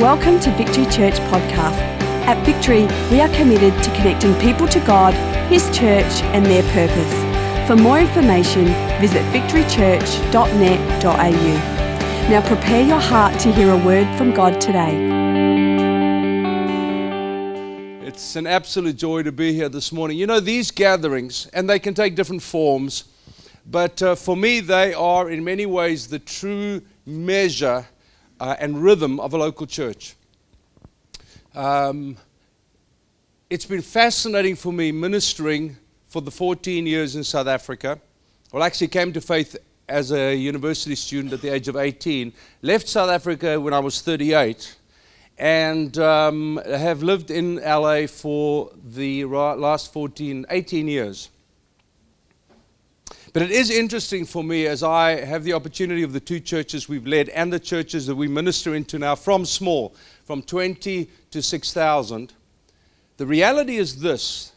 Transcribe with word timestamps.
Welcome 0.00 0.40
to 0.40 0.50
Victory 0.52 0.86
Church 0.86 1.20
Podcast. 1.28 1.76
At 2.24 2.42
Victory, 2.46 2.86
we 3.10 3.20
are 3.20 3.28
committed 3.36 3.74
to 3.84 3.90
connecting 3.90 4.34
people 4.36 4.66
to 4.68 4.80
God, 4.80 5.12
His 5.50 5.66
church, 5.76 6.22
and 6.32 6.46
their 6.46 6.62
purpose. 6.72 7.68
For 7.68 7.76
more 7.76 8.00
information, 8.00 8.64
visit 8.98 9.22
victorychurch.net.au. 9.30 12.30
Now 12.30 12.40
prepare 12.46 12.82
your 12.82 12.98
heart 12.98 13.38
to 13.40 13.52
hear 13.52 13.72
a 13.72 13.76
word 13.76 14.08
from 14.16 14.32
God 14.32 14.58
today. 14.58 14.96
It's 18.06 18.36
an 18.36 18.46
absolute 18.46 18.96
joy 18.96 19.22
to 19.24 19.32
be 19.32 19.52
here 19.52 19.68
this 19.68 19.92
morning. 19.92 20.16
You 20.16 20.26
know, 20.26 20.40
these 20.40 20.70
gatherings, 20.70 21.44
and 21.52 21.68
they 21.68 21.78
can 21.78 21.92
take 21.92 22.14
different 22.14 22.42
forms, 22.42 23.04
but 23.66 24.00
uh, 24.00 24.14
for 24.14 24.34
me, 24.34 24.60
they 24.60 24.94
are 24.94 25.28
in 25.28 25.44
many 25.44 25.66
ways 25.66 26.08
the 26.08 26.18
true 26.18 26.80
measure 27.04 27.86
uh, 28.40 28.56
and 28.58 28.82
rhythm 28.82 29.20
of 29.20 29.34
a 29.34 29.38
local 29.38 29.66
church. 29.66 30.16
Um, 31.54 32.16
it's 33.50 33.66
been 33.66 33.82
fascinating 33.82 34.56
for 34.56 34.72
me 34.72 34.90
ministering 34.92 35.76
for 36.08 36.22
the 36.22 36.30
14 36.30 36.86
years 36.86 37.16
in 37.16 37.22
South 37.22 37.46
Africa. 37.46 38.00
Well, 38.52 38.62
I 38.62 38.66
actually 38.66 38.88
came 38.88 39.12
to 39.12 39.20
faith 39.20 39.56
as 39.88 40.12
a 40.12 40.34
university 40.34 40.94
student 40.94 41.32
at 41.32 41.42
the 41.42 41.48
age 41.48 41.68
of 41.68 41.76
18, 41.76 42.32
left 42.62 42.88
South 42.88 43.10
Africa 43.10 43.60
when 43.60 43.74
I 43.74 43.80
was 43.80 44.00
38, 44.00 44.76
and 45.38 45.98
um, 45.98 46.60
have 46.64 47.02
lived 47.02 47.30
in 47.30 47.56
LA 47.56 48.06
for 48.06 48.70
the 48.84 49.24
last 49.24 49.92
14, 49.92 50.46
18 50.48 50.88
years. 50.88 51.30
But 53.32 53.42
it 53.42 53.52
is 53.52 53.70
interesting 53.70 54.24
for 54.24 54.42
me 54.42 54.66
as 54.66 54.82
I 54.82 55.24
have 55.24 55.44
the 55.44 55.52
opportunity 55.52 56.02
of 56.02 56.12
the 56.12 56.20
two 56.20 56.40
churches 56.40 56.88
we've 56.88 57.06
led 57.06 57.28
and 57.28 57.52
the 57.52 57.60
churches 57.60 58.06
that 58.06 58.16
we 58.16 58.26
minister 58.26 58.74
into 58.74 58.98
now 58.98 59.14
from 59.14 59.44
small, 59.44 59.94
from 60.24 60.42
20 60.42 61.08
to 61.30 61.42
6,000. 61.42 62.32
The 63.18 63.26
reality 63.26 63.76
is 63.76 64.00
this 64.00 64.52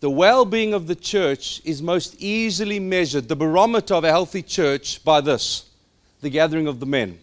the 0.00 0.10
well 0.10 0.44
being 0.44 0.74
of 0.74 0.86
the 0.86 0.94
church 0.94 1.60
is 1.64 1.82
most 1.82 2.14
easily 2.20 2.78
measured, 2.78 3.28
the 3.28 3.36
barometer 3.36 3.94
of 3.94 4.04
a 4.04 4.10
healthy 4.10 4.42
church, 4.42 5.04
by 5.04 5.20
this 5.20 5.70
the 6.20 6.30
gathering 6.30 6.66
of 6.66 6.80
the 6.80 6.86
men. 6.86 7.18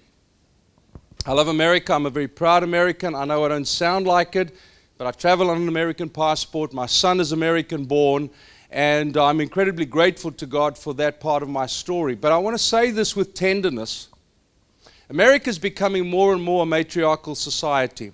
I 1.25 1.33
love 1.33 1.47
America. 1.47 1.93
I'm 1.93 2.05
a 2.05 2.11
very 2.11 2.27
proud 2.27 2.63
American. 2.63 3.15
I 3.15 3.25
know 3.25 3.45
I 3.45 3.49
don't 3.49 3.67
sound 3.67 4.05
like 4.05 4.35
it, 4.35 4.55
but 4.97 5.07
I 5.07 5.11
travel 5.11 5.49
on 5.49 5.61
an 5.61 5.67
American 5.67 6.09
passport. 6.09 6.71
My 6.71 6.85
son 6.85 7.19
is 7.19 7.31
American 7.31 7.85
born. 7.85 8.29
And 8.71 9.17
I'm 9.17 9.41
incredibly 9.41 9.85
grateful 9.85 10.31
to 10.31 10.45
God 10.45 10.77
for 10.77 10.93
that 10.93 11.19
part 11.19 11.43
of 11.43 11.49
my 11.49 11.65
story. 11.65 12.15
But 12.15 12.31
I 12.31 12.37
want 12.37 12.53
to 12.53 12.63
say 12.63 12.91
this 12.91 13.15
with 13.15 13.33
tenderness 13.33 14.07
America 15.09 15.49
is 15.49 15.59
becoming 15.59 16.09
more 16.09 16.31
and 16.33 16.41
more 16.41 16.63
a 16.63 16.65
matriarchal 16.65 17.35
society. 17.35 18.13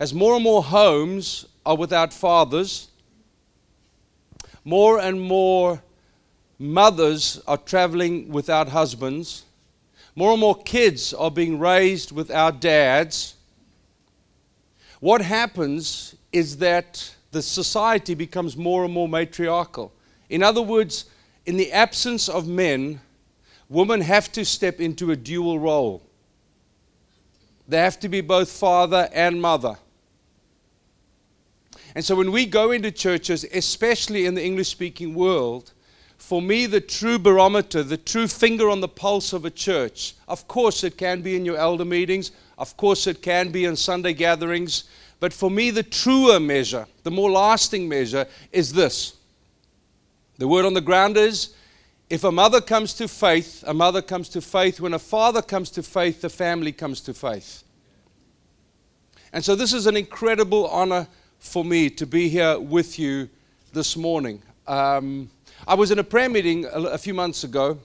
As 0.00 0.14
more 0.14 0.34
and 0.34 0.42
more 0.42 0.62
homes 0.62 1.44
are 1.66 1.76
without 1.76 2.14
fathers, 2.14 2.88
more 4.64 4.98
and 4.98 5.20
more 5.20 5.82
mothers 6.58 7.42
are 7.46 7.58
traveling 7.58 8.30
without 8.30 8.70
husbands, 8.70 9.44
more 10.16 10.32
and 10.32 10.40
more 10.40 10.56
kids 10.62 11.12
are 11.12 11.30
being 11.30 11.58
raised 11.58 12.12
without 12.12 12.62
dads 12.62 13.34
what 15.04 15.20
happens 15.20 16.14
is 16.32 16.56
that 16.56 17.14
the 17.30 17.42
society 17.42 18.14
becomes 18.14 18.56
more 18.56 18.86
and 18.86 18.94
more 18.94 19.06
matriarchal. 19.06 19.92
In 20.30 20.42
other 20.42 20.62
words, 20.62 21.04
in 21.44 21.58
the 21.58 21.70
absence 21.72 22.26
of 22.26 22.48
men, 22.48 23.02
women 23.68 24.00
have 24.00 24.32
to 24.32 24.46
step 24.46 24.80
into 24.80 25.10
a 25.10 25.16
dual 25.16 25.58
role. 25.58 26.00
They 27.68 27.76
have 27.76 28.00
to 28.00 28.08
be 28.08 28.22
both 28.22 28.50
father 28.50 29.10
and 29.12 29.42
mother. 29.42 29.76
And 31.94 32.02
so 32.02 32.16
when 32.16 32.32
we 32.32 32.46
go 32.46 32.70
into 32.70 32.90
churches, 32.90 33.44
especially 33.52 34.24
in 34.24 34.34
the 34.34 34.42
English 34.42 34.68
speaking 34.68 35.14
world, 35.14 35.73
for 36.34 36.42
me, 36.42 36.66
the 36.66 36.80
true 36.80 37.16
barometer, 37.16 37.84
the 37.84 37.96
true 37.96 38.26
finger 38.26 38.68
on 38.68 38.80
the 38.80 38.88
pulse 38.88 39.32
of 39.32 39.44
a 39.44 39.50
church, 39.52 40.14
of 40.26 40.48
course, 40.48 40.82
it 40.82 40.98
can 40.98 41.22
be 41.22 41.36
in 41.36 41.44
your 41.44 41.56
elder 41.56 41.84
meetings, 41.84 42.32
of 42.58 42.76
course, 42.76 43.06
it 43.06 43.22
can 43.22 43.52
be 43.52 43.66
in 43.66 43.76
Sunday 43.76 44.12
gatherings. 44.12 44.82
But 45.20 45.32
for 45.32 45.48
me, 45.48 45.70
the 45.70 45.84
truer 45.84 46.40
measure, 46.40 46.88
the 47.04 47.12
more 47.12 47.30
lasting 47.30 47.88
measure, 47.88 48.26
is 48.50 48.72
this. 48.72 49.14
The 50.38 50.48
word 50.48 50.64
on 50.64 50.74
the 50.74 50.80
ground 50.80 51.16
is 51.16 51.54
if 52.10 52.24
a 52.24 52.32
mother 52.32 52.60
comes 52.60 52.94
to 52.94 53.06
faith, 53.06 53.62
a 53.64 53.72
mother 53.72 54.02
comes 54.02 54.28
to 54.30 54.40
faith. 54.40 54.80
When 54.80 54.94
a 54.94 54.98
father 54.98 55.40
comes 55.40 55.70
to 55.70 55.84
faith, 55.84 56.20
the 56.20 56.30
family 56.30 56.72
comes 56.72 57.00
to 57.02 57.14
faith. 57.14 57.62
And 59.32 59.44
so, 59.44 59.54
this 59.54 59.72
is 59.72 59.86
an 59.86 59.96
incredible 59.96 60.66
honor 60.66 61.06
for 61.38 61.64
me 61.64 61.90
to 61.90 62.04
be 62.04 62.28
here 62.28 62.58
with 62.58 62.98
you 62.98 63.28
this 63.72 63.96
morning. 63.96 64.42
Um, 64.66 65.30
I 65.66 65.72
was 65.72 65.90
in 65.90 65.98
a 65.98 66.04
prayer 66.04 66.28
meeting 66.28 66.66
a, 66.66 66.80
a 66.82 66.98
few 66.98 67.14
months 67.14 67.42
ago. 67.42 67.78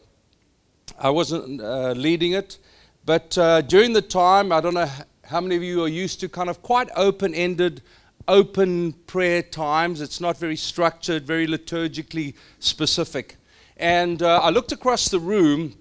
I 0.99 1.11
wasn't 1.11 1.61
uh, 1.61 1.93
leading 1.93 2.33
it, 2.33 2.57
but 3.05 3.37
uh, 3.37 3.61
during 3.61 3.93
the 3.93 4.01
time, 4.01 4.51
I 4.51 4.59
don't 4.59 4.73
know 4.73 4.89
how 5.23 5.39
many 5.39 5.55
of 5.55 5.63
you 5.63 5.85
are 5.85 5.87
used 5.87 6.19
to 6.19 6.27
kind 6.27 6.49
of 6.49 6.61
quite 6.61 6.89
open 6.97 7.33
ended, 7.33 7.81
open 8.27 8.91
prayer 9.07 9.41
times? 9.41 10.01
It's 10.01 10.19
not 10.19 10.37
very 10.37 10.57
structured, 10.57 11.25
very 11.25 11.47
liturgically 11.47 12.33
specific. 12.59 13.37
And 13.77 14.21
uh, 14.23 14.41
I 14.43 14.49
looked 14.49 14.73
across 14.73 15.07
the 15.07 15.19
room, 15.19 15.73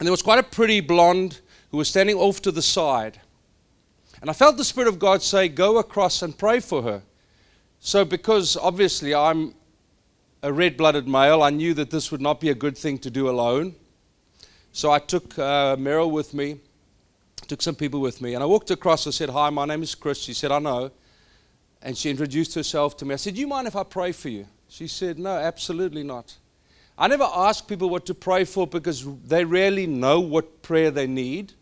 and 0.00 0.06
there 0.06 0.10
was 0.10 0.22
quite 0.22 0.40
a 0.40 0.42
pretty 0.42 0.80
blonde 0.80 1.38
who 1.70 1.76
was 1.76 1.88
standing 1.88 2.16
off 2.16 2.42
to 2.42 2.50
the 2.50 2.62
side. 2.62 3.20
And 4.20 4.28
I 4.28 4.32
felt 4.32 4.56
the 4.56 4.64
Spirit 4.64 4.88
of 4.88 4.98
God 4.98 5.22
say, 5.22 5.48
Go 5.48 5.78
across 5.78 6.20
and 6.20 6.36
pray 6.36 6.58
for 6.58 6.82
her. 6.82 7.02
So, 7.78 8.04
because 8.04 8.56
obviously 8.56 9.14
I'm 9.14 9.54
a 10.42 10.52
red 10.52 10.76
blooded 10.76 11.08
male, 11.08 11.42
I 11.42 11.50
knew 11.50 11.74
that 11.74 11.90
this 11.90 12.12
would 12.12 12.20
not 12.20 12.40
be 12.40 12.50
a 12.50 12.54
good 12.54 12.76
thing 12.76 12.98
to 12.98 13.10
do 13.10 13.28
alone. 13.28 13.74
So 14.72 14.90
I 14.90 14.98
took 14.98 15.38
uh, 15.38 15.76
Meryl 15.76 16.10
with 16.10 16.34
me, 16.34 16.60
took 17.46 17.62
some 17.62 17.74
people 17.74 18.00
with 18.00 18.20
me, 18.20 18.34
and 18.34 18.42
I 18.42 18.46
walked 18.46 18.70
across 18.70 19.06
and 19.06 19.14
said, 19.14 19.30
Hi, 19.30 19.50
my 19.50 19.64
name 19.64 19.82
is 19.82 19.94
Chris. 19.94 20.18
She 20.18 20.34
said, 20.34 20.52
I 20.52 20.58
know. 20.58 20.90
And 21.82 21.96
she 21.96 22.10
introduced 22.10 22.54
herself 22.54 22.96
to 22.98 23.04
me. 23.04 23.14
I 23.14 23.16
said, 23.16 23.34
Do 23.34 23.40
you 23.40 23.46
mind 23.46 23.66
if 23.66 23.76
I 23.76 23.82
pray 23.82 24.12
for 24.12 24.28
you? 24.28 24.46
She 24.68 24.86
said, 24.86 25.18
No, 25.18 25.30
absolutely 25.30 26.02
not. 26.02 26.36
I 26.96 27.08
never 27.08 27.28
ask 27.32 27.66
people 27.66 27.88
what 27.90 28.06
to 28.06 28.14
pray 28.14 28.44
for 28.44 28.66
because 28.66 29.06
they 29.24 29.44
rarely 29.44 29.86
know 29.86 30.20
what 30.20 30.62
prayer 30.62 30.90
they 30.90 31.06
need. 31.06 31.52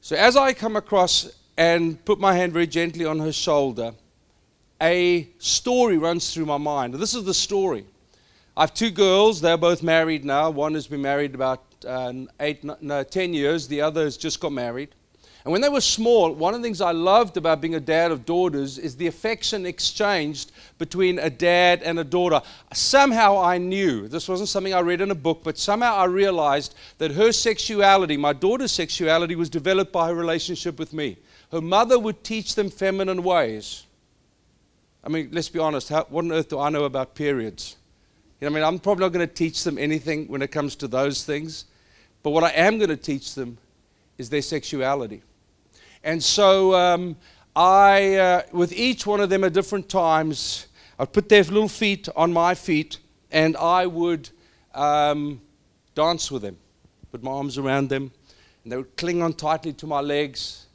So 0.00 0.16
as 0.16 0.36
I 0.36 0.52
come 0.52 0.76
across 0.76 1.30
and 1.56 2.02
put 2.04 2.18
my 2.18 2.34
hand 2.34 2.52
very 2.52 2.68
gently 2.68 3.04
on 3.04 3.18
her 3.18 3.32
shoulder, 3.32 3.92
a 4.80 5.28
story 5.38 5.98
runs 5.98 6.32
through 6.32 6.46
my 6.46 6.58
mind. 6.58 6.94
This 6.94 7.14
is 7.14 7.24
the 7.24 7.34
story. 7.34 7.84
I 8.56 8.62
have 8.62 8.74
two 8.74 8.90
girls. 8.90 9.40
They're 9.40 9.56
both 9.56 9.82
married 9.82 10.24
now. 10.24 10.50
One 10.50 10.74
has 10.74 10.86
been 10.86 11.02
married 11.02 11.34
about 11.34 11.62
uh, 11.86 12.12
eight, 12.40 12.64
no, 12.82 13.02
10 13.02 13.34
years. 13.34 13.68
The 13.68 13.80
other 13.80 14.04
has 14.04 14.16
just 14.16 14.40
got 14.40 14.52
married. 14.52 14.90
And 15.44 15.52
when 15.52 15.62
they 15.62 15.70
were 15.70 15.80
small, 15.80 16.34
one 16.34 16.52
of 16.52 16.60
the 16.60 16.66
things 16.66 16.82
I 16.82 16.90
loved 16.90 17.38
about 17.38 17.62
being 17.62 17.74
a 17.74 17.80
dad 17.80 18.10
of 18.10 18.26
daughters 18.26 18.76
is 18.76 18.96
the 18.96 19.06
affection 19.06 19.64
exchanged 19.64 20.52
between 20.76 21.18
a 21.18 21.30
dad 21.30 21.82
and 21.82 21.98
a 21.98 22.04
daughter. 22.04 22.42
Somehow 22.74 23.40
I 23.40 23.56
knew, 23.56 24.06
this 24.06 24.28
wasn't 24.28 24.50
something 24.50 24.74
I 24.74 24.80
read 24.80 25.00
in 25.00 25.10
a 25.10 25.14
book, 25.14 25.40
but 25.42 25.56
somehow 25.56 25.96
I 25.96 26.04
realized 26.04 26.74
that 26.98 27.12
her 27.12 27.32
sexuality, 27.32 28.18
my 28.18 28.34
daughter's 28.34 28.72
sexuality, 28.72 29.34
was 29.34 29.48
developed 29.48 29.92
by 29.92 30.08
her 30.08 30.14
relationship 30.14 30.78
with 30.78 30.92
me. 30.92 31.16
Her 31.50 31.62
mother 31.62 31.98
would 31.98 32.22
teach 32.22 32.54
them 32.54 32.68
feminine 32.68 33.22
ways. 33.22 33.86
I 35.02 35.08
mean, 35.08 35.30
let's 35.32 35.48
be 35.48 35.58
honest, 35.58 35.88
how, 35.88 36.04
what 36.10 36.24
on 36.24 36.32
earth 36.32 36.48
do 36.48 36.58
I 36.58 36.68
know 36.68 36.84
about 36.84 37.14
periods? 37.14 37.76
You 38.40 38.48
know, 38.48 38.52
I 38.52 38.54
mean, 38.54 38.64
I'm 38.64 38.78
probably 38.78 39.04
not 39.04 39.12
going 39.12 39.26
to 39.26 39.34
teach 39.34 39.64
them 39.64 39.78
anything 39.78 40.26
when 40.28 40.42
it 40.42 40.48
comes 40.48 40.76
to 40.76 40.88
those 40.88 41.24
things. 41.24 41.66
But 42.22 42.30
what 42.30 42.44
I 42.44 42.50
am 42.50 42.78
going 42.78 42.90
to 42.90 42.96
teach 42.96 43.34
them 43.34 43.58
is 44.18 44.28
their 44.28 44.42
sexuality. 44.42 45.22
And 46.04 46.22
so 46.22 46.74
um, 46.74 47.16
I, 47.56 48.16
uh, 48.16 48.42
with 48.52 48.72
each 48.72 49.06
one 49.06 49.20
of 49.20 49.30
them 49.30 49.44
at 49.44 49.52
different 49.52 49.88
times, 49.88 50.66
I'd 50.98 51.12
put 51.12 51.28
their 51.28 51.42
little 51.44 51.68
feet 51.68 52.08
on 52.14 52.32
my 52.32 52.54
feet 52.54 52.98
and 53.30 53.56
I 53.56 53.86
would 53.86 54.28
um, 54.74 55.40
dance 55.94 56.30
with 56.30 56.42
them, 56.42 56.58
put 57.10 57.22
my 57.22 57.30
arms 57.30 57.58
around 57.58 57.88
them, 57.88 58.12
and 58.64 58.72
they 58.72 58.76
would 58.76 58.96
cling 58.96 59.22
on 59.22 59.32
tightly 59.32 59.72
to 59.74 59.86
my 59.86 60.00
legs. 60.00 60.66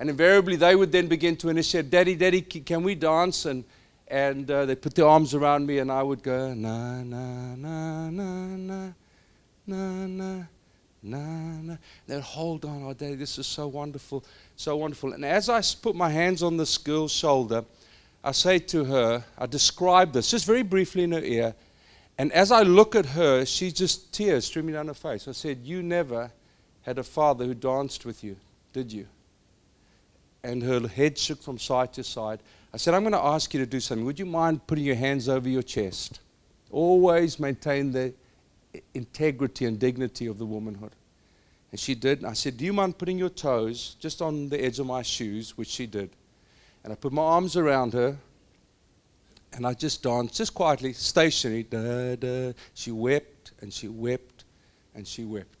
And 0.00 0.08
invariably, 0.08 0.56
they 0.56 0.76
would 0.76 0.92
then 0.92 1.08
begin 1.08 1.36
to 1.36 1.48
initiate, 1.48 1.90
Daddy, 1.90 2.14
Daddy, 2.14 2.40
can 2.42 2.82
we 2.82 2.94
dance? 2.94 3.46
And 3.46 3.64
and 4.10 4.50
uh, 4.50 4.64
they 4.64 4.74
put 4.74 4.94
their 4.94 5.06
arms 5.06 5.34
around 5.34 5.66
me, 5.66 5.78
and 5.78 5.92
I 5.92 6.02
would 6.02 6.22
go, 6.22 6.54
na, 6.54 7.02
na, 7.02 7.54
na, 7.56 8.08
na, 8.08 8.08
na, 8.08 8.92
na, 9.66 10.06
na, 10.06 10.44
na, 11.02 11.60
na. 11.60 11.76
They'd 12.06 12.22
hold 12.22 12.64
on, 12.64 12.84
oh, 12.84 12.94
Daddy, 12.94 13.16
this 13.16 13.38
is 13.38 13.46
so 13.46 13.68
wonderful, 13.68 14.24
so 14.56 14.76
wonderful. 14.76 15.12
And 15.12 15.24
as 15.24 15.50
I 15.50 15.60
put 15.82 15.94
my 15.94 16.08
hands 16.08 16.42
on 16.42 16.56
this 16.56 16.78
girl's 16.78 17.12
shoulder, 17.12 17.64
I 18.24 18.32
say 18.32 18.58
to 18.58 18.84
her, 18.84 19.24
I 19.36 19.46
describe 19.46 20.12
this 20.12 20.30
just 20.30 20.46
very 20.46 20.62
briefly 20.62 21.04
in 21.04 21.12
her 21.12 21.20
ear, 21.20 21.54
And 22.16 22.32
as 22.32 22.50
I 22.50 22.62
look 22.62 22.96
at 22.96 23.06
her, 23.06 23.44
she's 23.44 23.74
just 23.74 24.12
tears 24.12 24.46
streaming 24.46 24.74
down 24.74 24.88
her 24.88 24.94
face. 24.94 25.28
I 25.28 25.32
said, 25.32 25.58
You 25.64 25.82
never 25.82 26.32
had 26.82 26.98
a 26.98 27.04
father 27.04 27.44
who 27.44 27.54
danced 27.54 28.06
with 28.06 28.24
you, 28.24 28.36
did 28.72 28.90
you? 28.90 29.06
And 30.42 30.62
her 30.62 30.86
head 30.86 31.18
shook 31.18 31.42
from 31.42 31.58
side 31.58 31.92
to 31.94 32.04
side. 32.04 32.40
I 32.72 32.76
said, 32.76 32.94
I'm 32.94 33.02
going 33.02 33.12
to 33.12 33.18
ask 33.18 33.52
you 33.54 33.60
to 33.60 33.66
do 33.66 33.80
something. 33.80 34.04
Would 34.04 34.18
you 34.18 34.26
mind 34.26 34.66
putting 34.66 34.84
your 34.84 34.94
hands 34.94 35.28
over 35.28 35.48
your 35.48 35.62
chest? 35.62 36.20
Always 36.70 37.40
maintain 37.40 37.92
the 37.92 38.12
integrity 38.94 39.64
and 39.64 39.78
dignity 39.78 40.26
of 40.26 40.38
the 40.38 40.46
womanhood. 40.46 40.92
And 41.70 41.80
she 41.80 41.94
did. 41.94 42.18
And 42.18 42.26
I 42.26 42.34
said, 42.34 42.56
Do 42.56 42.64
you 42.64 42.72
mind 42.72 42.98
putting 42.98 43.18
your 43.18 43.28
toes 43.30 43.96
just 43.98 44.22
on 44.22 44.48
the 44.48 44.62
edge 44.62 44.78
of 44.78 44.86
my 44.86 45.02
shoes? 45.02 45.56
Which 45.56 45.68
she 45.68 45.86
did. 45.86 46.10
And 46.84 46.92
I 46.92 46.96
put 46.96 47.12
my 47.12 47.22
arms 47.22 47.56
around 47.56 47.92
her 47.94 48.16
and 49.52 49.66
I 49.66 49.74
just 49.74 50.02
danced, 50.02 50.36
just 50.36 50.54
quietly, 50.54 50.92
stationary. 50.92 51.64
Da, 51.64 52.16
da. 52.16 52.52
She 52.74 52.90
wept 52.90 53.52
and 53.60 53.72
she 53.72 53.88
wept 53.88 54.44
and 54.94 55.06
she 55.06 55.24
wept. 55.24 55.57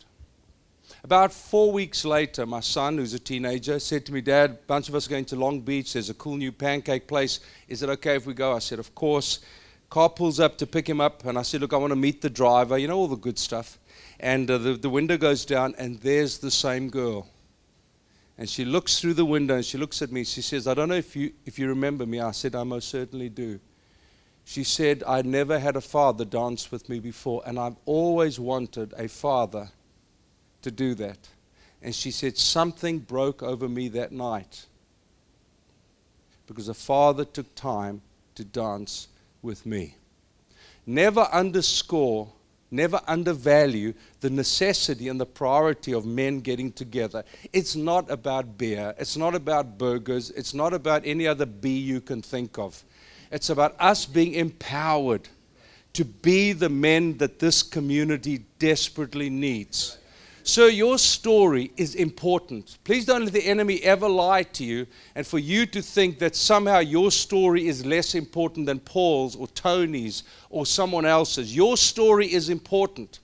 About 1.04 1.32
four 1.32 1.72
weeks 1.72 2.04
later, 2.04 2.46
my 2.46 2.60
son, 2.60 2.98
who's 2.98 3.14
a 3.14 3.18
teenager, 3.18 3.78
said 3.78 4.04
to 4.06 4.12
me, 4.12 4.20
Dad, 4.20 4.50
a 4.50 4.54
bunch 4.66 4.88
of 4.88 4.94
us 4.94 5.06
are 5.06 5.10
going 5.10 5.24
to 5.26 5.36
Long 5.36 5.60
Beach. 5.60 5.92
There's 5.92 6.10
a 6.10 6.14
cool 6.14 6.36
new 6.36 6.52
pancake 6.52 7.06
place. 7.06 7.40
Is 7.68 7.82
it 7.82 7.88
okay 7.90 8.16
if 8.16 8.26
we 8.26 8.34
go? 8.34 8.54
I 8.54 8.58
said, 8.58 8.78
Of 8.78 8.94
course. 8.94 9.40
Car 9.90 10.10
pulls 10.10 10.38
up 10.38 10.58
to 10.58 10.66
pick 10.66 10.86
him 10.86 11.00
up, 11.00 11.24
and 11.24 11.38
I 11.38 11.42
said, 11.42 11.62
Look, 11.62 11.72
I 11.72 11.76
want 11.76 11.92
to 11.92 11.96
meet 11.96 12.20
the 12.20 12.30
driver. 12.30 12.76
You 12.76 12.88
know, 12.88 12.96
all 12.96 13.08
the 13.08 13.16
good 13.16 13.38
stuff. 13.38 13.78
And 14.20 14.50
uh, 14.50 14.58
the, 14.58 14.74
the 14.74 14.90
window 14.90 15.16
goes 15.16 15.44
down, 15.44 15.74
and 15.78 15.98
there's 16.00 16.38
the 16.38 16.50
same 16.50 16.90
girl. 16.90 17.26
And 18.36 18.48
she 18.48 18.64
looks 18.64 19.00
through 19.00 19.14
the 19.14 19.24
window 19.24 19.56
and 19.56 19.64
she 19.64 19.78
looks 19.78 20.00
at 20.00 20.12
me. 20.12 20.22
She 20.22 20.42
says, 20.42 20.68
I 20.68 20.74
don't 20.74 20.88
know 20.88 20.94
if 20.94 21.16
you, 21.16 21.32
if 21.44 21.58
you 21.58 21.68
remember 21.68 22.06
me. 22.06 22.20
I 22.20 22.30
said, 22.30 22.54
I 22.54 22.62
most 22.62 22.88
certainly 22.88 23.28
do. 23.28 23.58
She 24.44 24.62
said, 24.62 25.02
I 25.06 25.22
never 25.22 25.58
had 25.58 25.74
a 25.74 25.80
father 25.80 26.24
dance 26.24 26.70
with 26.70 26.88
me 26.88 27.00
before, 27.00 27.42
and 27.44 27.58
I've 27.58 27.76
always 27.84 28.40
wanted 28.40 28.94
a 28.96 29.08
father 29.08 29.70
to 30.62 30.70
do 30.70 30.94
that. 30.94 31.18
And 31.82 31.94
she 31.94 32.10
said, 32.10 32.36
Something 32.36 32.98
broke 32.98 33.42
over 33.42 33.68
me 33.68 33.88
that 33.88 34.12
night 34.12 34.66
because 36.46 36.68
a 36.68 36.74
father 36.74 37.24
took 37.24 37.54
time 37.54 38.00
to 38.34 38.44
dance 38.44 39.08
with 39.42 39.66
me. 39.66 39.94
Never 40.86 41.28
underscore, 41.32 42.32
never 42.70 43.00
undervalue 43.06 43.92
the 44.20 44.30
necessity 44.30 45.08
and 45.08 45.20
the 45.20 45.26
priority 45.26 45.92
of 45.92 46.06
men 46.06 46.40
getting 46.40 46.72
together. 46.72 47.24
It's 47.52 47.76
not 47.76 48.10
about 48.10 48.56
beer, 48.56 48.94
it's 48.98 49.16
not 49.16 49.34
about 49.34 49.76
burgers, 49.76 50.30
it's 50.30 50.54
not 50.54 50.72
about 50.72 51.02
any 51.04 51.26
other 51.26 51.46
B 51.46 51.76
you 51.76 52.00
can 52.00 52.22
think 52.22 52.58
of. 52.58 52.82
It's 53.30 53.50
about 53.50 53.76
us 53.78 54.06
being 54.06 54.34
empowered 54.34 55.28
to 55.92 56.04
be 56.04 56.52
the 56.52 56.70
men 56.70 57.18
that 57.18 57.38
this 57.38 57.62
community 57.62 58.44
desperately 58.58 59.28
needs. 59.28 59.97
So, 60.48 60.64
your 60.64 60.96
story 60.96 61.72
is 61.76 61.94
important. 61.94 62.78
Please 62.82 63.04
don't 63.04 63.24
let 63.24 63.34
the 63.34 63.46
enemy 63.46 63.82
ever 63.82 64.08
lie 64.08 64.44
to 64.44 64.64
you 64.64 64.86
and 65.14 65.26
for 65.26 65.38
you 65.38 65.66
to 65.66 65.82
think 65.82 66.18
that 66.20 66.34
somehow 66.34 66.78
your 66.78 67.10
story 67.10 67.68
is 67.68 67.84
less 67.84 68.14
important 68.14 68.64
than 68.64 68.80
Paul's 68.80 69.36
or 69.36 69.46
Tony's 69.48 70.22
or 70.48 70.64
someone 70.64 71.04
else's. 71.04 71.54
Your 71.54 71.76
story 71.76 72.32
is 72.32 72.48
important. 72.48 73.18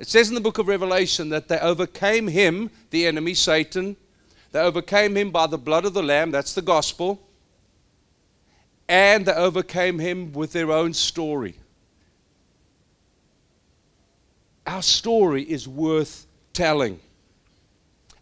It 0.00 0.08
says 0.08 0.30
in 0.30 0.34
the 0.34 0.40
book 0.40 0.58
of 0.58 0.66
Revelation 0.66 1.28
that 1.28 1.46
they 1.46 1.60
overcame 1.60 2.26
him, 2.26 2.72
the 2.90 3.06
enemy, 3.06 3.34
Satan. 3.34 3.96
They 4.50 4.58
overcame 4.58 5.16
him 5.16 5.30
by 5.30 5.46
the 5.46 5.56
blood 5.56 5.84
of 5.84 5.94
the 5.94 6.02
Lamb, 6.02 6.32
that's 6.32 6.54
the 6.54 6.60
gospel 6.62 7.20
and 8.88 9.26
they 9.26 9.32
overcame 9.32 10.00
him 10.00 10.32
with 10.32 10.52
their 10.52 10.72
own 10.72 10.92
story. 10.92 11.54
Our 14.66 14.82
story 14.82 15.44
is 15.44 15.68
worth 15.68 16.26
telling. 16.54 17.00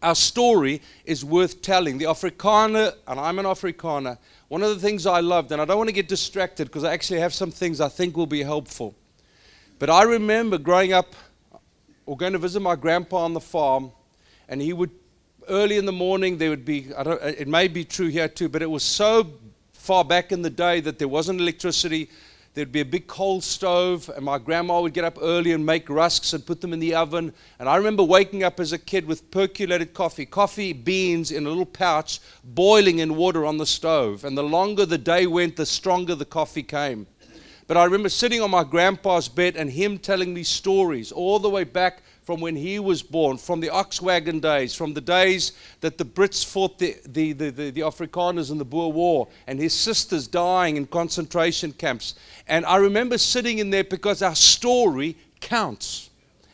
Our 0.03 0.17
story 0.17 0.83
is 1.05 1.25
worth 1.25 1.63
telling. 1.63 1.99
The 1.99 2.07
Afrikaner, 2.07 2.95
and 3.07 3.21
I'm 3.21 3.39
an 3.39 3.45
Afrikaner, 3.45 4.19
one 4.49 4.63
of 4.63 4.71
the 4.71 4.81
things 4.81 5.07
I 5.07 5.21
loved, 5.21 5.53
and 5.53 5.63
I 5.63 5.65
don't 5.65 5.79
want 5.79 5.89
to 5.89 5.95
get 5.95 6.09
distracted 6.09 6.67
because 6.67 6.83
I 6.83 6.93
actually 6.93 7.21
have 7.21 7.33
some 7.33 7.53
things 7.53 7.81
I 7.81 7.89
think 7.89 8.17
will 8.17 8.27
be 8.27 8.43
helpful. 8.43 8.97
But 9.79 9.91
I 9.91 10.03
remember 10.03 10.59
growing 10.59 10.93
up 10.93 11.15
or 12.05 12.17
going 12.17 12.33
to 12.33 12.39
visit 12.39 12.61
my 12.61 12.75
grandpa 12.75 13.19
on 13.19 13.33
the 13.33 13.41
farm, 13.41 13.93
and 14.49 14.61
he 14.61 14.73
would, 14.73 14.91
early 15.49 15.77
in 15.77 15.87
the 15.87 15.93
morning, 15.93 16.39
there 16.39 16.51
would 16.51 16.65
be, 16.65 16.93
I 16.97 17.03
don't, 17.05 17.23
it 17.23 17.47
may 17.47 17.69
be 17.69 17.85
true 17.85 18.09
here 18.09 18.29
too, 18.29 18.49
but 18.49 18.61
it 18.61 18.71
was 18.71 18.83
so 18.83 19.31
far 19.73 20.05
back 20.05 20.33
in 20.33 20.43
the 20.43 20.51
day 20.51 20.81
that 20.81 20.99
there 20.99 21.09
wasn't 21.09 21.41
electricity. 21.41 22.11
There'd 22.55 22.71
be 22.71 22.83
a 22.83 22.85
big 22.85 23.07
coal 23.07 23.41
stove, 23.41 24.11
and 24.15 24.23
my 24.23 24.37
grandma 24.37 24.83
would 24.83 24.93
get 24.93 25.05
up 25.05 25.17
early 25.23 25.53
and 25.53 25.65
make 25.65 25.89
rusks 25.89 26.35
and 26.35 26.45
put 26.45 26.61
them 26.61 26.75
in 26.75 26.81
the 26.81 26.95
oven. 26.95 27.33
And 27.59 27.67
I 27.67 27.77
remember 27.77 28.03
waking 28.03 28.45
up 28.45 28.61
as 28.61 28.73
a 28.73 28.79
kid 28.79 29.07
with 29.07 29.31
percolated 29.31 29.95
coffee, 29.95 30.27
coffee 30.27 30.75
beans 30.75 31.31
in 31.31 31.47
a 31.47 31.49
little 31.49 31.65
pouch, 31.65 32.21
boiling 32.45 32.99
in 32.99 33.17
water 33.17 33.47
on 33.47 33.57
the 33.57 33.65
stove. 33.65 34.27
And 34.27 34.37
the 34.37 34.43
longer 34.43 34.85
the 34.85 34.99
day 34.99 35.27
went, 35.27 35.57
the 35.57 35.65
stronger 35.65 36.15
the 36.15 36.27
coffee 36.27 36.63
came. 36.63 37.07
But 37.67 37.79
I 37.79 37.85
remember 37.85 38.11
sitting 38.11 38.43
on 38.43 38.51
my 38.51 38.65
grandpa's 38.65 39.29
bed 39.29 39.57
and 39.57 39.71
him 39.71 39.97
telling 39.97 40.35
me 40.35 40.43
stories 40.43 41.11
all 41.11 41.39
the 41.39 41.49
way 41.49 41.65
back 41.65 42.03
from 42.23 42.41
when 42.41 42.55
he 42.55 42.79
was 42.79 43.03
born, 43.03 43.37
from 43.37 43.61
the 43.61 43.71
ox 43.71 44.01
wagon 44.01 44.39
days, 44.39 44.75
from 44.75 44.95
the 44.95 45.01
days 45.01 45.53
that 45.81 45.99
the 45.99 46.05
Brits 46.05 46.45
fought 46.45 46.79
the, 46.79 46.97
the, 47.07 47.33
the, 47.33 47.51
the, 47.51 47.71
the 47.71 47.81
Afrikaners 47.81 48.51
in 48.51 48.59
the 48.59 48.65
Boer 48.65 48.93
War, 48.93 49.29
and 49.47 49.59
his 49.59 49.75
sisters 49.75 50.29
dying 50.29 50.77
in 50.77 50.87
concentration 50.87 51.73
camps. 51.73 52.15
And 52.47 52.65
I 52.67 52.77
remember 52.77 53.19
sitting 53.19 53.59
in 53.59 53.71
there 53.71 53.85
because 53.85 54.23
our 54.23 54.37
story 54.37 55.17
counts. 55.41 56.11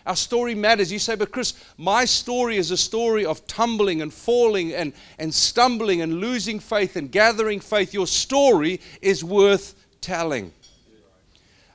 Our 0.06 0.16
story 0.16 0.54
matters. 0.54 0.90
You 0.90 0.98
say, 0.98 1.16
but 1.16 1.30
Chris, 1.30 1.52
my 1.76 2.06
story 2.06 2.56
is 2.56 2.70
a 2.70 2.76
story 2.78 3.26
of 3.26 3.46
tumbling 3.46 4.00
and 4.00 4.12
falling 4.12 4.72
and, 4.72 4.94
and 5.18 5.34
stumbling 5.34 6.00
and 6.00 6.14
losing 6.14 6.60
faith 6.60 6.96
and 6.96 7.12
gathering 7.12 7.60
faith. 7.60 7.92
Your 7.92 8.06
story 8.06 8.80
is 9.02 9.22
worth 9.22 9.74
telling. 10.00 10.50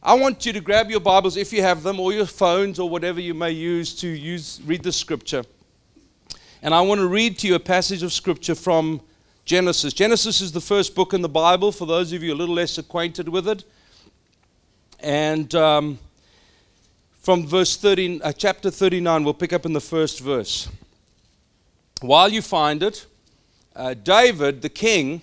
I 0.05 0.15
want 0.15 0.45
you 0.45 0.51
to 0.51 0.59
grab 0.59 0.91
your 0.91 0.99
Bibles 0.99 1.37
if 1.37 1.53
you 1.53 1.61
have 1.61 1.81
them, 1.81 1.97
or 1.97 2.11
your 2.11 2.25
phones, 2.25 2.77
or 2.77 2.89
whatever 2.89 3.21
you 3.21 3.33
may 3.33 3.51
use 3.51 3.95
to 4.01 4.07
use, 4.09 4.59
read 4.65 4.83
the 4.83 4.91
scripture. 4.91 5.45
And 6.61 6.73
I 6.73 6.81
want 6.81 6.99
to 6.99 7.07
read 7.07 7.39
to 7.39 7.47
you 7.47 7.55
a 7.55 7.59
passage 7.59 8.03
of 8.03 8.11
scripture 8.11 8.53
from 8.53 8.99
Genesis. 9.45 9.93
Genesis 9.93 10.41
is 10.41 10.51
the 10.51 10.59
first 10.59 10.93
book 10.93 11.13
in 11.13 11.21
the 11.21 11.29
Bible, 11.29 11.71
for 11.71 11.85
those 11.85 12.11
of 12.11 12.21
you 12.21 12.33
a 12.33 12.35
little 12.35 12.53
less 12.53 12.77
acquainted 12.77 13.29
with 13.29 13.47
it. 13.47 13.63
And 14.99 15.55
um, 15.55 15.99
from 17.21 17.47
verse 17.47 17.77
13, 17.77 18.19
uh, 18.25 18.33
chapter 18.33 18.69
39, 18.69 19.23
we'll 19.23 19.33
pick 19.33 19.53
up 19.53 19.65
in 19.65 19.71
the 19.71 19.79
first 19.79 20.19
verse. 20.19 20.67
While 22.01 22.27
you 22.27 22.41
find 22.41 22.83
it, 22.83 23.05
uh, 23.73 23.93
David, 23.93 24.63
the 24.63 24.69
king, 24.69 25.21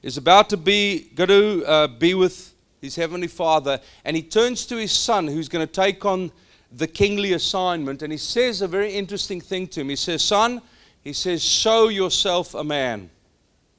is 0.00 0.16
about 0.16 0.48
to 0.50 0.56
be, 0.56 1.10
going 1.16 1.28
to 1.28 1.64
uh, 1.66 1.86
be 1.88 2.14
with 2.14 2.49
his 2.80 2.96
heavenly 2.96 3.28
father, 3.28 3.80
and 4.04 4.16
he 4.16 4.22
turns 4.22 4.66
to 4.66 4.76
his 4.76 4.92
son 4.92 5.26
who's 5.26 5.48
going 5.48 5.66
to 5.66 5.72
take 5.72 6.04
on 6.04 6.32
the 6.72 6.86
kingly 6.86 7.32
assignment, 7.32 8.02
and 8.02 8.12
he 8.12 8.18
says 8.18 8.62
a 8.62 8.68
very 8.68 8.92
interesting 8.92 9.40
thing 9.40 9.66
to 9.68 9.80
him. 9.80 9.88
He 9.88 9.96
says, 9.96 10.22
Son, 10.22 10.62
he 11.02 11.12
says, 11.12 11.42
show 11.42 11.88
yourself 11.88 12.54
a 12.54 12.62
man. 12.62 13.10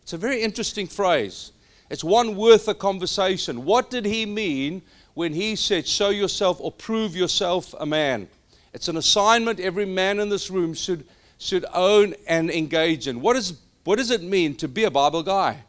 It's 0.01 0.13
a 0.13 0.17
very 0.17 0.41
interesting 0.41 0.87
phrase. 0.87 1.51
It's 1.89 2.03
one 2.03 2.35
worth 2.35 2.67
a 2.67 2.73
conversation. 2.73 3.63
What 3.63 3.89
did 3.89 4.05
he 4.05 4.25
mean 4.25 4.81
when 5.13 5.33
he 5.33 5.55
said, 5.55 5.87
show 5.87 6.09
yourself 6.09 6.59
or 6.59 6.71
prove 6.71 7.15
yourself 7.15 7.73
a 7.79 7.85
man? 7.85 8.27
It's 8.73 8.87
an 8.87 8.97
assignment 8.97 9.59
every 9.59 9.85
man 9.85 10.19
in 10.19 10.29
this 10.29 10.49
room 10.49 10.73
should, 10.73 11.05
should 11.37 11.65
own 11.73 12.15
and 12.27 12.49
engage 12.49 13.07
in. 13.07 13.21
What, 13.21 13.35
is, 13.35 13.53
what 13.83 13.97
does 13.97 14.11
it 14.11 14.23
mean 14.23 14.55
to 14.55 14.67
be 14.67 14.85
a 14.85 14.91
Bible 14.91 15.23
guy? 15.23 15.63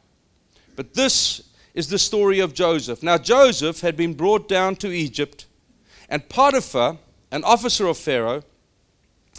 But 0.75 0.95
this 0.95 1.43
is 1.75 1.89
the 1.89 1.99
story 1.99 2.39
of 2.39 2.55
Joseph. 2.55 3.03
Now, 3.03 3.19
Joseph 3.19 3.81
had 3.81 3.97
been 3.97 4.15
brought 4.15 4.49
down 4.49 4.77
to 4.77 4.93
Egypt, 4.93 5.47
and 6.09 6.29
Potiphar, 6.29 6.99
an 7.31 7.45
officer 7.45 7.87
of 7.87 7.97
Pharaoh, 7.97 8.43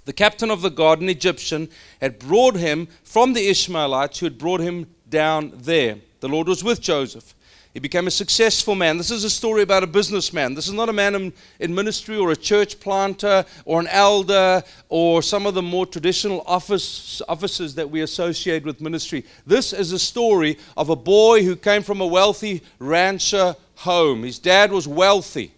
the 0.05 0.13
captain 0.13 0.51
of 0.51 0.61
the 0.61 0.69
guard, 0.69 0.99
an 0.99 1.09
Egyptian, 1.09 1.69
had 2.01 2.19
brought 2.19 2.55
him 2.55 2.87
from 3.03 3.33
the 3.33 3.47
Ishmaelites 3.47 4.19
who 4.19 4.25
had 4.25 4.37
brought 4.37 4.59
him 4.59 4.87
down 5.09 5.53
there. 5.55 5.97
The 6.19 6.27
Lord 6.27 6.47
was 6.47 6.63
with 6.63 6.81
Joseph. 6.81 7.35
He 7.73 7.79
became 7.79 8.05
a 8.05 8.11
successful 8.11 8.75
man. 8.75 8.97
This 8.97 9.09
is 9.09 9.23
a 9.23 9.29
story 9.31 9.63
about 9.63 9.81
a 9.81 9.87
businessman. 9.87 10.53
This 10.53 10.67
is 10.67 10.73
not 10.73 10.89
a 10.89 10.93
man 10.93 11.15
in, 11.15 11.33
in, 11.59 11.73
ministry 11.73 12.15
or 12.15 12.29
a 12.29 12.35
church 12.35 12.79
planter 12.79 13.45
or 13.65 13.79
an 13.79 13.87
elder 13.87 14.63
or 14.89 15.23
some 15.23 15.47
of 15.47 15.55
the 15.55 15.63
more 15.63 15.87
traditional 15.87 16.43
office, 16.45 17.19
offices 17.27 17.73
that 17.73 17.89
we 17.89 18.01
associate 18.01 18.63
with 18.63 18.79
ministry. 18.79 19.25
This 19.47 19.73
is 19.73 19.91
a 19.91 19.97
story 19.97 20.59
of 20.77 20.89
a 20.89 20.95
boy 20.95 21.43
who 21.43 21.55
came 21.55 21.81
from 21.81 21.99
a 21.99 22.05
wealthy 22.05 22.61
rancher 22.77 23.55
home. 23.77 24.21
His 24.21 24.37
dad 24.37 24.71
was 24.71 24.87
wealthy. 24.87 25.51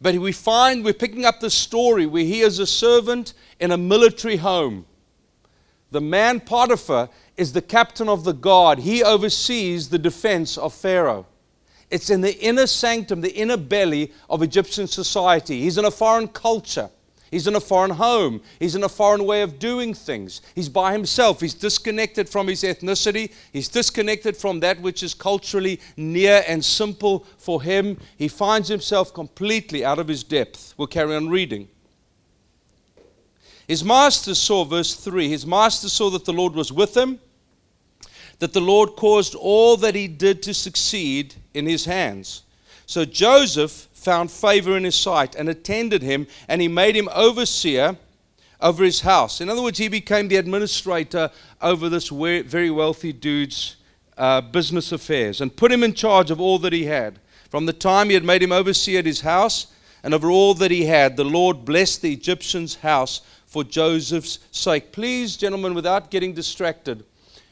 But 0.00 0.14
we 0.14 0.30
find 0.30 0.84
we're 0.84 0.94
picking 0.94 1.24
up 1.24 1.40
the 1.40 1.50
story 1.50 2.06
where 2.06 2.24
he 2.24 2.42
is 2.42 2.60
a 2.60 2.66
servant 2.66 3.34
in 3.58 3.72
a 3.72 3.76
military 3.76 4.36
home. 4.36 4.86
The 5.90 6.00
man 6.00 6.40
Potiphar 6.40 7.08
is 7.36 7.52
the 7.52 7.62
captain 7.62 8.08
of 8.08 8.24
the 8.24 8.32
guard. 8.32 8.80
He 8.80 9.02
oversees 9.02 9.88
the 9.88 9.98
defense 9.98 10.56
of 10.56 10.74
Pharaoh. 10.74 11.26
It's 11.90 12.10
in 12.10 12.20
the 12.20 12.36
inner 12.40 12.66
sanctum, 12.66 13.20
the 13.20 13.34
inner 13.34 13.56
belly 13.56 14.12
of 14.28 14.42
Egyptian 14.42 14.86
society. 14.86 15.60
He's 15.62 15.78
in 15.78 15.84
a 15.84 15.90
foreign 15.90 16.28
culture. 16.28 16.90
He's 17.30 17.46
in 17.46 17.56
a 17.56 17.60
foreign 17.60 17.90
home. 17.90 18.40
He's 18.58 18.74
in 18.74 18.84
a 18.84 18.88
foreign 18.88 19.24
way 19.24 19.42
of 19.42 19.58
doing 19.58 19.94
things. 19.94 20.42
He's 20.54 20.68
by 20.68 20.92
himself. 20.92 21.40
He's 21.40 21.54
disconnected 21.54 22.28
from 22.28 22.48
his 22.48 22.62
ethnicity. 22.62 23.32
He's 23.52 23.68
disconnected 23.68 24.36
from 24.36 24.60
that 24.60 24.80
which 24.80 25.02
is 25.02 25.12
culturally 25.12 25.80
near 25.96 26.44
and 26.46 26.64
simple 26.64 27.26
for 27.36 27.62
him. 27.62 27.98
He 28.16 28.28
finds 28.28 28.68
himself 28.68 29.12
completely 29.12 29.84
out 29.84 29.98
of 29.98 30.08
his 30.08 30.24
depth. 30.24 30.74
We'll 30.76 30.86
carry 30.86 31.14
on 31.14 31.28
reading. 31.28 31.68
His 33.66 33.84
master 33.84 34.34
saw, 34.34 34.64
verse 34.64 34.94
3, 34.94 35.28
his 35.28 35.44
master 35.44 35.88
saw 35.88 36.08
that 36.10 36.24
the 36.24 36.32
Lord 36.32 36.54
was 36.54 36.72
with 36.72 36.96
him, 36.96 37.18
that 38.38 38.52
the 38.52 38.60
Lord 38.60 38.96
caused 38.96 39.34
all 39.34 39.76
that 39.78 39.94
he 39.94 40.08
did 40.08 40.42
to 40.42 40.54
succeed 40.54 41.34
in 41.54 41.66
his 41.66 41.84
hands. 41.84 42.42
So 42.86 43.04
Joseph 43.04 43.88
found 43.92 44.30
favor 44.30 44.76
in 44.76 44.84
his 44.84 44.94
sight 44.94 45.34
and 45.34 45.48
attended 45.48 46.02
him, 46.02 46.26
and 46.48 46.60
he 46.60 46.68
made 46.68 46.94
him 46.94 47.08
overseer 47.14 47.96
over 48.60 48.84
his 48.84 49.00
house. 49.00 49.40
In 49.40 49.48
other 49.48 49.62
words, 49.62 49.78
he 49.78 49.88
became 49.88 50.28
the 50.28 50.36
administrator 50.36 51.30
over 51.60 51.88
this 51.88 52.08
very 52.08 52.70
wealthy 52.70 53.12
dude's 53.12 53.76
uh, 54.16 54.40
business 54.40 54.92
affairs 54.92 55.40
and 55.40 55.56
put 55.56 55.72
him 55.72 55.82
in 55.82 55.92
charge 55.92 56.30
of 56.30 56.40
all 56.40 56.58
that 56.60 56.72
he 56.72 56.84
had. 56.84 57.18
From 57.50 57.66
the 57.66 57.72
time 57.72 58.08
he 58.08 58.14
had 58.14 58.24
made 58.24 58.42
him 58.42 58.52
overseer 58.52 59.00
at 59.00 59.06
his 59.06 59.20
house 59.20 59.66
and 60.02 60.14
over 60.14 60.30
all 60.30 60.54
that 60.54 60.70
he 60.70 60.84
had, 60.84 61.16
the 61.16 61.24
Lord 61.24 61.64
blessed 61.64 62.02
the 62.02 62.12
Egyptian's 62.12 62.76
house 62.76 63.20
for 63.46 63.64
Joseph's 63.64 64.38
sake. 64.50 64.92
Please, 64.92 65.36
gentlemen, 65.36 65.74
without 65.74 66.10
getting 66.10 66.32
distracted, 66.32 67.04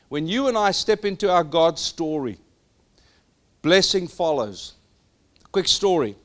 when 0.08 0.26
you 0.26 0.48
and 0.48 0.56
I 0.56 0.70
step 0.70 1.04
into 1.04 1.30
our 1.30 1.44
God's 1.44 1.82
story, 1.82 2.38
blessing 3.62 4.06
follows. 4.08 4.74
Quick 5.52 5.68
story. 5.68 6.16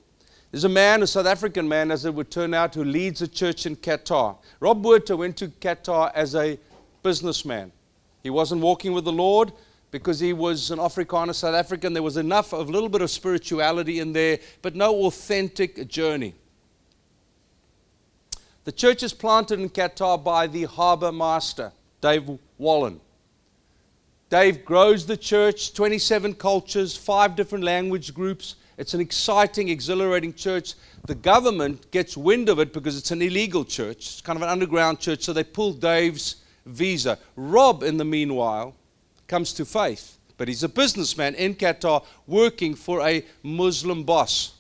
There's 0.52 0.64
a 0.64 0.70
man, 0.70 1.04
a 1.04 1.08
South 1.08 1.28
African 1.28 1.68
man, 1.68 1.92
as 1.92 2.06
it 2.06 2.14
would 2.14 2.32
turn 2.32 2.54
out, 2.54 2.74
who 2.74 2.84
leads 2.84 3.22
a 3.22 3.28
church 3.28 3.66
in 3.66 3.76
Qatar. 3.76 4.38
Rob 4.60 4.84
Werter 4.84 5.16
went 5.16 5.38
to 5.38 5.48
Qatar 5.48 6.12
as 6.16 6.36
a 6.36 6.58
businessman. 7.04 7.72
He 8.24 8.30
wasn't 8.30 8.62
walking 8.62 8.94
with 8.94 9.06
the 9.06 9.12
Lord 9.12 9.54
because 9.92 10.20
he 10.20 10.34
was 10.34 10.72
an 10.72 10.80
Afrikaner 10.80 11.34
South 11.34 11.56
African. 11.56 11.94
There 11.94 12.04
was 12.04 12.18
enough 12.18 12.54
of 12.54 12.68
a 12.68 12.72
little 12.72 12.90
bit 12.90 13.02
of 13.02 13.10
spirituality 13.10 14.00
in 14.00 14.14
there, 14.14 14.40
but 14.62 14.76
no 14.76 15.06
authentic 15.06 15.88
journey. 15.88 16.34
The 18.66 18.72
church 18.72 19.04
is 19.04 19.14
planted 19.14 19.60
in 19.60 19.70
Qatar 19.70 20.24
by 20.24 20.48
the 20.48 20.66
harbor 20.66 21.12
master, 21.12 21.72
Dave 22.02 22.38
Wallen. 22.58 23.00
Dave 24.30 24.64
grows 24.64 25.08
the 25.08 25.18
church, 25.18 25.74
27 25.74 26.36
cultures, 26.36 26.96
five 26.96 27.36
different 27.36 27.64
language 27.64 28.14
groups. 28.14 28.56
It's 28.78 28.94
an 28.94 29.02
exciting, 29.02 29.70
exhilarating 29.70 30.36
church. 30.36 30.76
The 31.08 31.16
government 31.16 31.90
gets 31.90 32.16
wind 32.16 32.48
of 32.48 32.60
it 32.60 32.72
because 32.72 32.96
it's 32.96 33.10
an 33.10 33.24
illegal 33.24 33.66
church. 33.66 33.98
It's 33.98 34.22
kind 34.22 34.38
of 34.38 34.44
an 34.44 34.50
underground 34.50 35.00
church, 35.00 35.24
so 35.24 35.34
they 35.34 35.44
pull 35.44 35.74
Dave's 35.74 36.38
visa. 36.66 37.18
Rob, 37.36 37.82
in 37.82 37.98
the 37.98 38.06
meanwhile, 38.06 38.76
comes 39.28 39.52
to 39.54 39.66
faith, 39.66 40.20
but 40.38 40.48
he's 40.48 40.64
a 40.64 40.70
businessman 40.70 41.34
in 41.34 41.56
Qatar 41.56 42.06
working 42.28 42.76
for 42.76 43.02
a 43.02 43.26
Muslim 43.42 44.04
boss. 44.04 44.54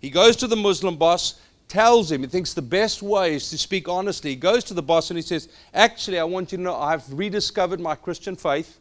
He 0.00 0.08
goes 0.08 0.34
to 0.36 0.46
the 0.46 0.56
Muslim 0.56 0.96
boss, 0.96 1.38
tells 1.68 2.10
him, 2.10 2.22
he 2.22 2.26
thinks 2.26 2.54
the 2.54 2.62
best 2.62 3.02
way 3.02 3.34
is 3.34 3.50
to 3.50 3.58
speak 3.58 3.88
honestly. 3.88 4.30
He 4.30 4.36
goes 4.36 4.64
to 4.64 4.74
the 4.74 4.82
boss 4.82 5.10
and 5.10 5.18
he 5.18 5.22
says, 5.22 5.48
Actually, 5.74 6.18
I 6.18 6.24
want 6.24 6.52
you 6.52 6.58
to 6.58 6.64
know 6.64 6.74
I've 6.74 7.10
rediscovered 7.12 7.80
my 7.80 7.94
Christian 7.94 8.36
faith. 8.36 8.78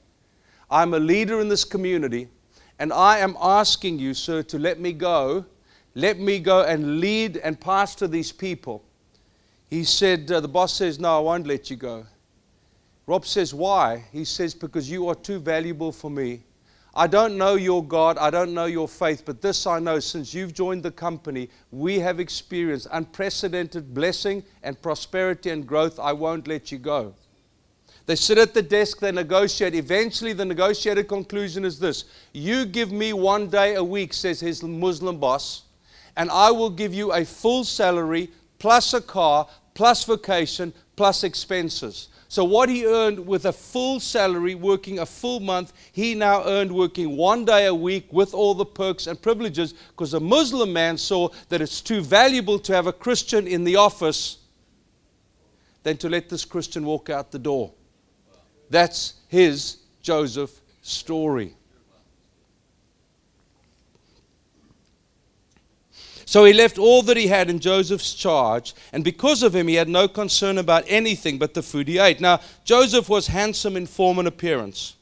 I'm 0.69 0.93
a 0.93 0.99
leader 0.99 1.39
in 1.39 1.49
this 1.49 1.63
community. 1.63 2.29
And 2.79 2.93
I 2.93 3.19
am 3.19 3.35
asking 3.41 3.99
you, 3.99 4.13
sir, 4.13 4.43
to 4.43 4.59
let 4.59 4.79
me 4.79 4.93
go. 4.93 5.45
Let 5.95 6.19
me 6.19 6.39
go 6.39 6.63
and 6.63 6.99
lead 6.99 7.37
and 7.37 7.59
pastor 7.59 8.07
these 8.07 8.31
people. 8.31 8.83
He 9.69 9.83
said, 9.83 10.31
uh, 10.31 10.39
the 10.39 10.47
boss 10.47 10.73
says, 10.73 10.99
No, 10.99 11.17
I 11.17 11.19
won't 11.19 11.47
let 11.47 11.69
you 11.69 11.75
go. 11.75 12.05
Rob 13.05 13.25
says, 13.25 13.53
Why? 13.53 14.05
He 14.11 14.23
says, 14.23 14.53
Because 14.53 14.89
you 14.89 15.07
are 15.07 15.15
too 15.15 15.39
valuable 15.39 15.91
for 15.91 16.11
me. 16.11 16.43
I 16.97 17.05
don't 17.05 17.37
know 17.37 17.53
your 17.53 17.85
God, 17.85 18.17
I 18.17 18.31
don't 18.31 18.55
know 18.55 18.65
your 18.65 18.87
faith, 18.87 19.21
but 19.23 19.39
this 19.39 19.67
I 19.67 19.77
know 19.77 19.99
since 19.99 20.33
you've 20.33 20.51
joined 20.51 20.81
the 20.81 20.89
company, 20.89 21.47
we 21.69 21.99
have 21.99 22.19
experienced 22.19 22.87
unprecedented 22.91 23.93
blessing 23.93 24.43
and 24.63 24.81
prosperity 24.81 25.51
and 25.51 25.67
growth. 25.67 25.99
I 25.99 26.13
won't 26.13 26.47
let 26.47 26.71
you 26.71 26.79
go. 26.79 27.13
They 28.07 28.15
sit 28.15 28.39
at 28.39 28.55
the 28.55 28.63
desk, 28.63 28.99
they 28.99 29.11
negotiate. 29.11 29.75
Eventually, 29.75 30.33
the 30.33 30.43
negotiated 30.45 31.07
conclusion 31.07 31.65
is 31.65 31.77
this 31.77 32.05
You 32.33 32.65
give 32.65 32.91
me 32.91 33.13
one 33.13 33.47
day 33.47 33.75
a 33.75 33.83
week, 33.83 34.11
says 34.11 34.39
his 34.39 34.63
Muslim 34.63 35.19
boss, 35.19 35.65
and 36.15 36.31
I 36.31 36.49
will 36.49 36.71
give 36.71 36.95
you 36.95 37.13
a 37.13 37.23
full 37.23 37.63
salary, 37.63 38.31
plus 38.57 38.95
a 38.95 39.01
car, 39.01 39.47
plus 39.75 40.03
vacation, 40.03 40.73
plus 40.95 41.23
expenses. 41.23 42.07
So, 42.29 42.43
what 42.43 42.67
he 42.67 42.85
earned 42.85 43.25
with 43.25 43.45
a 43.45 43.53
full 43.53 44.01
salary, 44.01 44.53
working 44.53 44.99
a 44.99 45.05
full 45.05 45.39
month, 45.39 45.71
he 45.93 46.13
now 46.13 46.43
earned 46.45 46.71
working 46.71 47.15
one 47.15 47.45
day 47.45 47.67
a 47.67 47.73
week 47.73 48.11
with 48.11 48.33
all 48.33 48.53
the 48.53 48.65
perks 48.65 49.07
and 49.07 49.21
privileges 49.21 49.73
because 49.73 50.13
a 50.13 50.19
Muslim 50.19 50.73
man 50.73 50.97
saw 50.97 51.29
that 51.47 51.61
it's 51.61 51.79
too 51.79 52.01
valuable 52.01 52.59
to 52.59 52.73
have 52.73 52.85
a 52.85 52.93
Christian 52.93 53.47
in 53.47 53.63
the 53.63 53.77
office 53.77 54.39
than 55.83 55.95
to 55.97 56.09
let 56.09 56.27
this 56.27 56.43
Christian 56.43 56.83
walk 56.83 57.09
out 57.09 57.31
the 57.31 57.39
door. 57.39 57.71
That's 58.69 59.13
his 59.29 59.77
Joseph 60.01 60.59
story. 60.81 61.55
So 66.27 66.43
he 66.43 66.51
left 66.51 66.77
all 66.77 67.03
that 67.03 67.15
he 67.15 67.27
had 67.27 67.49
in 67.49 67.61
Joseph's 67.61 68.13
charge, 68.13 68.75
and 68.91 69.01
because 69.01 69.43
of 69.43 69.55
him, 69.55 69.69
he 69.69 69.75
had 69.75 69.87
no 69.87 70.09
concern 70.09 70.57
about 70.57 70.83
anything 70.85 71.37
but 71.37 71.53
the 71.53 71.63
food 71.63 71.87
he 71.87 71.99
ate. 71.99 72.19
Now, 72.19 72.41
Joseph 72.65 73.07
was 73.07 73.27
handsome 73.27 73.77
in 73.77 73.85
form 73.85 74.19
and 74.19 74.27
appearance. 74.27 74.97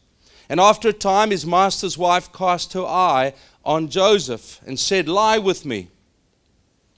And 0.50 0.60
after 0.60 0.90
a 0.90 0.94
time, 0.94 1.32
his 1.32 1.44
master's 1.44 1.98
wife 1.98 2.32
cast 2.32 2.74
her 2.74 2.86
eye 2.86 3.34
on 3.64 3.90
Joseph 3.90 4.62
and 4.68 4.80
said, 4.80 5.10
Lie 5.10 5.40
with 5.40 5.66
me. 5.66 5.88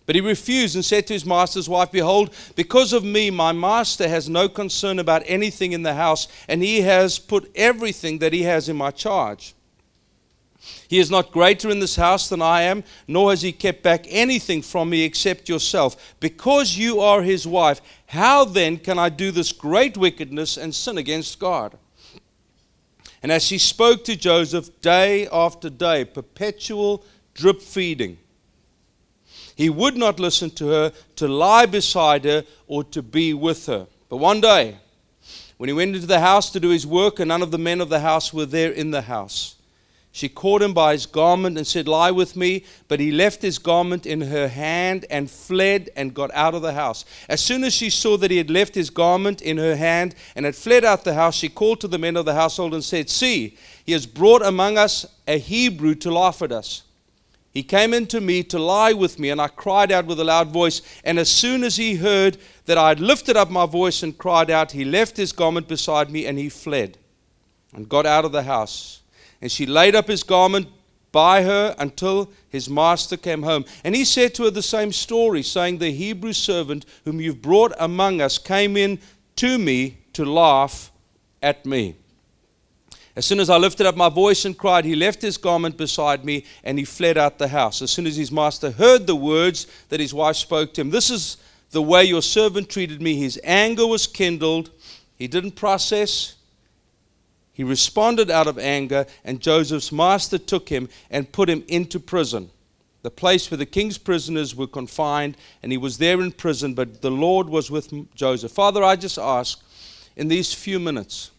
But 0.06 0.16
he 0.16 0.22
refused 0.22 0.76
and 0.76 0.84
said 0.84 1.08
to 1.08 1.14
his 1.14 1.26
master's 1.26 1.70
wife, 1.70 1.94
Behold, 1.94 2.34
because 2.58 2.92
of 2.92 3.06
me, 3.06 3.30
my 3.30 3.54
master 3.54 4.10
has 4.10 4.28
no 4.28 4.50
concern 4.50 5.00
about 5.00 5.24
anything 5.26 5.72
in 5.72 5.84
the 5.84 5.94
house, 5.94 6.28
and 6.50 6.62
he 6.62 6.82
has 6.82 7.18
put 7.18 7.50
everything 7.56 8.20
that 8.20 8.34
he 8.34 8.44
has 8.44 8.68
in 8.68 8.76
my 8.76 8.92
charge. 8.92 9.54
He 10.88 11.00
is 11.00 11.12
not 11.12 11.32
greater 11.32 11.70
in 11.70 11.80
this 11.80 11.96
house 11.96 12.30
than 12.30 12.42
I 12.42 12.62
am, 12.64 12.84
nor 13.08 13.32
has 13.32 13.42
he 13.42 13.52
kept 13.52 13.84
back 13.84 14.06
anything 14.08 14.62
from 14.62 14.90
me 14.90 15.04
except 15.04 15.50
yourself. 15.50 16.16
Because 16.20 16.78
you 16.78 17.00
are 17.02 17.22
his 17.22 17.46
wife, 17.46 17.82
how 18.08 18.46
then 18.46 18.78
can 18.78 18.98
I 18.98 19.10
do 19.10 19.32
this 19.32 19.52
great 19.52 19.98
wickedness 19.98 20.58
and 20.58 20.74
sin 20.74 20.98
against 20.98 21.40
God? 21.40 21.78
And 23.22 23.32
as 23.32 23.44
she 23.44 23.58
spoke 23.58 24.06
to 24.06 24.16
Joseph 24.16 24.82
day 24.82 25.28
after 25.28 25.70
day, 25.70 26.06
perpetual 26.06 27.04
drip 27.34 27.62
feeding 27.62 28.18
he 29.58 29.72
would 29.72 29.98
not 29.98 30.20
listen 30.20 30.52
to 30.52 30.68
her, 30.68 30.92
to 31.16 31.28
lie 31.28 31.66
beside 31.66 32.26
her, 32.26 32.44
or 32.68 32.84
to 32.84 33.02
be 33.02 33.34
with 33.34 33.66
her. 33.66 33.88
But 34.08 34.18
one 34.18 34.40
day, 34.40 34.78
when 35.58 35.68
he 35.68 35.74
went 35.74 35.96
into 35.96 36.06
the 36.06 36.20
house 36.20 36.52
to 36.52 36.60
do 36.60 36.70
his 36.70 36.86
work, 36.86 37.20
and 37.20 37.30
none 37.30 37.42
of 37.42 37.50
the 37.50 37.58
men 37.58 37.82
of 37.82 37.90
the 37.90 38.02
house 38.02 38.32
were 38.32 38.46
there 38.46 38.72
in 38.72 38.92
the 38.92 39.02
house, 39.02 39.56
she 40.18 40.30
caught 40.30 40.64
him 40.64 40.74
by 40.74 40.94
his 40.94 41.06
garment 41.06 41.60
and 41.60 41.68
said, 41.68 41.88
Lie 41.88 42.10
with 42.10 42.36
me. 42.36 42.64
But 42.88 43.00
he 43.00 43.12
left 43.12 43.40
his 43.44 43.60
garment 43.60 44.08
in 44.08 44.22
her 44.22 44.48
hand 44.48 45.06
and 45.12 45.30
fled 45.30 45.92
and 45.96 46.12
got 46.12 46.34
out 46.34 46.56
of 46.56 46.64
the 46.64 46.74
house. 46.74 47.06
As 47.30 47.40
soon 47.40 47.64
as 47.64 47.76
she 47.76 47.92
saw 47.92 48.18
that 48.18 48.32
he 48.32 48.38
had 48.38 48.50
left 48.50 48.74
his 48.74 48.90
garment 48.90 49.44
in 49.44 49.58
her 49.58 49.76
hand 49.76 50.16
and 50.36 50.44
had 50.44 50.56
fled 50.56 50.84
out 50.84 51.04
the 51.04 51.14
house, 51.14 51.36
she 51.36 51.50
called 51.50 51.82
to 51.82 51.88
the 51.88 52.00
men 52.00 52.18
of 52.18 52.26
the 52.26 52.34
household 52.34 52.74
and 52.74 52.84
said, 52.84 53.12
See, 53.12 53.60
he 53.86 53.92
has 53.92 54.08
brought 54.08 54.42
among 54.42 54.80
us 54.80 55.06
a 55.28 55.38
Hebrew 55.38 55.94
to 55.94 56.10
laugh 56.10 56.42
at 56.42 56.52
us. 56.52 56.82
He 57.52 57.62
came 57.62 57.94
into 57.94 58.20
me 58.20 58.42
to 58.46 58.58
lie 58.58 58.94
with 58.94 59.20
me, 59.20 59.30
and 59.30 59.40
I 59.40 59.50
cried 59.50 59.92
out 59.92 60.08
with 60.08 60.20
a 60.20 60.24
loud 60.24 60.50
voice. 60.50 60.82
And 61.04 61.20
as 61.20 61.30
soon 61.30 61.64
as 61.64 61.76
he 61.76 61.94
heard 61.94 62.40
that 62.66 62.80
I 62.80 62.90
had 62.90 63.00
lifted 63.00 63.38
up 63.38 63.52
my 63.52 63.68
voice 63.68 64.02
and 64.02 64.18
cried 64.18 64.50
out, 64.50 64.72
he 64.72 64.84
left 64.84 65.16
his 65.16 65.32
garment 65.32 65.68
beside 65.68 66.10
me 66.10 66.26
and 66.26 66.40
he 66.40 66.50
fled 66.50 66.98
and 67.72 67.88
got 67.88 68.08
out 68.08 68.26
of 68.26 68.32
the 68.32 68.42
house. 68.42 69.04
And 69.42 69.52
she 69.52 69.66
laid 69.66 69.96
up 69.96 70.08
his 70.08 70.24
garment 70.24 70.68
by 71.12 71.44
her 71.44 71.76
until 71.80 72.32
his 72.50 72.70
master 72.70 73.18
came 73.18 73.44
home. 73.44 73.66
And 73.84 73.96
he 73.96 74.06
said 74.06 74.36
to 74.36 74.44
her 74.44 74.52
the 74.52 74.62
same 74.62 74.92
story, 74.92 75.44
saying, 75.44 75.78
The 75.78 75.92
Hebrew 75.92 76.34
servant 76.34 76.86
whom 77.06 77.22
you've 77.22 77.42
brought 77.42 77.74
among 77.80 78.22
us 78.22 78.38
came 78.38 78.76
in 78.78 79.00
to 79.38 79.58
me 79.58 79.98
to 80.14 80.26
laugh 80.26 80.92
at 81.42 81.66
me. 81.66 81.96
As 83.16 83.26
soon 83.26 83.40
as 83.40 83.50
I 83.50 83.58
lifted 83.58 83.88
up 83.88 83.96
my 83.96 84.10
voice 84.10 84.46
and 84.46 84.56
cried, 84.56 84.86
he 84.86 84.96
left 84.96 85.24
his 85.24 85.38
garment 85.38 85.76
beside 85.76 86.24
me 86.24 86.46
and 86.64 86.78
he 86.78 86.86
fled 86.86 87.18
out 87.18 87.40
the 87.40 87.48
house. 87.48 87.82
As 87.82 87.90
soon 87.90 88.06
as 88.06 88.16
his 88.16 88.32
master 88.32 88.70
heard 88.70 89.08
the 89.08 89.16
words 89.16 89.66
that 89.90 90.00
his 90.00 90.14
wife 90.14 90.36
spoke 90.36 90.74
to 90.76 90.82
him, 90.82 90.92
This 90.92 91.10
is 91.10 91.38
the 91.72 91.82
way 91.82 92.04
your 92.04 92.22
servant 92.22 92.70
treated 92.70 93.02
me. 93.02 93.16
His 93.16 93.40
anger 93.44 93.88
was 93.88 94.06
kindled. 94.06 94.70
He 95.18 95.28
didn't 95.28 95.56
process, 95.56 96.36
He 97.58 97.64
responded 97.64 98.30
out 98.30 98.46
of 98.46 98.60
anger, 98.60 99.08
and 99.24 99.42
Joseph's 99.42 99.92
master 99.92 100.38
took 100.38 100.70
him 100.70 100.90
and 101.10 101.32
put 101.32 101.50
him 101.50 101.64
into 101.68 102.00
prison, 102.00 102.52
the 103.02 103.10
place 103.10 103.50
where 103.50 103.58
the 103.58 103.66
king's 103.66 103.98
prisoners 103.98 104.56
were 104.56 104.68
confined, 104.68 105.36
and 105.64 105.72
he 105.72 105.78
was 105.80 105.98
there 105.98 106.22
in 106.22 106.34
prison, 106.34 106.76
but 106.76 107.02
the 107.02 107.10
Lord 107.10 107.50
was 107.50 107.72
with 107.72 107.92
Joseph. 108.14 108.52
Father, 108.52 108.84
I 108.84 108.96
just 108.96 109.18
ask 109.18 109.60
in 110.16 110.28
these 110.28 110.54
few 110.54 110.80
minutes 110.80 111.32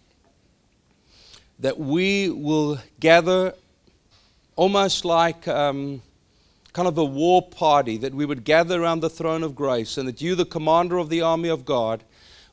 that 1.61 1.79
we 1.79 2.31
will 2.31 2.81
gather 2.99 3.55
almost 4.57 5.05
like 5.05 5.47
um, 5.47 6.03
kind 6.73 6.89
of 6.89 6.99
a 6.99 7.05
war 7.05 7.43
party, 7.43 7.97
that 7.99 8.13
we 8.13 8.27
would 8.27 8.43
gather 8.43 8.83
around 8.83 9.03
the 9.03 9.11
throne 9.11 9.45
of 9.45 9.55
grace, 9.55 9.97
and 9.97 10.09
that 10.09 10.21
you, 10.21 10.35
the 10.35 10.45
commander 10.45 10.99
of 10.99 11.11
the 11.11 11.21
army 11.21 11.49
of 11.49 11.65
God, 11.65 12.03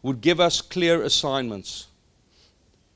would 0.03 0.22
give 0.22 0.39
us 0.39 0.62
clear 0.62 1.01
assignments. 1.01 1.88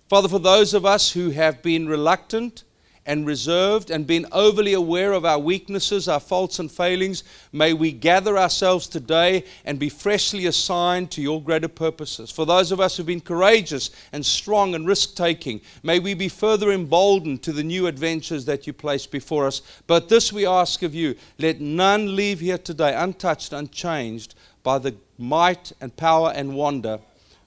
Father, 0.10 0.28
for 0.28 0.40
those 0.40 0.74
of 0.74 0.88
us 0.88 1.12
who 1.12 1.30
have 1.30 1.62
been 1.62 1.88
reluctant 1.88 2.64
and 3.06 3.28
reserved 3.28 3.92
and 3.92 4.08
been 4.08 4.26
overly 4.32 4.74
aware 4.74 5.14
of 5.14 5.24
our 5.24 5.38
weaknesses, 5.38 6.08
our 6.08 6.20
faults 6.20 6.58
and 6.58 6.72
failings, 6.72 7.24
may 7.54 7.74
we 7.74 7.92
gather 7.92 8.36
ourselves 8.36 8.88
today 8.88 9.44
and 9.66 9.78
be 9.78 9.88
freshly 9.88 10.48
assigned 10.48 11.12
to 11.12 11.22
your 11.22 11.40
greater 11.40 11.68
purposes. 11.68 12.32
For 12.32 12.48
those 12.48 12.72
of 12.72 12.80
us 12.80 12.98
who've 12.98 13.06
been 13.06 13.22
courageous 13.22 13.92
and 14.12 14.26
strong 14.26 14.74
and 14.74 14.88
risk 14.88 15.16
taking, 15.16 15.62
may 15.84 16.00
we 16.00 16.16
be 16.16 16.28
further 16.28 16.72
emboldened 16.72 17.44
to 17.44 17.52
the 17.52 17.64
new 17.64 17.86
adventures 17.86 18.46
that 18.46 18.66
you 18.66 18.74
place 18.74 19.06
before 19.06 19.46
us. 19.46 19.62
But 19.86 20.10
this 20.10 20.34
we 20.34 20.44
ask 20.44 20.82
of 20.82 20.96
you 20.96 21.14
let 21.38 21.62
none 21.62 22.16
leave 22.16 22.40
here 22.40 22.58
today 22.58 22.96
untouched, 22.96 23.54
unchanged 23.54 24.34
by 24.64 24.80
the 24.80 24.96
might 25.20 25.72
and 25.80 25.96
power 25.96 26.34
and 26.36 26.56
wonder 26.56 27.00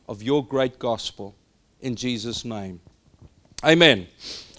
of 0.09 0.23
your 0.23 0.47
great 0.47 0.78
gospel 0.78 1.35
in 1.83 1.97
Jesus' 1.97 2.45
name. 2.45 2.81
Amen. 3.65 4.07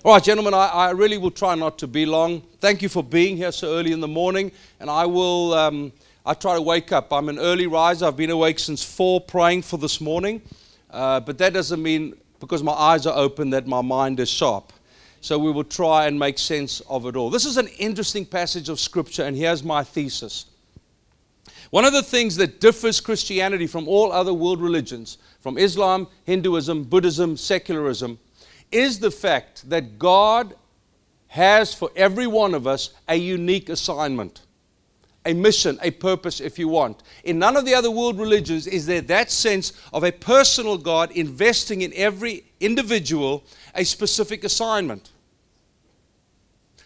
All 0.03 0.13
right, 0.13 0.24
gentlemen, 0.24 0.53
I, 0.53 0.68
I, 0.68 0.89
really 0.92 1.18
will 1.18 1.32
try 1.32 1.56
not 1.56 1.77
to 1.80 1.88
be 1.88 2.06
long. 2.06 2.42
Thank 2.60 2.82
you 2.82 2.89
for 2.89 3.01
being 3.01 3.38
here 3.38 3.53
so 3.53 3.74
early 3.74 3.94
in 3.94 4.01
the 4.01 4.08
morning. 4.08 4.51
And 4.82 4.89
I 4.89 5.06
will, 5.06 5.53
um, 5.53 5.94
I 6.25 6.34
try 6.34 6.56
to 6.56 6.62
wake 6.62 6.92
up. 6.92 7.12
I'm 7.13 7.30
an 7.30 7.39
early 7.39 7.68
riser. 7.68 8.06
I've 8.06 8.18
been 8.18 8.30
awake 8.30 8.60
since 8.60 8.84
4 8.84 9.22
praying 9.22 9.62
for 9.62 9.77
this 9.77 10.01
morning. 10.01 10.42
Uh, 10.89 11.22
but 11.22 11.38
that 11.38 11.53
doesn't 11.53 11.82
mean 11.82 12.15
because 12.42 12.62
my 12.62 12.74
eyes 12.74 13.08
are 13.08 13.18
open 13.18 13.50
that 13.51 13.65
my 13.65 13.82
mind 13.82 14.20
is 14.20 14.30
sharp. 14.30 14.74
So 15.22 15.39
we 15.39 15.51
will 15.51 15.63
try 15.63 16.08
and 16.08 16.20
make 16.20 16.38
sense 16.38 16.82
of 16.82 17.06
it 17.06 17.15
all. 17.15 17.30
This 17.30 17.46
is 17.46 17.56
an 17.56 17.68
interesting 17.80 18.25
passage 18.25 18.68
of 18.68 18.82
Scripture, 18.82 19.24
and 19.24 19.38
here's 19.38 19.63
my 19.63 19.86
thesis. 19.86 20.48
One 21.70 21.86
of 21.86 21.94
the 21.94 22.03
things 22.03 22.36
that 22.36 22.60
differs 22.60 23.00
Christianity 23.00 23.65
from 23.65 23.88
all 23.88 24.12
other 24.12 24.34
world 24.34 24.62
religions 24.62 25.18
from 25.43 25.57
Islam, 25.57 26.07
Hinduism, 26.23 26.85
Buddhism, 26.85 27.35
secularism, 27.35 28.17
is 28.71 29.00
the 29.00 29.12
fact 29.12 29.69
that 29.69 30.00
God 30.00 30.55
has 31.27 31.73
for 31.73 31.91
every 31.97 32.27
one 32.27 32.53
of 32.55 32.65
us 32.65 32.91
a 33.09 33.17
unique 33.17 33.67
assignment, 33.67 34.43
a 35.25 35.33
mission, 35.33 35.77
a 35.81 35.91
purpose, 35.91 36.39
if 36.39 36.57
you 36.57 36.69
want. 36.69 37.03
In 37.25 37.39
none 37.39 37.57
of 37.57 37.65
the 37.65 37.73
other 37.73 37.91
world 37.91 38.17
religions 38.17 38.67
is 38.67 38.85
there 38.85 39.01
that 39.01 39.31
sense 39.31 39.73
of 39.91 40.05
a 40.05 40.13
personal 40.13 40.77
God 40.77 41.12
investing 41.12 41.81
in 41.81 41.91
every 41.93 42.45
individual 42.62 43.43
a 43.75 43.83
specific 43.83 44.45
assignment. 44.45 45.12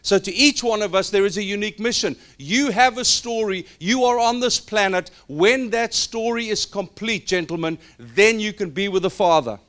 So, 0.08 0.18
to 0.18 0.34
each 0.34 0.64
one 0.64 0.82
of 0.82 0.96
us, 0.96 1.10
there 1.10 1.26
is 1.26 1.36
a 1.36 1.44
unique 1.44 1.82
mission. 1.82 2.16
You 2.38 2.72
have 2.72 2.98
a 2.98 3.04
story. 3.04 3.66
You 3.78 4.06
are 4.06 4.18
on 4.18 4.40
this 4.40 4.58
planet. 4.58 5.12
When 5.28 5.70
that 5.72 5.94
story 5.94 6.48
is 6.48 6.66
complete, 6.66 7.28
gentlemen, 7.28 7.78
then 8.00 8.40
you 8.40 8.54
can 8.54 8.70
be 8.70 8.88
with 8.88 9.04
the 9.04 9.10
Father. 9.10 9.60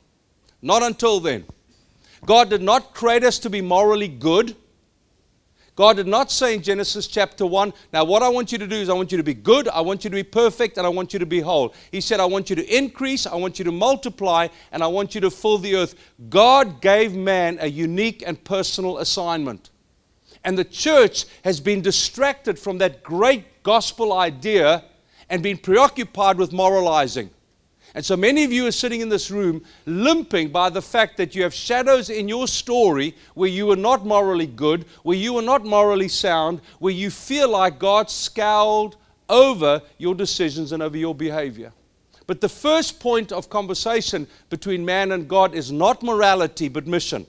Not 0.62 0.84
until 0.84 1.18
then. 1.18 1.44
God 2.24 2.50
did 2.50 2.62
not 2.62 2.94
create 2.94 3.24
us 3.24 3.40
to 3.40 3.50
be 3.50 3.60
morally 3.60 4.06
good. 4.06 4.54
God 5.74 5.96
did 5.96 6.06
not 6.06 6.30
say 6.30 6.54
in 6.54 6.62
Genesis 6.62 7.08
chapter 7.08 7.44
1, 7.44 7.72
now 7.92 8.04
what 8.04 8.22
I 8.22 8.28
want 8.28 8.52
you 8.52 8.58
to 8.58 8.66
do 8.68 8.76
is 8.76 8.88
I 8.88 8.92
want 8.92 9.10
you 9.10 9.18
to 9.18 9.24
be 9.24 9.34
good, 9.34 9.66
I 9.66 9.80
want 9.80 10.04
you 10.04 10.10
to 10.10 10.14
be 10.14 10.22
perfect, 10.22 10.78
and 10.78 10.86
I 10.86 10.90
want 10.90 11.12
you 11.12 11.18
to 11.18 11.26
be 11.26 11.40
whole. 11.40 11.74
He 11.90 12.00
said, 12.00 12.20
I 12.20 12.26
want 12.26 12.48
you 12.48 12.54
to 12.54 12.76
increase, 12.76 13.26
I 13.26 13.34
want 13.34 13.58
you 13.58 13.64
to 13.64 13.72
multiply, 13.72 14.46
and 14.70 14.84
I 14.84 14.86
want 14.86 15.16
you 15.16 15.20
to 15.20 15.32
fill 15.32 15.58
the 15.58 15.74
earth. 15.74 15.96
God 16.28 16.80
gave 16.80 17.16
man 17.16 17.58
a 17.60 17.66
unique 17.66 18.22
and 18.24 18.42
personal 18.44 18.98
assignment. 18.98 19.70
And 20.48 20.56
the 20.56 20.64
church 20.64 21.26
has 21.44 21.60
been 21.60 21.82
distracted 21.82 22.58
from 22.58 22.78
that 22.78 23.02
great 23.02 23.62
gospel 23.62 24.14
idea 24.14 24.82
and 25.28 25.42
been 25.42 25.58
preoccupied 25.58 26.38
with 26.38 26.54
moralizing. 26.54 27.28
And 27.94 28.02
so 28.02 28.16
many 28.16 28.44
of 28.44 28.50
you 28.50 28.66
are 28.66 28.72
sitting 28.72 29.02
in 29.02 29.10
this 29.10 29.30
room 29.30 29.62
limping 29.84 30.48
by 30.48 30.70
the 30.70 30.80
fact 30.80 31.18
that 31.18 31.34
you 31.34 31.42
have 31.42 31.52
shadows 31.52 32.08
in 32.08 32.28
your 32.28 32.48
story 32.48 33.14
where 33.34 33.50
you 33.50 33.70
are 33.72 33.76
not 33.76 34.06
morally 34.06 34.46
good, 34.46 34.86
where 35.02 35.18
you 35.18 35.36
are 35.36 35.42
not 35.42 35.66
morally 35.66 36.08
sound, 36.08 36.62
where 36.78 36.94
you 36.94 37.10
feel 37.10 37.50
like 37.50 37.78
God 37.78 38.08
scowled 38.08 38.96
over 39.28 39.82
your 39.98 40.14
decisions 40.14 40.72
and 40.72 40.82
over 40.82 40.96
your 40.96 41.14
behavior. 41.14 41.74
But 42.26 42.40
the 42.40 42.48
first 42.48 43.00
point 43.00 43.32
of 43.32 43.50
conversation 43.50 44.26
between 44.48 44.82
man 44.82 45.12
and 45.12 45.28
God 45.28 45.54
is 45.54 45.70
not 45.70 46.02
morality, 46.02 46.70
but 46.70 46.86
mission. 46.86 47.26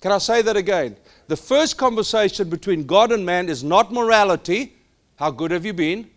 Can 0.00 0.12
I 0.12 0.18
say 0.18 0.42
that 0.42 0.56
again? 0.56 0.96
The 1.26 1.36
first 1.36 1.76
conversation 1.76 2.48
between 2.48 2.86
God 2.86 3.12
and 3.12 3.26
man 3.26 3.48
is 3.48 3.64
not 3.64 3.92
morality, 3.92 4.74
how 5.16 5.30
good 5.30 5.50
have 5.50 5.66
you 5.66 5.72
been? 5.72 6.08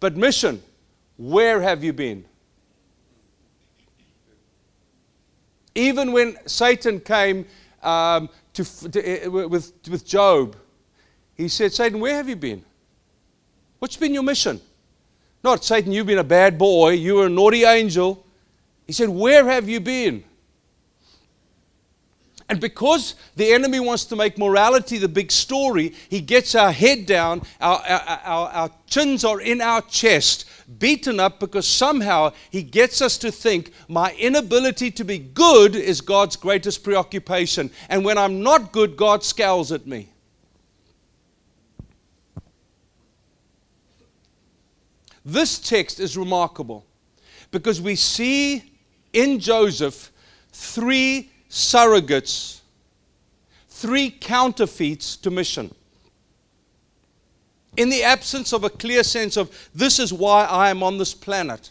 But 0.00 0.16
mission, 0.16 0.62
where 1.16 1.60
have 1.60 1.84
you 1.84 1.92
been? 1.92 2.24
Even 5.74 6.12
when 6.12 6.36
Satan 6.46 7.00
came 7.00 7.46
um, 7.82 8.28
to, 8.54 8.90
to, 8.90 9.26
uh, 9.26 9.48
with, 9.48 9.72
with 9.88 10.06
Job, 10.06 10.56
he 11.34 11.48
said, 11.48 11.72
Satan, 11.72 12.00
where 12.00 12.14
have 12.14 12.28
you 12.28 12.36
been? 12.36 12.64
What's 13.78 13.96
been 13.96 14.14
your 14.14 14.24
mission? 14.24 14.60
Not, 15.44 15.64
Satan, 15.64 15.92
you've 15.92 16.06
been 16.06 16.18
a 16.18 16.24
bad 16.24 16.58
boy, 16.58 16.90
you 16.90 17.16
were 17.16 17.26
a 17.26 17.30
naughty 17.30 17.64
angel. 17.64 18.24
He 18.86 18.92
said, 18.92 19.08
Where 19.08 19.44
have 19.48 19.68
you 19.68 19.78
been? 19.78 20.24
And 22.50 22.60
because 22.60 23.14
the 23.36 23.52
enemy 23.52 23.78
wants 23.78 24.06
to 24.06 24.16
make 24.16 24.38
morality 24.38 24.96
the 24.96 25.08
big 25.08 25.30
story, 25.30 25.94
he 26.08 26.22
gets 26.22 26.54
our 26.54 26.72
head 26.72 27.04
down, 27.04 27.42
our, 27.60 27.82
our, 27.86 28.20
our, 28.24 28.48
our, 28.48 28.70
chins 28.86 29.22
are 29.22 29.38
in 29.38 29.60
our 29.60 29.82
chest, 29.82 30.46
beaten 30.78 31.20
up 31.20 31.40
because 31.40 31.68
somehow 31.68 32.32
he 32.50 32.62
gets 32.62 33.02
us 33.02 33.18
to 33.18 33.30
think 33.30 33.72
my 33.86 34.12
inability 34.14 34.90
to 34.92 35.04
be 35.04 35.18
good 35.18 35.76
is 35.76 36.00
God's 36.00 36.36
greatest 36.36 36.82
preoccupation. 36.82 37.70
And 37.90 38.02
when 38.02 38.16
I'm 38.16 38.42
not 38.42 38.72
good, 38.72 38.96
God 38.96 39.22
scowls 39.22 39.70
at 39.70 39.86
me. 39.86 40.08
This 45.22 45.58
text 45.58 46.00
is 46.00 46.16
remarkable 46.16 46.86
because 47.50 47.82
we 47.82 47.94
see 47.94 48.72
in 49.12 49.38
Joseph 49.38 50.10
three 50.50 51.30
surrogates, 51.50 52.60
three 53.68 54.10
counterfeits 54.10 55.16
to 55.16 55.30
mission. 55.30 55.74
In 57.76 57.90
the 57.90 58.02
absence 58.02 58.52
of 58.52 58.64
a 58.64 58.70
clear 58.70 59.04
sense 59.04 59.36
of 59.36 59.70
this 59.74 59.98
is 59.98 60.12
why 60.12 60.44
I 60.44 60.70
am 60.70 60.82
on 60.82 60.98
this 60.98 61.14
planet, 61.14 61.70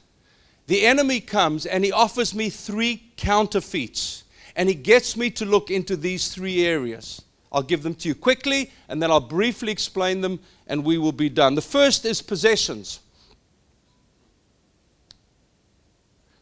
the 0.67 0.85
enemy 0.85 1.19
comes 1.19 1.65
and 1.65 1.83
he 1.83 1.91
offers 1.91 2.33
me 2.33 2.49
three 2.49 3.03
counterfeits. 3.17 4.23
And 4.55 4.67
he 4.67 4.75
gets 4.75 5.15
me 5.15 5.29
to 5.31 5.45
look 5.45 5.69
into 5.69 5.95
these 5.95 6.29
three 6.29 6.65
areas. 6.65 7.21
I'll 7.51 7.61
give 7.61 7.83
them 7.83 7.95
to 7.95 8.09
you 8.09 8.15
quickly 8.15 8.71
and 8.89 9.01
then 9.01 9.11
I'll 9.11 9.19
briefly 9.19 9.71
explain 9.71 10.21
them 10.21 10.39
and 10.67 10.83
we 10.83 10.97
will 10.97 11.11
be 11.11 11.29
done. 11.29 11.55
The 11.55 11.61
first 11.61 12.05
is 12.05 12.21
possessions. 12.21 12.99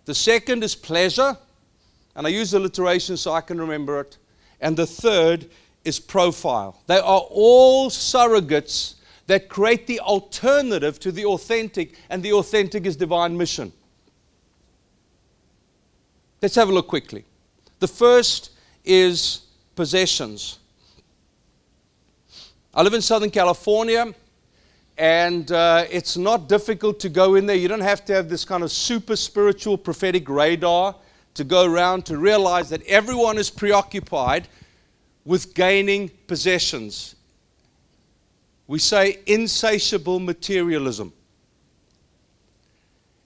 The 0.05 0.15
second 0.15 0.63
is 0.63 0.75
pleasure. 0.75 1.37
And 2.15 2.25
I 2.25 2.29
use 2.29 2.53
alliteration 2.53 3.17
so 3.17 3.33
I 3.33 3.41
can 3.41 3.59
remember 3.59 3.99
it. 3.99 4.17
And 4.61 4.77
the 4.77 4.85
third 4.85 5.49
is 5.83 5.99
profile. 5.99 6.81
They 6.87 6.97
are 6.97 7.21
all 7.29 7.89
surrogates 7.89 8.95
that 9.27 9.49
create 9.49 9.87
the 9.87 9.99
alternative 9.99 10.99
to 10.99 11.11
the 11.11 11.25
authentic, 11.25 11.97
and 12.09 12.21
the 12.21 12.33
authentic 12.33 12.85
is 12.85 12.95
divine 12.95 13.35
mission. 13.35 13.71
Let's 16.41 16.55
have 16.55 16.69
a 16.69 16.71
look 16.71 16.87
quickly. 16.87 17.25
The 17.79 17.87
first 17.87 18.51
is 18.83 19.41
possessions. 19.75 20.59
I 22.73 22.83
live 22.83 22.93
in 22.93 23.01
Southern 23.01 23.31
California, 23.31 24.13
and 24.97 25.51
uh, 25.51 25.85
it's 25.89 26.17
not 26.17 26.47
difficult 26.47 26.99
to 26.99 27.09
go 27.09 27.35
in 27.35 27.45
there. 27.45 27.55
You 27.55 27.67
don't 27.67 27.81
have 27.81 28.05
to 28.05 28.13
have 28.13 28.29
this 28.29 28.45
kind 28.45 28.63
of 28.63 28.71
super 28.71 29.15
spiritual 29.15 29.77
prophetic 29.77 30.29
radar 30.29 30.95
to 31.35 31.43
go 31.43 31.65
around 31.65 32.05
to 32.07 32.17
realize 32.17 32.69
that 32.69 32.81
everyone 32.87 33.37
is 33.37 33.49
preoccupied 33.49 34.47
with 35.25 35.53
gaining 35.53 36.09
possessions. 36.27 37.15
We 38.67 38.79
say 38.79 39.19
insatiable 39.25 40.19
materialism. 40.19 41.13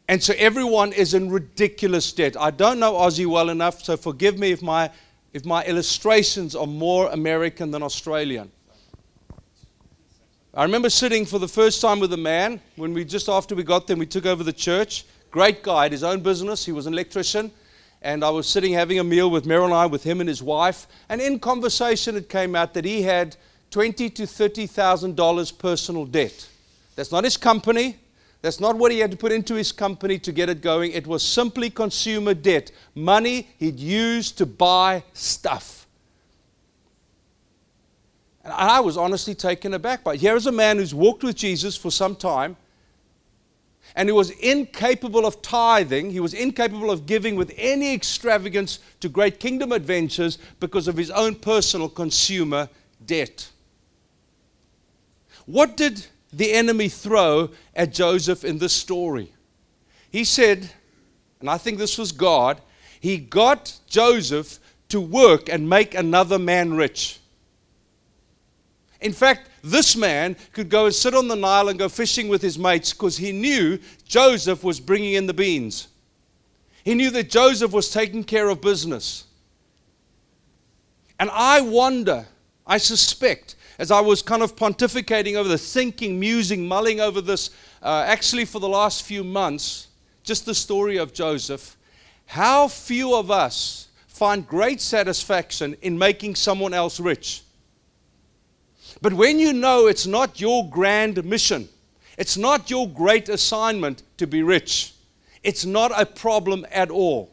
And 0.08 0.22
so 0.22 0.34
everyone 0.38 0.92
is 0.92 1.14
in 1.14 1.30
ridiculous 1.30 2.12
debt. 2.12 2.36
I 2.40 2.50
don't 2.50 2.80
know 2.80 2.94
Aussie 2.94 3.28
well 3.28 3.50
enough, 3.50 3.84
so 3.84 3.96
forgive 3.96 4.40
me 4.40 4.52
if 4.52 4.62
my, 4.62 4.90
if 5.34 5.46
my 5.46 5.64
illustrations 5.66 6.56
are 6.56 6.66
more 6.66 7.10
American 7.12 7.70
than 7.70 7.84
Australian. 7.84 8.52
I 10.56 10.64
remember 10.64 10.90
sitting 10.90 11.28
for 11.28 11.38
the 11.38 11.48
first 11.48 11.80
time 11.80 12.00
with 12.00 12.12
a 12.12 12.18
man 12.18 12.60
when 12.76 12.92
we 12.92 13.06
just 13.06 13.30
after 13.30 13.54
we 13.54 13.62
got 13.62 13.86
there, 13.86 13.96
we 13.96 14.08
took 14.08 14.26
over 14.26 14.44
the 14.44 14.52
church. 14.52 15.06
Great 15.30 15.62
guy, 15.62 15.90
his 15.90 16.04
own 16.04 16.22
business. 16.22 16.66
He 16.66 16.72
was 16.72 16.88
an 16.88 16.94
electrician. 16.94 17.52
And 18.02 18.24
I 18.24 18.30
was 18.30 18.48
sitting 18.48 18.74
having 18.74 19.00
a 19.00 19.04
meal 19.04 19.30
with 19.30 19.46
Meryl 19.46 19.66
and 19.66 19.74
I, 19.74 19.86
with 19.86 20.04
him 20.04 20.22
and 20.22 20.30
his 20.30 20.42
wife. 20.42 20.88
And 21.10 21.20
in 21.20 21.40
conversation, 21.40 22.16
it 22.16 22.30
came 22.30 22.56
out 22.56 22.74
that 22.74 22.86
he 22.86 23.02
had 23.02 23.36
twenty 23.72 24.10
to 24.12 24.26
thirty 24.26 24.68
thousand 24.68 25.16
dollars 25.16 25.52
personal 25.52 26.06
debt. 26.06 26.48
That's 26.96 27.12
not 27.12 27.24
his 27.24 27.38
company. 27.38 27.98
That's 28.42 28.62
not 28.62 28.78
what 28.78 28.92
he 28.92 29.00
had 29.00 29.12
to 29.12 29.18
put 29.18 29.34
into 29.34 29.56
his 29.56 29.74
company 29.74 30.18
to 30.20 30.32
get 30.32 30.48
it 30.48 30.62
going. 30.62 30.94
It 30.94 31.06
was 31.06 31.24
simply 31.24 31.70
consumer 31.70 32.34
debt, 32.34 32.72
money 32.96 33.50
he'd 33.58 33.80
used 33.80 34.38
to 34.38 34.46
buy 34.46 35.04
stuff. 35.14 35.86
And 38.46 38.54
I 38.54 38.80
was 38.80 38.96
honestly 38.96 39.36
taken 39.36 39.74
aback 39.74 40.06
by 40.06 40.14
it. 40.14 40.22
Here 40.22 40.38
is 40.38 40.48
a 40.48 40.54
man 40.54 40.78
who's 40.78 40.96
walked 40.96 41.24
with 41.24 41.36
Jesus 41.36 41.76
for 41.76 41.92
some 41.92 42.16
time 42.16 42.56
and 44.00 44.08
he 44.08 44.14
was 44.14 44.30
incapable 44.30 45.26
of 45.26 45.42
tithing. 45.42 46.12
He 46.12 46.22
was 46.22 46.34
incapable 46.34 46.90
of 46.90 47.06
giving 47.06 47.36
with 47.36 47.54
any 47.58 47.94
extravagance 47.94 48.80
to 49.02 49.10
great 49.10 49.42
kingdom 49.42 49.74
adventures 49.74 50.38
because 50.62 50.88
of 50.88 50.96
his 50.96 51.12
own 51.12 51.36
personal 51.36 51.90
consumer 51.90 52.70
debt. 53.06 53.50
What 55.46 55.76
did 55.76 56.08
the 56.32 56.54
enemy 56.54 56.88
throw 56.88 57.50
at 57.76 57.92
Joseph 57.92 58.46
in 58.46 58.60
this 58.60 58.72
story? 58.72 59.34
He 60.10 60.24
said, 60.24 60.72
and 61.42 61.50
I 61.50 61.58
think 61.58 61.78
this 61.78 61.98
was 61.98 62.14
God, 62.14 62.62
he 63.02 63.18
got 63.18 63.78
Joseph 63.86 64.62
to 64.88 65.02
work 65.02 65.50
and 65.50 65.68
make 65.68 65.94
another 65.94 66.40
man 66.40 66.74
rich. 66.74 67.20
In 69.02 69.14
fact, 69.14 69.50
this 69.64 69.96
man 69.96 70.36
could 70.52 70.70
go 70.70 70.86
and 70.86 70.96
sit 70.96 71.14
on 71.14 71.28
the 71.28 71.36
Nile 71.36 71.70
and 71.70 71.80
go 71.80 71.88
fishing 71.88 72.28
with 72.28 72.42
his 72.42 72.60
mates 72.60 72.92
because 72.92 73.18
he 73.18 73.32
knew 73.32 73.80
Joseph 74.06 74.64
was 74.64 74.80
bringing 74.80 75.14
in 75.14 75.26
the 75.26 75.34
beans. 75.34 75.88
He 76.84 76.96
knew 76.96 77.10
that 77.12 77.30
Joseph 77.30 77.72
was 77.72 77.90
taking 77.90 78.24
care 78.24 78.50
of 78.50 78.62
business. 78.62 79.26
And 81.20 81.30
I 81.32 81.62
wonder, 81.62 82.26
I 82.66 82.78
suspect, 82.78 83.56
as 83.78 83.92
I 83.92 84.02
was 84.02 84.22
kind 84.22 84.42
of 84.42 84.56
pontificating 84.56 85.36
over 85.36 85.48
this, 85.48 85.74
thinking, 85.74 86.20
musing, 86.20 86.68
mulling 86.68 87.00
over 87.00 87.22
this, 87.22 87.52
uh, 87.82 88.04
actually 88.06 88.46
for 88.46 88.60
the 88.60 88.70
last 88.70 89.04
few 89.04 89.24
months, 89.24 89.88
just 90.24 90.46
the 90.46 90.56
story 90.56 90.98
of 90.98 91.14
Joseph, 91.14 91.78
how 92.26 92.68
few 92.68 93.16
of 93.16 93.32
us 93.32 93.88
find 94.08 94.46
great 94.46 94.82
satisfaction 94.82 95.76
in 95.82 95.98
making 95.98 96.36
someone 96.36 96.74
else 96.74 97.00
rich. 97.00 97.44
But 99.02 99.14
when 99.14 99.40
you 99.40 99.54
know 99.54 99.88
it's 99.88 100.08
not 100.08 100.42
your 100.42 100.70
grand 100.70 101.24
mission, 101.24 101.70
it's 102.18 102.38
not 102.38 102.70
your 102.70 102.88
great 102.88 103.30
assignment 103.30 104.04
to 104.18 104.28
be 104.28 104.44
rich, 104.44 104.94
it's 105.44 105.66
not 105.66 105.92
a 106.00 106.06
problem 106.06 106.66
at 106.72 106.90
all. 106.90 107.32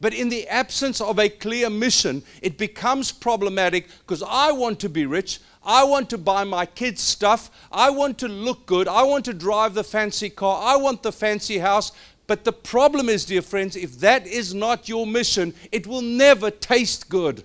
But 0.00 0.14
in 0.14 0.28
the 0.28 0.46
absence 0.46 1.00
of 1.00 1.18
a 1.18 1.28
clear 1.28 1.68
mission, 1.70 2.22
it 2.40 2.56
becomes 2.56 3.10
problematic 3.10 3.88
because 4.00 4.22
I 4.22 4.52
want 4.52 4.78
to 4.80 4.88
be 4.88 5.06
rich. 5.06 5.40
I 5.64 5.82
want 5.82 6.08
to 6.10 6.18
buy 6.18 6.44
my 6.44 6.66
kids 6.66 7.02
stuff. 7.02 7.50
I 7.72 7.90
want 7.90 8.16
to 8.18 8.28
look 8.28 8.66
good. 8.66 8.86
I 8.86 9.02
want 9.02 9.24
to 9.24 9.34
drive 9.34 9.74
the 9.74 9.82
fancy 9.82 10.30
car. 10.30 10.62
I 10.62 10.76
want 10.76 11.02
the 11.02 11.10
fancy 11.10 11.58
house. 11.58 11.90
But 12.28 12.44
the 12.44 12.52
problem 12.52 13.08
is, 13.08 13.24
dear 13.24 13.42
friends, 13.42 13.74
if 13.74 13.98
that 13.98 14.26
is 14.26 14.54
not 14.54 14.88
your 14.88 15.06
mission, 15.06 15.52
it 15.72 15.86
will 15.86 16.02
never 16.02 16.50
taste 16.50 17.08
good. 17.08 17.42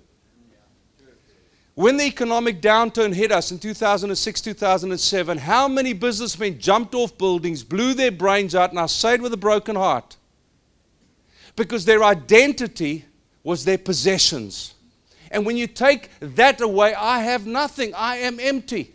When 1.76 1.98
the 1.98 2.06
economic 2.06 2.62
downturn 2.62 3.14
hit 3.14 3.32
us 3.32 3.52
in 3.52 3.58
2006, 3.58 4.42
2007, 4.42 5.38
how 5.40 5.68
many 5.68 5.94
businessmen 5.94 6.60
jumped 6.60 6.94
off 6.94 7.18
buildings, 7.18 7.64
blew 7.64 7.96
their 7.96 8.12
brains 8.12 8.54
out, 8.54 8.70
and 8.70 8.80
I 8.80 8.86
say 8.86 9.16
it 9.16 9.22
with 9.22 9.34
a 9.34 9.38
broken 9.38 9.76
heart? 9.76 10.16
Because 11.56 11.86
their 11.86 12.04
identity 12.04 13.06
was 13.44 13.66
their 13.66 13.80
possessions. 13.80 14.76
And 15.32 15.48
when 15.48 15.58
you 15.58 15.66
take 15.66 16.10
that 16.20 16.62
away, 16.62 16.94
I 16.94 17.22
have 17.22 17.48
nothing. 17.48 17.94
I 17.96 18.18
am 18.18 18.40
empty. 18.40 18.94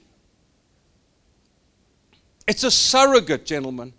It's 2.47 2.63
a 2.63 2.71
surrogate, 2.71 3.45
gentlemen. 3.45 3.93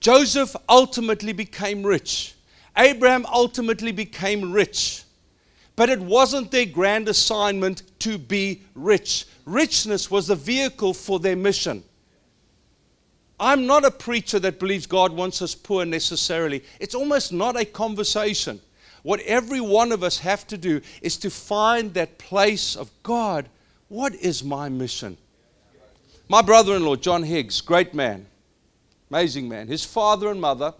Joseph 0.00 0.54
ultimately 0.68 1.32
became 1.32 1.82
rich. 1.82 2.34
Abraham 2.76 3.24
ultimately 3.26 3.90
became 3.90 4.52
rich. 4.52 5.02
But 5.76 5.90
it 5.90 6.00
wasn't 6.00 6.50
their 6.50 6.66
grand 6.66 7.08
assignment 7.08 7.82
to 8.00 8.16
be 8.16 8.62
rich. 8.74 9.26
Richness 9.44 10.10
was 10.10 10.26
the 10.26 10.34
vehicle 10.34 10.94
for 10.94 11.20
their 11.20 11.36
mission. 11.36 11.84
I'm 13.38 13.66
not 13.66 13.84
a 13.84 13.90
preacher 13.90 14.38
that 14.38 14.58
believes 14.58 14.86
God 14.86 15.12
wants 15.12 15.42
us 15.42 15.54
poor 15.54 15.84
necessarily. 15.84 16.64
It's 16.80 16.94
almost 16.94 17.32
not 17.32 17.60
a 17.60 17.66
conversation. 17.66 18.60
What 19.02 19.20
every 19.20 19.60
one 19.60 19.92
of 19.92 20.02
us 20.02 20.18
have 20.20 20.46
to 20.48 20.56
do 20.56 20.80
is 21.02 21.18
to 21.18 21.30
find 21.30 21.92
that 21.94 22.16
place 22.16 22.74
of 22.74 22.90
God. 23.02 23.48
What 23.88 24.14
is 24.14 24.42
my 24.42 24.70
mission? 24.70 25.18
My 26.28 26.42
brother 26.42 26.74
in 26.74 26.84
law, 26.84 26.96
John 26.96 27.22
Higgs, 27.22 27.60
great 27.60 27.94
man, 27.94 28.26
amazing 29.10 29.48
man. 29.48 29.68
His 29.68 29.84
father 29.84 30.28
and 30.28 30.40
mother, 30.40 30.74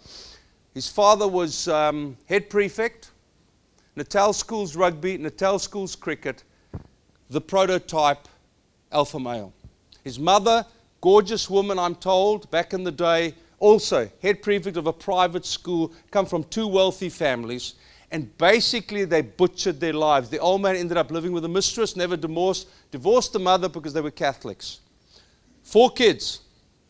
his 0.75 0.89
father 0.89 1.29
was 1.29 1.69
um, 1.69 2.17
head 2.27 2.51
prefect 2.51 3.11
Natal 3.97 4.35
Schools 4.35 4.77
rugby, 4.77 5.17
Natal 5.17 5.59
Schools 5.59 5.97
cricket, 5.97 6.45
the 7.31 7.41
prototype 7.41 8.29
alpha 8.93 9.19
male. 9.19 9.55
His 10.05 10.19
mother, 10.19 10.67
gorgeous 11.01 11.49
woman, 11.49 11.79
I'm 11.79 11.95
told, 11.95 12.51
back 12.51 12.75
in 12.75 12.85
the 12.85 12.93
day, 12.93 13.35
also 13.59 14.11
head 14.21 14.43
prefect 14.43 14.77
of 14.77 14.87
a 14.87 14.93
private 14.93 15.47
school, 15.47 15.93
come 16.11 16.27
from 16.27 16.45
two 16.45 16.69
wealthy 16.69 17.09
families, 17.09 17.75
and 18.11 18.37
basically 18.37 19.07
they 19.07 19.23
butchered 19.23 19.81
their 19.81 19.95
lives. 19.95 20.29
The 20.29 20.39
old 20.39 20.61
man 20.61 20.77
ended 20.77 20.99
up 20.99 21.11
living 21.11 21.33
with 21.33 21.47
a 21.47 21.49
mistress, 21.49 21.97
never 21.97 22.19
divorced, 22.19 22.69
divorced 22.91 23.33
the 23.33 23.39
mother 23.39 23.69
because 23.69 23.95
they 23.95 24.03
were 24.03 24.11
Catholics. 24.11 24.81
Four 25.63 25.91
kids. 25.91 26.41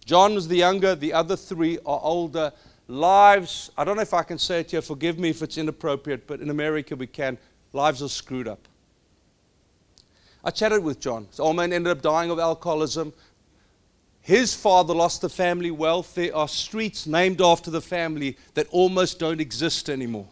John 0.05 0.35
was 0.35 0.49
the 0.49 0.57
younger, 0.57 0.95
the 0.95 1.12
other 1.12 1.37
three 1.37 1.79
are 1.87 2.01
older 2.03 2.53
lives, 2.88 3.70
I 3.77 3.85
don't 3.85 3.96
know 3.96 4.03
if 4.03 4.14
I 4.14 4.22
can 4.22 4.38
say 4.38 4.61
it 4.61 4.70
here, 4.70 4.83
forgive 4.83 5.18
me 5.18 5.31
if 5.31 5.42
it's 5.42 5.59
inappropriate, 5.59 6.27
but 6.27 6.40
in 6.40 6.51
America 6.51 6.96
we 6.96 7.07
can. 7.07 7.38
Lives 7.72 8.03
are 8.03 8.09
screwed 8.09 8.49
up. 8.49 8.68
I 10.44 10.51
chatted 10.51 10.85
with 10.85 11.01
John. 11.01 11.27
His 11.31 11.40
old 11.40 11.57
man 11.57 11.72
ended 11.72 11.90
up 11.90 12.03
dying 12.03 12.31
of 12.31 12.38
alcoholism. 12.38 13.12
His 14.20 14.55
father 14.55 14.94
lost 14.94 15.20
the 15.20 15.29
family 15.29 15.70
wealth. 15.70 16.14
There 16.14 16.35
are 16.35 16.49
streets 16.49 17.07
named 17.07 17.40
after 17.40 17.70
the 17.70 17.81
family 17.81 18.37
that 18.55 18.66
almost 18.70 19.18
don't 19.18 19.40
exist 19.40 19.90
anymore 19.90 20.29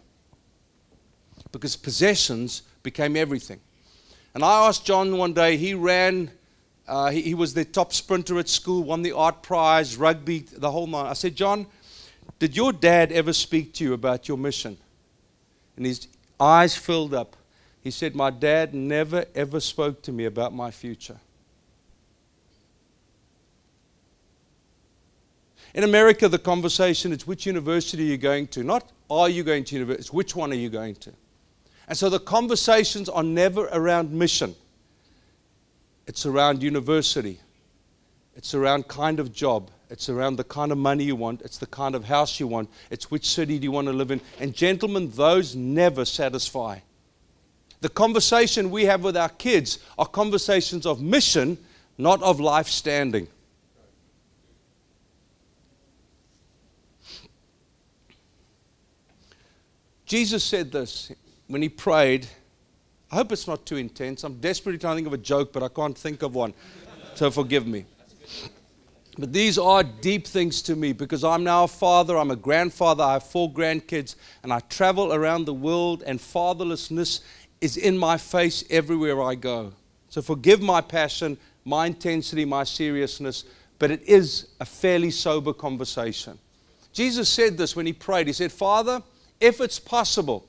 because 1.53 1.77
possessions 1.77 2.62
became 2.83 3.17
everything. 3.17 3.61
And 4.35 4.45
I 4.45 4.67
asked 4.67 4.85
John 4.85 5.17
one 5.17 5.33
day, 5.33 5.57
he 5.57 5.75
ran, 5.75 6.31
uh, 6.88 7.11
he, 7.11 7.23
he 7.23 7.35
was 7.35 7.55
the 7.55 7.64
top 7.64 7.93
sprinter 7.93 8.38
at 8.38 8.49
school, 8.49 8.83
won 8.83 9.03
the 9.03 9.12
art 9.12 9.43
prize, 9.43 9.97
rugby, 9.97 10.40
the 10.40 10.71
whole 10.71 10.88
nine. 10.88 11.07
I 11.07 11.12
said, 11.12 11.37
John, 11.37 11.67
did 12.38 12.57
your 12.57 12.73
dad 12.73 13.12
ever 13.12 13.33
speak 13.33 13.75
to 13.75 13.85
you 13.85 13.92
about 13.92 14.29
your 14.29 14.37
mission? 14.37 14.77
And 15.77 15.87
his 15.87 16.09
eyes 16.38 16.77
filled 16.77 17.14
up. 17.14 17.37
He 17.81 17.90
said, 17.90 18.14
My 18.14 18.31
dad 18.31 18.75
never 18.75 19.25
ever 19.35 19.61
spoke 19.61 20.03
to 20.03 20.12
me 20.12 20.25
about 20.25 20.55
my 20.55 20.70
future. 20.70 21.18
In 25.75 25.83
America, 25.83 26.29
the 26.29 26.38
conversation 26.38 27.12
is 27.12 27.27
which 27.27 27.47
university 27.47 28.05
are 28.05 28.12
you 28.12 28.16
going 28.16 28.47
to? 28.49 28.62
Not 28.62 28.90
are 29.11 29.29
you 29.29 29.42
going 29.42 29.64
to 29.64 29.75
university, 29.75 30.01
it's 30.01 30.12
which 30.12 30.35
one 30.35 30.53
are 30.53 30.57
you 30.57 30.70
going 30.70 30.94
to? 30.97 31.12
And 31.88 31.99
so 31.99 32.09
the 32.09 32.20
conversations 32.20 33.09
are 33.09 33.23
never 33.23 33.68
around 33.73 34.12
mission. 34.12 34.55
It's 36.07 36.25
around 36.25 36.62
university. 36.62 37.40
It's 38.37 38.55
around 38.55 38.88
kind 38.88 39.20
of 39.20 39.33
job. 39.33 39.70
It's 39.94 40.09
around 40.09 40.38
the 40.38 40.44
kind 40.44 40.72
of 40.72 40.78
money 40.78 41.04
you 41.04 41.14
want. 41.14 41.42
It's 41.42 41.59
the 41.59 41.68
kind 41.68 41.94
of 41.94 42.04
house 42.07 42.40
you 42.40 42.48
want. 42.48 42.68
It's 42.90 43.12
which 43.12 43.30
city 43.30 43.61
do 43.61 43.62
you 43.62 43.70
want 43.70 43.87
to 43.87 43.92
live 43.92 44.11
in. 44.11 44.20
And, 44.40 44.52
gentlemen, 44.52 45.09
those 45.11 45.54
never 45.54 46.04
satisfy. 46.04 46.80
The 47.80 47.88
conversation 47.88 48.72
we 48.72 48.87
have 48.87 49.04
with 49.04 49.16
our 49.16 49.28
kids 49.28 49.78
are 49.96 50.07
conversations 50.07 50.85
of 50.85 51.00
mission, 51.00 51.59
not 51.96 52.20
of 52.24 52.40
life 52.40 52.66
standing. 52.66 53.28
Jesus 60.07 60.42
said 60.42 60.72
this 60.72 61.12
when 61.46 61.62
he 61.62 61.68
prayed. 61.68 62.26
I 63.12 63.14
hope 63.14 63.30
it's 63.30 63.46
not 63.46 63.64
too 63.64 63.76
intense. 63.76 64.24
I'm 64.24 64.40
desperately 64.40 64.80
trying 64.80 64.94
to 64.94 64.96
think 64.96 65.07
of 65.07 65.12
a 65.12 65.18
joke, 65.18 65.52
but 65.52 65.62
I 65.62 65.68
can't 65.68 65.96
think 65.96 66.22
of 66.22 66.35
one. 66.35 66.52
So 67.14 67.30
forgive 67.30 67.64
me. 67.64 67.85
But 69.16 69.33
these 69.33 69.59
are 69.59 69.83
deep 69.83 70.27
things 70.27 70.61
to 70.62 70.74
me 70.74 70.92
because 70.92 71.22
I'm 71.22 71.44
now 71.44 71.64
a 71.64 71.68
father, 71.68 72.16
I'm 72.16 72.33
a 72.33 72.37
grandfather, 72.37 73.05
I 73.05 73.12
have 73.14 73.22
four 73.22 73.53
grandkids, 73.53 74.16
and 74.42 74.53
I 74.53 74.61
travel 74.61 75.12
around 75.12 75.44
the 75.44 75.55
world, 75.55 76.03
and 76.05 76.18
fatherlessness 76.18 77.20
is 77.61 77.77
in 77.77 77.96
my 77.96 78.16
face 78.16 78.64
everywhere 78.70 79.22
I 79.22 79.37
go. 79.37 79.72
So 80.09 80.20
forgive 80.20 80.61
my 80.61 80.81
passion, 80.81 81.38
my 81.64 81.87
intensity, 81.87 82.44
my 82.44 82.64
seriousness, 82.64 83.44
but 83.79 83.90
it 83.90 84.03
is 84.03 84.48
a 84.61 84.64
fairly 84.64 85.11
sober 85.11 85.53
conversation. 85.53 86.38
Jesus 86.92 87.29
said 87.29 87.57
this 87.57 87.74
when 87.74 87.87
he 87.87 87.92
prayed. 87.92 88.27
He 88.27 88.33
said, 88.33 88.53
Father, 88.53 89.03
if 89.40 89.61
it's 89.61 89.79
possible, 89.79 90.46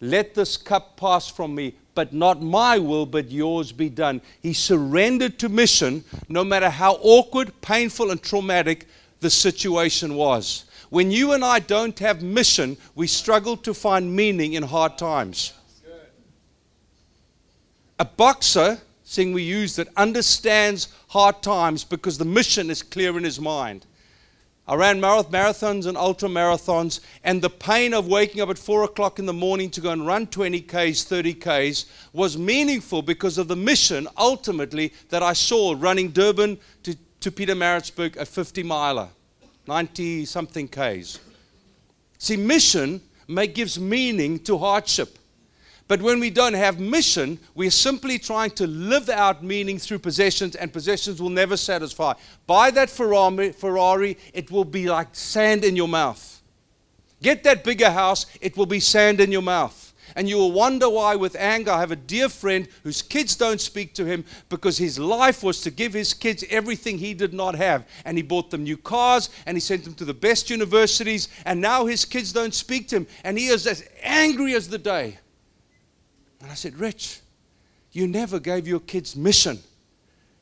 let 0.00 0.34
this 0.34 0.56
cup 0.56 0.96
pass 0.96 1.28
from 1.28 1.54
me, 1.54 1.76
but 1.94 2.12
not 2.12 2.42
my 2.42 2.78
will, 2.78 3.06
but 3.06 3.30
yours 3.30 3.72
be 3.72 3.88
done. 3.88 4.20
He 4.40 4.52
surrendered 4.52 5.38
to 5.38 5.48
mission 5.48 6.04
no 6.28 6.44
matter 6.44 6.70
how 6.70 6.98
awkward, 7.00 7.60
painful, 7.60 8.10
and 8.10 8.22
traumatic 8.22 8.86
the 9.20 9.30
situation 9.30 10.14
was. 10.14 10.64
When 10.90 11.10
you 11.10 11.32
and 11.32 11.44
I 11.44 11.58
don't 11.58 11.98
have 11.98 12.22
mission, 12.22 12.76
we 12.94 13.06
struggle 13.06 13.56
to 13.58 13.74
find 13.74 14.14
meaning 14.14 14.52
in 14.52 14.62
hard 14.62 14.98
times. 14.98 15.52
A 17.98 18.04
boxer, 18.04 18.80
seeing 19.04 19.32
we 19.32 19.42
use 19.42 19.76
that, 19.76 19.88
understands 19.96 20.88
hard 21.08 21.42
times 21.42 21.84
because 21.84 22.18
the 22.18 22.24
mission 22.24 22.70
is 22.70 22.82
clear 22.82 23.16
in 23.16 23.24
his 23.24 23.40
mind. 23.40 23.86
I 24.66 24.76
ran 24.76 24.98
marathons 24.98 25.86
and 25.86 25.96
ultra 25.96 26.28
marathons, 26.28 27.00
and 27.22 27.42
the 27.42 27.50
pain 27.50 27.92
of 27.92 28.06
waking 28.06 28.40
up 28.40 28.48
at 28.48 28.56
4 28.56 28.84
o'clock 28.84 29.18
in 29.18 29.26
the 29.26 29.32
morning 29.32 29.68
to 29.70 29.80
go 29.82 29.90
and 29.90 30.06
run 30.06 30.26
20 30.26 30.62
Ks, 30.62 31.04
30 31.04 31.34
Ks 31.34 31.84
was 32.14 32.38
meaningful 32.38 33.02
because 33.02 33.36
of 33.36 33.48
the 33.48 33.56
mission 33.56 34.08
ultimately 34.16 34.94
that 35.10 35.22
I 35.22 35.34
saw 35.34 35.74
running 35.78 36.12
Durban 36.12 36.58
to, 36.82 36.96
to 37.20 37.30
Pietermaritzburg, 37.30 38.16
a 38.16 38.24
50 38.24 38.62
miler, 38.62 39.08
90 39.66 40.24
something 40.24 40.66
Ks. 40.68 41.18
See, 42.16 42.38
mission 42.38 43.02
may, 43.28 43.46
gives 43.46 43.78
meaning 43.78 44.38
to 44.40 44.56
hardship. 44.56 45.18
But 45.86 46.00
when 46.00 46.18
we 46.18 46.30
don't 46.30 46.54
have 46.54 46.80
mission, 46.80 47.38
we're 47.54 47.70
simply 47.70 48.18
trying 48.18 48.52
to 48.52 48.66
live 48.66 49.10
out 49.10 49.44
meaning 49.44 49.78
through 49.78 49.98
possessions, 49.98 50.56
and 50.56 50.72
possessions 50.72 51.20
will 51.20 51.30
never 51.30 51.56
satisfy. 51.56 52.14
Buy 52.46 52.70
that 52.70 52.88
Ferrari, 52.88 54.18
it 54.32 54.50
will 54.50 54.64
be 54.64 54.88
like 54.88 55.08
sand 55.12 55.62
in 55.62 55.76
your 55.76 55.88
mouth. 55.88 56.42
Get 57.22 57.44
that 57.44 57.64
bigger 57.64 57.90
house, 57.90 58.26
it 58.40 58.56
will 58.56 58.66
be 58.66 58.80
sand 58.80 59.20
in 59.20 59.30
your 59.30 59.42
mouth. 59.42 59.92
And 60.16 60.28
you 60.28 60.36
will 60.36 60.52
wonder 60.52 60.88
why, 60.88 61.16
with 61.16 61.34
anger, 61.36 61.72
I 61.72 61.80
have 61.80 61.90
a 61.90 61.96
dear 61.96 62.28
friend 62.28 62.68
whose 62.82 63.02
kids 63.02 63.36
don't 63.36 63.60
speak 63.60 63.94
to 63.94 64.04
him 64.04 64.24
because 64.48 64.78
his 64.78 64.98
life 64.98 65.42
was 65.42 65.60
to 65.62 65.70
give 65.70 65.92
his 65.92 66.14
kids 66.14 66.44
everything 66.50 66.98
he 66.98 67.14
did 67.14 67.34
not 67.34 67.54
have. 67.56 67.86
And 68.04 68.16
he 68.16 68.22
bought 68.22 68.50
them 68.50 68.62
new 68.62 68.76
cars 68.76 69.30
and 69.46 69.56
he 69.56 69.60
sent 69.60 69.82
them 69.82 69.94
to 69.94 70.04
the 70.04 70.14
best 70.14 70.50
universities. 70.50 71.28
And 71.44 71.60
now 71.60 71.86
his 71.86 72.04
kids 72.04 72.32
don't 72.32 72.54
speak 72.54 72.88
to 72.88 72.96
him. 72.98 73.06
And 73.24 73.38
he 73.38 73.46
is 73.46 73.66
as 73.66 73.88
angry 74.02 74.54
as 74.54 74.68
the 74.68 74.78
day. 74.78 75.18
And 76.44 76.52
I 76.52 76.56
said, 76.56 76.78
Rich, 76.78 77.20
you 77.92 78.06
never 78.06 78.38
gave 78.38 78.68
your 78.68 78.80
kids 78.80 79.16
mission. 79.16 79.60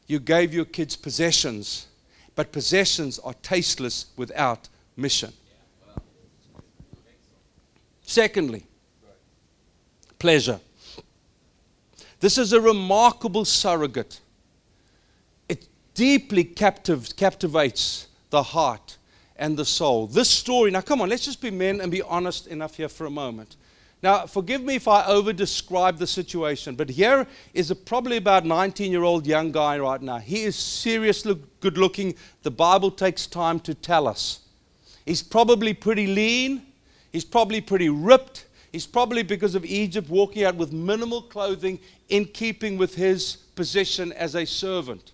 You 0.08 0.18
gave 0.18 0.52
your 0.52 0.64
kids 0.64 0.96
possessions. 0.96 1.86
But 2.34 2.50
possessions 2.50 3.20
are 3.20 3.34
tasteless 3.34 4.06
without 4.16 4.68
mission. 4.96 5.32
Secondly, 8.02 8.66
pleasure. 10.18 10.58
This 12.18 12.36
is 12.36 12.52
a 12.52 12.60
remarkable 12.60 13.44
surrogate. 13.44 14.18
It 15.48 15.68
deeply 15.94 16.44
captiv- 16.44 17.14
captivates 17.14 18.08
the 18.30 18.42
heart 18.42 18.96
and 19.36 19.56
the 19.56 19.64
soul. 19.64 20.08
This 20.08 20.28
story, 20.28 20.72
now 20.72 20.80
come 20.80 21.00
on, 21.00 21.08
let's 21.08 21.24
just 21.24 21.40
be 21.40 21.52
men 21.52 21.80
and 21.80 21.92
be 21.92 22.02
honest 22.02 22.48
enough 22.48 22.76
here 22.76 22.88
for 22.88 23.06
a 23.06 23.10
moment. 23.10 23.54
Now, 24.02 24.26
forgive 24.26 24.62
me 24.62 24.74
if 24.74 24.88
I 24.88 25.06
over 25.06 25.32
describe 25.32 25.98
the 25.98 26.08
situation, 26.08 26.74
but 26.74 26.90
here 26.90 27.26
is 27.54 27.70
a 27.70 27.76
probably 27.76 28.16
about 28.16 28.44
19 28.44 28.90
year 28.90 29.04
old 29.04 29.26
young 29.26 29.52
guy 29.52 29.78
right 29.78 30.02
now. 30.02 30.18
He 30.18 30.42
is 30.42 30.56
seriously 30.56 31.40
good 31.60 31.78
looking. 31.78 32.14
The 32.42 32.50
Bible 32.50 32.90
takes 32.90 33.28
time 33.28 33.60
to 33.60 33.74
tell 33.74 34.08
us. 34.08 34.40
He's 35.06 35.22
probably 35.22 35.72
pretty 35.72 36.08
lean, 36.08 36.62
he's 37.12 37.24
probably 37.24 37.60
pretty 37.60 37.88
ripped. 37.88 38.46
He's 38.72 38.86
probably, 38.86 39.22
because 39.22 39.54
of 39.54 39.66
Egypt, 39.66 40.08
walking 40.08 40.44
out 40.44 40.54
with 40.54 40.72
minimal 40.72 41.20
clothing 41.20 41.78
in 42.08 42.24
keeping 42.24 42.78
with 42.78 42.94
his 42.94 43.36
position 43.54 44.12
as 44.12 44.34
a 44.34 44.46
servant. 44.46 45.12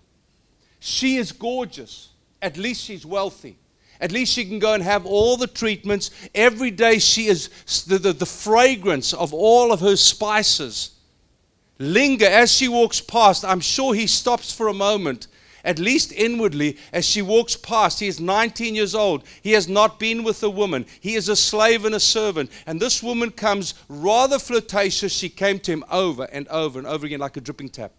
She 0.78 1.16
is 1.16 1.32
gorgeous. 1.32 2.10
At 2.40 2.56
least 2.56 2.84
she's 2.84 3.04
wealthy. 3.04 3.58
At 4.00 4.12
least 4.12 4.32
she 4.32 4.44
can 4.44 4.58
go 4.58 4.74
and 4.74 4.82
have 4.82 5.06
all 5.06 5.36
the 5.36 5.46
treatments. 5.46 6.10
Every 6.34 6.70
day 6.70 6.98
she 6.98 7.26
is 7.26 7.48
the, 7.84 7.98
the, 7.98 8.12
the, 8.12 8.26
fragrance 8.26 9.12
of 9.12 9.34
all 9.34 9.72
of 9.72 9.80
her 9.80 9.96
spices. 9.96 10.92
Linger 11.78 12.26
as 12.26 12.52
she 12.52 12.68
walks 12.68 13.00
past. 13.00 13.44
I'm 13.44 13.60
sure 13.60 13.94
he 13.94 14.06
stops 14.06 14.52
for 14.52 14.68
a 14.68 14.74
moment, 14.74 15.26
at 15.64 15.80
least 15.80 16.12
inwardly, 16.12 16.76
as 16.92 17.04
she 17.04 17.22
walks 17.22 17.56
past. 17.56 17.98
He 17.98 18.06
is 18.06 18.20
19 18.20 18.76
years 18.76 18.94
old. 18.94 19.24
He 19.42 19.52
has 19.52 19.68
not 19.68 19.98
been 19.98 20.22
with 20.22 20.42
a 20.44 20.50
woman. 20.50 20.86
He 21.00 21.14
is 21.14 21.28
a 21.28 21.36
slave 21.36 21.84
and 21.84 21.94
a 21.94 22.00
servant. 22.00 22.50
And 22.66 22.80
this 22.80 23.02
woman 23.02 23.32
comes 23.32 23.74
rather 23.88 24.38
flirtatious. 24.38 25.12
She 25.12 25.28
came 25.28 25.58
to 25.60 25.72
him 25.72 25.84
over 25.90 26.24
and 26.24 26.46
over 26.48 26.78
and 26.78 26.86
over 26.86 27.06
again 27.06 27.20
like 27.20 27.36
a 27.36 27.40
dripping 27.40 27.70
tap. 27.70 27.92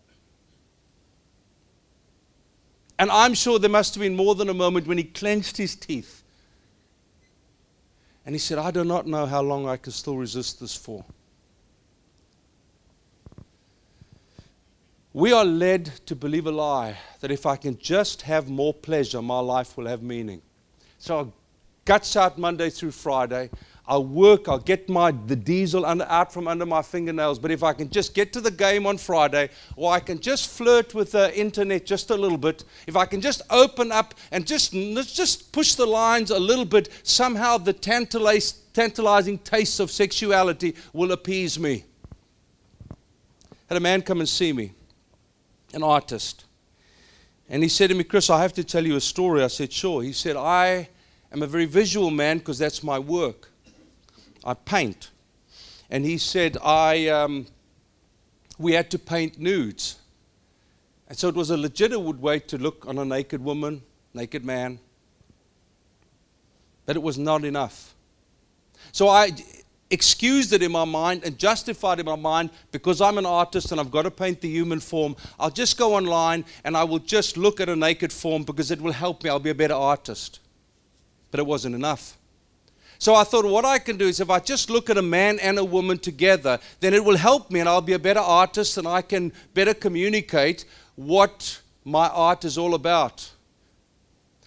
And 3.00 3.10
I'm 3.10 3.34
sure 3.34 3.58
there 3.58 3.70
must 3.70 3.96
have 3.96 4.02
been 4.02 4.18
more 4.18 4.36
than 4.36 4.50
a 4.50 4.54
moment 4.54 4.86
when 4.86 4.98
he 4.98 5.06
clenched 5.06 5.56
his 5.56 5.74
teeth. 5.74 6.22
And 8.26 8.36
he 8.36 8.40
said, 8.40 8.58
I 8.58 8.72
do 8.72 8.84
not 8.84 9.08
know 9.08 9.26
how 9.26 9.42
long 9.42 9.68
I 9.68 9.78
can 9.78 9.94
still 9.94 10.18
resist 10.18 10.60
this 10.60 10.76
for. 10.76 11.06
We 15.14 15.32
are 15.32 15.46
led 15.46 15.86
to 16.06 16.16
believe 16.16 16.46
a 16.46 16.52
lie 16.52 16.98
that 17.22 17.32
if 17.32 17.46
I 17.46 17.56
can 17.56 17.78
just 17.80 18.24
have 18.24 18.50
more 18.50 18.74
pleasure, 18.74 19.22
my 19.22 19.40
life 19.40 19.78
will 19.78 19.88
have 19.88 20.04
meaning. 20.04 20.42
So 21.00 21.20
I 21.20 21.26
guts 21.86 22.16
out 22.16 22.38
Monday 22.38 22.70
through 22.70 22.92
Friday. 22.92 23.50
I'll 23.90 24.06
work, 24.06 24.48
I'll 24.48 24.60
get 24.60 24.88
my, 24.88 25.10
the 25.10 25.36
diesel 25.36 25.84
under, 25.84 26.06
out 26.06 26.32
from 26.32 26.48
under 26.48 26.66
my 26.68 26.84
fingernails. 26.84 27.40
But 27.40 27.50
if 27.50 27.64
I 27.64 27.74
can 27.74 27.90
just 27.90 28.14
get 28.14 28.32
to 28.34 28.40
the 28.40 28.52
game 28.52 28.86
on 28.86 29.00
Friday, 29.00 29.50
or 29.76 29.92
I 29.92 30.00
can 30.00 30.20
just 30.20 30.48
flirt 30.48 30.94
with 30.94 31.14
the 31.14 31.36
internet 31.38 31.88
just 31.88 32.12
a 32.12 32.16
little 32.16 32.38
bit, 32.38 32.66
if 32.86 32.96
I 32.96 33.08
can 33.08 33.20
just 33.20 33.42
open 33.50 33.92
up 33.92 34.14
and 34.32 34.46
just, 34.46 34.74
just 34.74 35.52
push 35.52 35.74
the 35.74 35.88
lines 35.88 36.30
a 36.30 36.38
little 36.38 36.66
bit, 36.66 36.90
somehow 37.02 37.58
the 37.58 37.74
tantalizing 37.74 39.40
tastes 39.40 39.80
of 39.80 39.90
sexuality 39.90 40.76
will 40.94 41.12
appease 41.12 41.58
me. 41.58 41.84
Had 43.68 43.78
a 43.78 43.82
man 43.82 44.04
come 44.04 44.20
and 44.20 44.30
see 44.30 44.54
me, 44.54 44.72
an 45.74 45.82
artist. 45.82 46.46
And 47.50 47.64
he 47.64 47.70
said 47.70 47.88
to 47.88 47.96
me, 47.96 48.04
Chris, 48.04 48.30
I 48.30 48.40
have 48.40 48.54
to 48.54 48.64
tell 48.64 48.86
you 48.86 48.98
a 48.98 49.02
story. 49.02 49.44
I 49.44 49.48
said, 49.48 49.74
sure. 49.74 50.04
He 50.04 50.14
said, 50.14 50.36
I 50.36 50.90
am 51.32 51.42
a 51.42 51.48
very 51.48 51.66
visual 51.66 52.12
man 52.12 52.38
because 52.38 52.60
that's 52.60 52.84
my 52.84 53.00
work. 53.00 53.48
I 54.44 54.54
paint. 54.54 55.12
And 55.90 56.06
he 56.06 56.18
said, 56.18 56.58
I, 56.64 57.08
um, 57.08 57.48
we 58.58 58.74
had 58.74 58.92
to 58.92 59.00
paint 59.00 59.40
nudes. 59.40 59.98
And 61.08 61.18
so 61.18 61.28
it 61.28 61.36
was 61.36 61.50
a 61.50 61.58
legitimate 61.58 62.20
way 62.20 62.40
to 62.40 62.58
look 62.58 62.86
on 62.88 63.00
a 63.00 63.06
naked 63.06 63.44
woman, 63.44 63.82
naked 64.14 64.46
man. 64.46 64.80
But 66.86 66.96
it 66.96 67.02
was 67.02 67.18
not 67.18 67.44
enough. 67.44 67.96
So 68.92 69.08
I 69.08 69.32
excused 69.92 70.54
it 70.54 70.62
in 70.62 70.72
my 70.72 70.86
mind 70.86 71.24
and 71.24 71.38
justified 71.38 72.00
in 72.00 72.06
my 72.06 72.16
mind 72.16 72.52
because 72.72 73.02
I'm 73.02 73.18
an 73.18 73.26
artist 73.26 73.72
and 73.72 73.82
I've 73.82 73.90
got 73.90 74.04
to 74.04 74.12
paint 74.12 74.42
the 74.42 74.50
human 74.50 74.80
form. 74.80 75.16
I'll 75.40 75.50
just 75.50 75.78
go 75.78 75.96
online 75.96 76.46
and 76.64 76.78
I 76.78 76.84
will 76.84 77.00
just 77.00 77.38
look 77.38 77.60
at 77.60 77.70
a 77.70 77.76
naked 77.76 78.14
form 78.14 78.44
because 78.44 78.70
it 78.70 78.80
will 78.80 78.92
help 78.92 79.24
me. 79.24 79.32
I'll 79.32 79.40
be 79.40 79.50
a 79.50 79.56
better 79.56 79.74
artist. 79.74 80.40
But 81.32 81.40
it 81.40 81.46
wasn't 81.46 81.74
enough. 81.74 82.19
So 83.00 83.16
I 83.16 83.24
thought, 83.24 83.46
what 83.46 83.64
I 83.64 83.80
can 83.80 83.96
do 83.96 84.08
is 84.08 84.20
if 84.20 84.30
I 84.30 84.40
just 84.40 84.70
look 84.70 84.90
at 84.90 84.98
a 84.98 85.02
man 85.02 85.40
and 85.40 85.58
a 85.58 85.64
woman 85.64 85.98
together, 85.98 86.60
then 86.82 86.94
it 86.94 87.04
will 87.04 87.16
help 87.16 87.50
me 87.50 87.62
and 87.62 87.70
I'll 87.70 87.80
be 87.80 87.94
a 87.94 88.00
better 88.00 88.20
artist 88.20 88.78
and 88.78 88.86
I 88.86 89.02
can 89.02 89.32
better 89.54 89.74
communicate 89.74 90.66
what 90.96 91.62
my 91.86 92.10
art 92.10 92.44
is 92.44 92.58
all 92.58 92.74
about. 92.74 93.30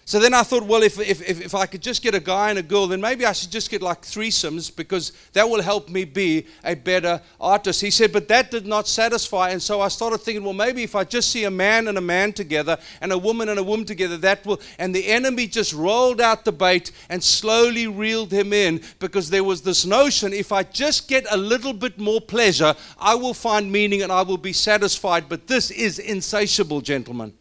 So 0.05 0.19
then 0.19 0.33
I 0.33 0.43
thought, 0.43 0.63
well, 0.63 0.83
if, 0.83 0.99
if, 0.99 1.21
if, 1.21 1.55
I 1.55 1.65
could 1.65 1.81
just 1.81 2.01
get 2.01 2.13
a 2.13 2.19
guy 2.19 2.49
and 2.49 2.59
a 2.59 2.63
girl, 2.63 2.87
then 2.87 2.99
maybe 2.99 3.25
I 3.25 3.31
should 3.31 3.51
just 3.51 3.69
get 3.69 3.81
like 3.81 4.01
threesomes 4.01 4.75
because 4.75 5.13
that 5.31 5.47
will 5.47 5.61
help 5.61 5.87
me 5.87 6.03
be 6.03 6.45
a 6.65 6.75
better 6.75 7.21
artist. 7.39 7.79
He 7.79 7.89
said, 7.89 8.11
but 8.11 8.27
that 8.27 8.51
did 8.51 8.67
not 8.67 8.89
satisfy. 8.89 9.51
And 9.51 9.61
so 9.61 9.79
I 9.79 9.87
started 9.87 10.17
thinking, 10.17 10.43
well, 10.43 10.53
maybe 10.53 10.83
if 10.83 10.93
I 10.93 11.05
just 11.05 11.31
see 11.31 11.45
a 11.45 11.51
man 11.51 11.87
and 11.87 11.97
a 11.97 12.01
man 12.01 12.33
together 12.33 12.77
and 12.99 13.13
a 13.13 13.17
woman 13.17 13.47
and 13.47 13.57
a 13.57 13.63
woman 13.63 13.85
together, 13.85 14.17
that 14.17 14.45
will. 14.45 14.59
And 14.77 14.93
the 14.93 15.07
enemy 15.07 15.47
just 15.47 15.71
rolled 15.71 16.19
out 16.19 16.43
the 16.43 16.51
bait 16.51 16.91
and 17.07 17.23
slowly 17.23 17.87
reeled 17.87 18.33
him 18.33 18.51
in 18.51 18.81
because 18.99 19.29
there 19.29 19.45
was 19.45 19.61
this 19.61 19.85
notion 19.85 20.33
if 20.33 20.51
I 20.51 20.63
just 20.63 21.07
get 21.07 21.25
a 21.31 21.37
little 21.37 21.73
bit 21.73 21.97
more 21.97 22.19
pleasure, 22.19 22.75
I 22.99 23.15
will 23.15 23.33
find 23.33 23.71
meaning 23.71 24.01
and 24.01 24.11
I 24.11 24.23
will 24.23 24.37
be 24.37 24.53
satisfied. 24.53 25.29
But 25.29 25.47
this 25.47 25.71
is 25.71 25.97
insatiable, 25.97 26.81
gentlemen. 26.81 27.33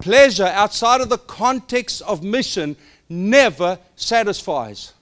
Pleasure 0.00 0.46
outside 0.46 1.00
of 1.00 1.08
the 1.08 1.18
context 1.18 2.02
of 2.02 2.22
mission 2.22 2.76
never 3.08 3.78
satisfies. 3.96 4.92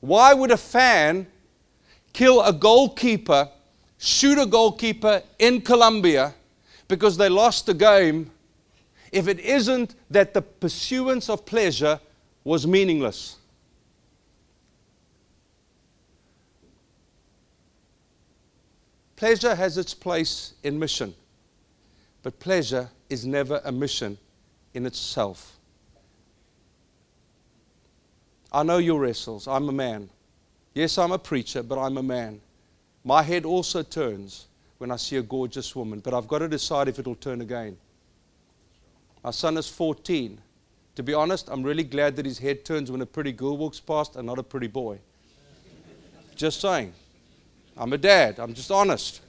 Why 0.00 0.34
would 0.34 0.50
a 0.50 0.56
fan 0.56 1.28
kill 2.12 2.42
a 2.42 2.52
goalkeeper, 2.52 3.48
shoot 3.98 4.38
a 4.38 4.46
goalkeeper 4.46 5.22
in 5.38 5.60
Colombia 5.60 6.34
because 6.88 7.16
they 7.16 7.28
lost 7.28 7.66
the 7.66 7.74
game 7.74 8.30
if 9.12 9.28
it 9.28 9.38
isn't 9.38 9.94
that 10.10 10.34
the 10.34 10.42
pursuance 10.42 11.28
of 11.28 11.46
pleasure 11.46 12.00
was 12.42 12.66
meaningless? 12.66 13.36
Pleasure 19.14 19.54
has 19.54 19.78
its 19.78 19.94
place 19.94 20.54
in 20.64 20.76
mission, 20.76 21.14
but 22.22 22.38
pleasure 22.38 22.88
is 23.08 23.26
never 23.26 23.60
a 23.64 23.72
mission 23.72 24.18
in 24.74 24.86
itself. 24.86 25.58
I 28.52 28.62
know 28.62 28.78
your 28.78 29.00
wrestles. 29.00 29.48
I'm 29.48 29.68
a 29.68 29.72
man. 29.72 30.10
Yes, 30.74 30.98
I'm 30.98 31.12
a 31.12 31.18
preacher, 31.18 31.62
but 31.62 31.78
I'm 31.78 31.96
a 31.98 32.02
man. 32.02 32.40
My 33.04 33.22
head 33.22 33.44
also 33.44 33.82
turns 33.82 34.46
when 34.78 34.90
I 34.90 34.96
see 34.96 35.16
a 35.16 35.22
gorgeous 35.22 35.74
woman, 35.74 36.00
but 36.00 36.14
I've 36.14 36.28
got 36.28 36.38
to 36.38 36.48
decide 36.48 36.88
if 36.88 36.98
it'll 36.98 37.14
turn 37.14 37.40
again. 37.40 37.76
My 39.24 39.30
son 39.30 39.56
is 39.56 39.68
14. 39.68 40.40
To 40.96 41.02
be 41.02 41.14
honest, 41.14 41.48
I'm 41.50 41.62
really 41.62 41.84
glad 41.84 42.16
that 42.16 42.26
his 42.26 42.38
head 42.38 42.64
turns 42.64 42.90
when 42.90 43.00
a 43.00 43.06
pretty 43.06 43.32
girl 43.32 43.56
walks 43.56 43.80
past 43.80 44.16
and 44.16 44.26
not 44.26 44.38
a 44.38 44.42
pretty 44.42 44.66
boy. 44.66 44.98
Just 46.36 46.60
saying. 46.60 46.92
I'm 47.76 47.92
a 47.92 47.98
dad. 47.98 48.38
I'm 48.38 48.52
just 48.52 48.70
honest. 48.70 49.22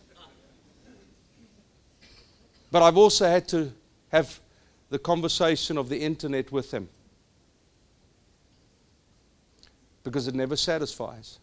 But 2.74 2.82
I've 2.82 2.98
also 2.98 3.28
had 3.28 3.48
to 3.50 3.72
have 4.12 4.40
the 4.90 4.98
conversation 4.98 5.78
of 5.78 5.90
the 5.90 6.00
internet 6.00 6.52
with 6.52 6.72
them 6.72 6.90
because 10.04 10.28
it 10.28 10.34
never 10.34 10.56
satisfies. 10.56 11.38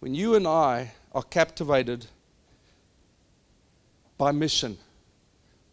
When 0.00 0.14
you 0.14 0.34
and 0.34 0.48
I 0.48 0.92
are 1.12 1.22
captivated 1.22 2.06
by 4.16 4.32
mission, 4.32 4.78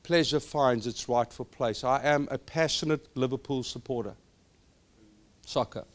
pleasure 0.03 0.41
finds 0.41 0.85
its 0.85 1.07
rightful 1.07 1.45
place. 1.45 1.85
I 1.85 2.03
am 2.03 2.27
a 2.29 2.37
passionate 2.37 3.07
Liverpool 3.15 3.63
supporter. 3.63 4.15
Soccer. 5.45 5.85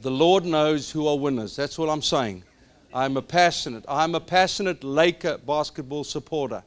The 0.00 0.10
Lord 0.12 0.44
knows 0.44 0.92
who 0.92 1.08
are 1.08 1.18
winners. 1.18 1.56
That's 1.56 1.76
what 1.76 1.88
I'm 1.88 2.02
saying. 2.02 2.44
I'm 2.94 3.16
a 3.16 3.22
passionate. 3.22 3.84
I'm 3.88 4.14
a 4.14 4.20
passionate 4.20 4.84
Laker 4.84 5.38
basketball 5.38 6.04
supporter. 6.04 6.62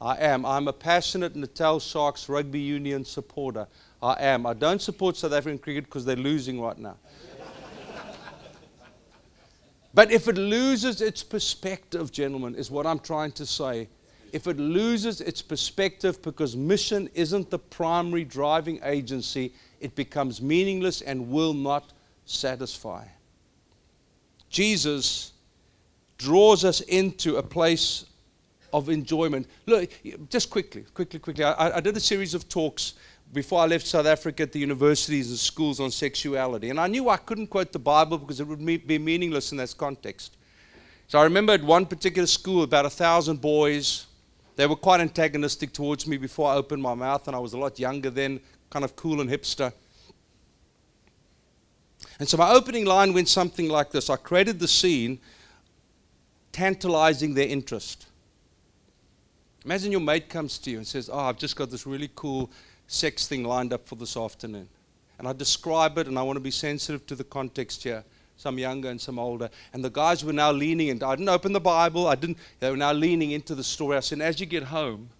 I 0.00 0.16
am. 0.18 0.44
I'm 0.44 0.68
a 0.68 0.72
passionate 0.72 1.34
Natal 1.34 1.80
Sharks 1.80 2.28
rugby 2.28 2.60
union 2.60 3.06
supporter. 3.06 3.66
I 4.02 4.16
am. 4.20 4.44
I 4.44 4.52
don't 4.52 4.82
support 4.82 5.16
South 5.16 5.32
African 5.32 5.58
cricket 5.58 5.84
because 5.84 6.04
they're 6.04 6.14
losing 6.14 6.60
right 6.60 6.76
now. 6.78 6.96
but 9.94 10.12
if 10.12 10.28
it 10.28 10.36
loses 10.36 11.00
its 11.00 11.22
perspective, 11.22 12.12
gentlemen, 12.12 12.54
is 12.54 12.70
what 12.70 12.86
I'm 12.86 13.00
trying 13.00 13.32
to 13.32 13.46
say. 13.46 13.88
If 14.30 14.46
it 14.46 14.58
loses 14.58 15.22
its 15.22 15.40
perspective 15.40 16.20
because 16.20 16.54
mission 16.54 17.08
isn't 17.14 17.48
the 17.48 17.58
primary 17.58 18.24
driving 18.24 18.78
agency, 18.84 19.54
it 19.80 19.94
becomes 19.94 20.42
meaningless 20.42 21.00
and 21.00 21.30
will 21.30 21.54
not 21.54 21.94
satisfy. 22.30 23.04
Jesus 24.48 25.32
draws 26.16 26.64
us 26.64 26.80
into 26.80 27.36
a 27.36 27.42
place 27.42 28.06
of 28.72 28.88
enjoyment. 28.88 29.46
Look, 29.66 29.90
just 30.28 30.50
quickly, 30.50 30.84
quickly, 30.94 31.18
quickly. 31.18 31.44
I, 31.44 31.76
I, 31.76 31.80
did 31.80 31.96
a 31.96 32.00
series 32.00 32.34
of 32.34 32.48
talks 32.48 32.94
before 33.32 33.60
I 33.60 33.66
left 33.66 33.86
South 33.86 34.06
Africa 34.06 34.42
at 34.42 34.52
the 34.52 34.58
universities 34.58 35.30
and 35.30 35.38
schools 35.38 35.80
on 35.80 35.90
sexuality. 35.90 36.70
And 36.70 36.80
I 36.80 36.86
knew 36.86 37.08
I 37.08 37.16
couldn't 37.16 37.48
quote 37.48 37.72
the 37.72 37.78
Bible 37.78 38.18
because 38.18 38.40
it 38.40 38.46
would 38.46 38.64
be 38.64 38.98
meaningless 38.98 39.52
in 39.52 39.58
this 39.58 39.74
context. 39.74 40.36
So 41.06 41.18
I 41.18 41.24
remember 41.24 41.54
at 41.54 41.62
one 41.62 41.86
particular 41.86 42.26
school, 42.26 42.62
about 42.62 42.84
a 42.84 42.90
thousand 42.90 43.40
boys. 43.40 44.06
They 44.56 44.66
were 44.66 44.76
quite 44.76 45.00
antagonistic 45.00 45.72
towards 45.72 46.06
me 46.06 46.16
before 46.16 46.50
I 46.50 46.56
opened 46.56 46.82
my 46.82 46.94
mouth, 46.94 47.28
and 47.28 47.36
I 47.36 47.38
was 47.38 47.52
a 47.52 47.58
lot 47.58 47.78
younger 47.78 48.10
then, 48.10 48.40
kind 48.70 48.84
of 48.84 48.96
cool 48.96 49.20
and 49.20 49.30
hipster. 49.30 49.72
And 52.18 52.28
so 52.28 52.36
my 52.36 52.50
opening 52.50 52.84
line 52.84 53.12
went 53.12 53.28
something 53.28 53.68
like 53.68 53.90
this 53.90 54.10
I 54.10 54.16
created 54.16 54.58
the 54.58 54.68
scene 54.68 55.20
tantalizing 56.52 57.34
their 57.34 57.46
interest. 57.46 58.06
Imagine 59.64 59.92
your 59.92 60.00
mate 60.00 60.28
comes 60.28 60.58
to 60.58 60.70
you 60.70 60.78
and 60.78 60.86
says, 60.86 61.10
Oh, 61.12 61.18
I've 61.18 61.38
just 61.38 61.56
got 61.56 61.70
this 61.70 61.86
really 61.86 62.10
cool 62.14 62.50
sex 62.86 63.26
thing 63.26 63.44
lined 63.44 63.72
up 63.72 63.86
for 63.86 63.96
this 63.96 64.16
afternoon. 64.16 64.68
And 65.18 65.28
I 65.28 65.32
describe 65.32 65.98
it, 65.98 66.06
and 66.06 66.18
I 66.18 66.22
want 66.22 66.36
to 66.36 66.40
be 66.40 66.50
sensitive 66.50 67.06
to 67.06 67.14
the 67.14 67.24
context 67.24 67.82
here. 67.82 68.04
Some 68.36 68.56
younger 68.56 68.88
and 68.88 69.00
some 69.00 69.18
older. 69.18 69.50
And 69.72 69.84
the 69.84 69.90
guys 69.90 70.24
were 70.24 70.32
now 70.32 70.52
leaning, 70.52 70.90
and 70.90 71.02
I 71.02 71.16
didn't 71.16 71.28
open 71.28 71.52
the 71.52 71.60
Bible, 71.60 72.06
I 72.06 72.14
didn't, 72.14 72.38
they 72.60 72.70
were 72.70 72.76
now 72.76 72.92
leaning 72.92 73.32
into 73.32 73.54
the 73.54 73.64
story. 73.64 73.96
I 73.96 74.00
said, 74.00 74.20
As 74.20 74.38
you 74.40 74.46
get 74.46 74.64
home, 74.64 75.10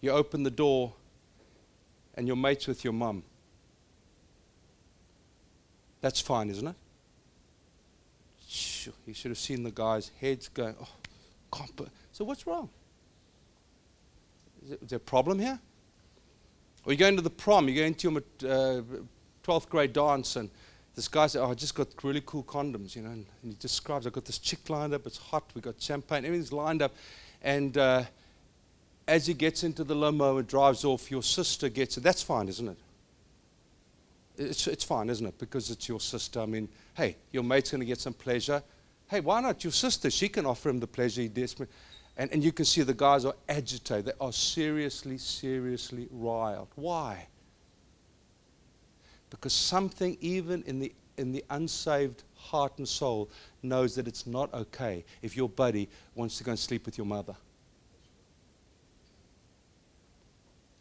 you 0.00 0.10
open 0.10 0.42
the 0.42 0.50
door, 0.50 0.94
and 2.14 2.26
your 2.26 2.36
mate's 2.36 2.66
with 2.66 2.82
your 2.82 2.94
mum. 2.94 3.22
That's 6.00 6.20
fine, 6.20 6.50
isn't 6.50 6.66
it? 6.66 6.76
You 9.06 9.14
should 9.14 9.30
have 9.30 9.38
seen 9.38 9.62
the 9.62 9.70
guys' 9.70 10.10
heads 10.20 10.48
going, 10.48 10.74
oh, 10.80 10.88
so 12.12 12.24
what's 12.24 12.46
wrong? 12.46 12.68
Is, 14.68 14.88
there 14.88 14.96
a 14.96 15.00
problem 15.00 15.38
here? 15.38 15.58
Or 16.84 16.92
you 16.92 16.98
go 16.98 17.06
into 17.06 17.22
the 17.22 17.30
prom, 17.30 17.68
you 17.68 17.76
go 17.76 17.86
into 17.86 18.10
your 18.10 18.18
uh, 18.50 18.82
12th 19.44 19.68
grade 19.68 19.92
dance, 19.92 20.36
and 20.36 20.50
this 20.94 21.08
guy 21.08 21.26
says, 21.26 21.40
Oh, 21.40 21.50
I 21.50 21.54
just 21.54 21.74
got 21.74 21.88
really 22.02 22.22
cool 22.24 22.42
condoms, 22.42 22.96
you 22.96 23.02
know. 23.02 23.10
And, 23.10 23.26
and 23.42 23.52
he 23.52 23.58
describes, 23.58 24.06
I've 24.06 24.12
got 24.12 24.24
this 24.24 24.38
chick 24.38 24.68
lined 24.68 24.94
up, 24.94 25.06
it's 25.06 25.18
hot, 25.18 25.44
we've 25.54 25.64
got 25.64 25.80
champagne, 25.80 26.24
everything's 26.24 26.52
lined 26.52 26.82
up. 26.82 26.94
And 27.42 27.76
uh, 27.76 28.04
as 29.06 29.26
he 29.26 29.34
gets 29.34 29.64
into 29.64 29.84
the 29.84 29.94
limo 29.94 30.38
and 30.38 30.46
drives 30.46 30.84
off, 30.84 31.10
your 31.10 31.22
sister 31.22 31.68
gets 31.68 31.96
it. 31.96 32.02
That's 32.02 32.22
fine, 32.22 32.48
isn't 32.48 32.68
it? 32.68 32.76
It's, 34.38 34.66
it's 34.68 34.84
fine, 34.84 35.10
isn't 35.10 35.26
it? 35.26 35.38
Because 35.38 35.70
it's 35.70 35.88
your 35.88 36.00
sister. 36.00 36.40
I 36.40 36.46
mean, 36.46 36.68
hey, 36.94 37.16
your 37.32 37.42
mate's 37.42 37.72
going 37.72 37.80
to 37.80 37.86
get 37.86 38.00
some 38.00 38.14
pleasure. 38.14 38.62
Hey, 39.08 39.20
why 39.20 39.40
not 39.40 39.64
your 39.64 39.72
sister? 39.72 40.10
She 40.10 40.28
can 40.28 40.46
offer 40.46 40.68
him 40.68 40.78
the 40.78 40.86
pleasure 40.86 41.22
he 41.22 41.28
desperately. 41.28 41.74
And, 42.16 42.32
and 42.32 42.42
you 42.42 42.52
can 42.52 42.64
see 42.64 42.82
the 42.82 42.94
guys 42.94 43.24
are 43.24 43.34
agitated. 43.48 44.06
They 44.06 44.12
are 44.20 44.32
seriously, 44.32 45.18
seriously 45.18 46.08
riled. 46.10 46.68
Why? 46.76 47.26
Because 49.30 49.52
something, 49.52 50.16
even 50.20 50.62
in 50.64 50.78
the, 50.78 50.92
in 51.16 51.32
the 51.32 51.44
unsaved 51.50 52.22
heart 52.36 52.72
and 52.78 52.88
soul, 52.88 53.30
knows 53.62 53.94
that 53.96 54.06
it's 54.08 54.26
not 54.26 54.52
okay 54.54 55.04
if 55.20 55.36
your 55.36 55.48
buddy 55.48 55.88
wants 56.14 56.38
to 56.38 56.44
go 56.44 56.52
and 56.52 56.58
sleep 56.58 56.86
with 56.86 56.96
your 56.96 57.06
mother. 57.06 57.34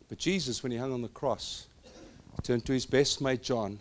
But 0.09 0.17
Jesus, 0.17 0.63
when 0.63 0.71
he 0.71 0.77
hung 0.77 0.93
on 0.93 1.01
the 1.01 1.09
cross, 1.09 1.67
turned 2.43 2.65
to 2.65 2.73
his 2.73 2.85
best 2.85 3.21
mate 3.21 3.43
John 3.43 3.79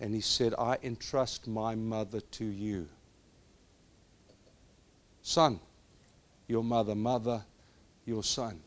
and 0.00 0.14
he 0.14 0.20
said, 0.20 0.54
I 0.58 0.78
entrust 0.82 1.46
my 1.46 1.74
mother 1.74 2.20
to 2.20 2.44
you. 2.44 2.88
Son, 5.22 5.58
your 6.48 6.62
mother, 6.62 6.94
mother, 6.94 7.44
your 8.04 8.22
son. 8.22 8.60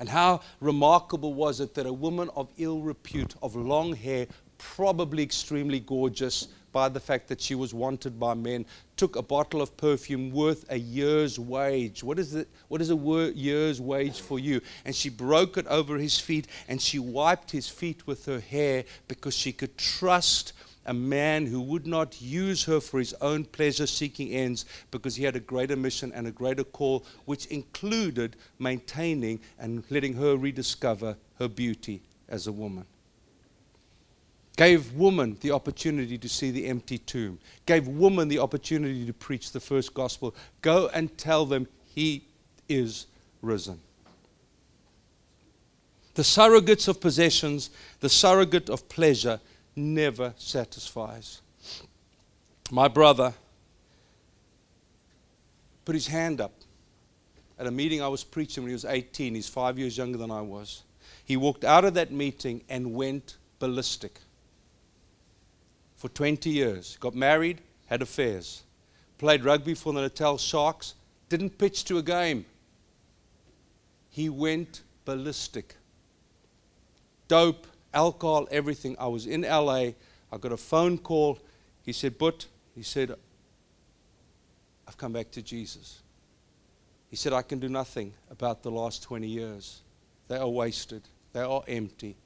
And 0.00 0.08
how 0.08 0.40
remarkable 0.60 1.34
was 1.34 1.60
it 1.60 1.74
that 1.74 1.86
a 1.86 1.92
woman 1.92 2.30
of 2.34 2.50
ill 2.58 2.80
repute, 2.80 3.34
of 3.42 3.54
long 3.54 3.94
hair, 3.94 4.26
probably 4.58 5.22
extremely 5.22 5.78
gorgeous, 5.78 6.48
by 6.72 6.88
the 6.88 7.00
fact 7.00 7.28
that 7.28 7.40
she 7.40 7.54
was 7.54 7.72
wanted 7.72 8.18
by 8.18 8.34
men, 8.34 8.66
took 8.96 9.16
a 9.16 9.22
bottle 9.22 9.60
of 9.60 9.76
perfume 9.76 10.30
worth 10.30 10.64
a 10.70 10.78
year's 10.78 11.38
wage. 11.38 12.02
What 12.02 12.18
is, 12.18 12.34
it, 12.34 12.48
what 12.68 12.80
is 12.80 12.90
a 12.90 12.96
wor- 12.96 13.30
year's 13.30 13.80
wage 13.80 14.20
for 14.20 14.38
you? 14.38 14.60
And 14.84 14.94
she 14.94 15.10
broke 15.10 15.56
it 15.56 15.66
over 15.66 15.98
his 15.98 16.18
feet 16.18 16.46
and 16.68 16.80
she 16.80 16.98
wiped 16.98 17.50
his 17.50 17.68
feet 17.68 18.06
with 18.06 18.26
her 18.26 18.40
hair 18.40 18.84
because 19.08 19.34
she 19.34 19.52
could 19.52 19.76
trust 19.76 20.52
a 20.86 20.94
man 20.94 21.46
who 21.46 21.60
would 21.60 21.86
not 21.86 22.20
use 22.20 22.64
her 22.64 22.80
for 22.80 22.98
his 22.98 23.14
own 23.20 23.44
pleasure 23.44 23.86
seeking 23.86 24.30
ends 24.30 24.64
because 24.90 25.14
he 25.14 25.24
had 25.24 25.36
a 25.36 25.40
greater 25.40 25.76
mission 25.76 26.10
and 26.12 26.26
a 26.26 26.32
greater 26.32 26.64
call, 26.64 27.04
which 27.24 27.46
included 27.46 28.36
maintaining 28.58 29.38
and 29.60 29.84
letting 29.90 30.14
her 30.14 30.36
rediscover 30.36 31.16
her 31.38 31.48
beauty 31.48 32.02
as 32.28 32.46
a 32.46 32.52
woman 32.52 32.84
gave 34.56 34.92
woman 34.92 35.36
the 35.40 35.50
opportunity 35.50 36.18
to 36.18 36.28
see 36.28 36.50
the 36.50 36.66
empty 36.66 36.98
tomb, 36.98 37.38
gave 37.66 37.88
woman 37.88 38.28
the 38.28 38.38
opportunity 38.38 39.06
to 39.06 39.12
preach 39.12 39.52
the 39.52 39.60
first 39.60 39.94
gospel. 39.94 40.34
Go 40.60 40.88
and 40.92 41.16
tell 41.16 41.46
them 41.46 41.66
he 41.84 42.24
is 42.68 43.06
risen. 43.40 43.80
The 46.14 46.22
surrogates 46.22 46.88
of 46.88 47.00
possessions, 47.00 47.70
the 48.00 48.08
surrogate 48.08 48.68
of 48.68 48.88
pleasure, 48.88 49.40
never 49.74 50.34
satisfies. 50.36 51.40
My 52.70 52.88
brother 52.88 53.32
put 55.86 55.94
his 55.94 56.06
hand 56.06 56.40
up 56.40 56.52
at 57.58 57.66
a 57.66 57.70
meeting 57.70 58.02
I 58.02 58.08
was 58.08 58.24
preaching 58.24 58.62
when 58.62 58.70
he 58.70 58.74
was 58.74 58.84
18. 58.84 59.34
He's 59.34 59.48
five 59.48 59.78
years 59.78 59.96
younger 59.96 60.18
than 60.18 60.30
I 60.30 60.42
was. 60.42 60.82
He 61.24 61.38
walked 61.38 61.64
out 61.64 61.84
of 61.86 61.94
that 61.94 62.12
meeting 62.12 62.62
and 62.68 62.94
went 62.94 63.38
ballistic 63.58 64.20
for 66.02 66.08
20 66.08 66.50
years. 66.50 66.96
Got 66.98 67.14
married, 67.14 67.60
had 67.86 68.02
affairs. 68.02 68.64
Played 69.18 69.44
rugby 69.44 69.74
for 69.74 69.92
the 69.92 70.00
Natal 70.00 70.36
Sharks, 70.36 70.94
didn't 71.28 71.58
pitch 71.58 71.84
to 71.84 71.98
a 71.98 72.02
game. 72.02 72.44
He 74.10 74.28
went 74.28 74.82
ballistic. 75.04 75.76
Dope, 77.28 77.68
alcohol, 77.94 78.48
everything. 78.50 78.96
I 78.98 79.06
was 79.06 79.28
in 79.28 79.42
LA. 79.42 79.92
I 80.32 80.38
got 80.40 80.50
a 80.50 80.56
phone 80.56 80.98
call. 80.98 81.38
He 81.84 81.92
said, 81.92 82.18
But, 82.18 82.46
he 82.74 82.82
said, 82.82 83.14
I've 84.88 84.98
come 84.98 85.12
back 85.12 85.30
to 85.30 85.40
Jesus. 85.40 86.02
He 87.10 87.14
said, 87.14 87.32
I 87.32 87.42
can 87.42 87.60
do 87.60 87.68
nothing 87.68 88.12
about 88.28 88.64
the 88.64 88.72
last 88.72 89.04
20 89.04 89.28
years. 89.28 89.82
They 90.26 90.36
are 90.36 90.48
wasted, 90.48 91.02
they 91.32 91.42
are 91.42 91.62
empty, 91.68 92.16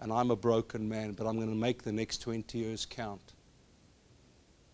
and 0.00 0.12
I'm 0.12 0.30
a 0.30 0.36
broken 0.36 0.88
man, 0.88 1.12
but 1.12 1.26
I'm 1.26 1.36
going 1.36 1.48
to 1.48 1.54
make 1.54 1.82
the 1.82 1.92
next 1.92 2.18
20 2.18 2.58
years 2.58 2.86
count. 2.86 3.32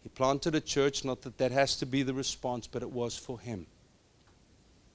He 0.03 0.09
planted 0.09 0.55
a 0.55 0.61
church, 0.61 1.05
not 1.05 1.23
that 1.23 1.39
that 1.39 1.53
has 1.53 1.77
to 1.77 1.87
be 1.87 2.03
the 2.03 2.15
response, 2.15 2.67
but 2.67 2.83
it 2.83 2.91
was 2.91 3.17
for 3.17 3.39
him. 3.39 3.67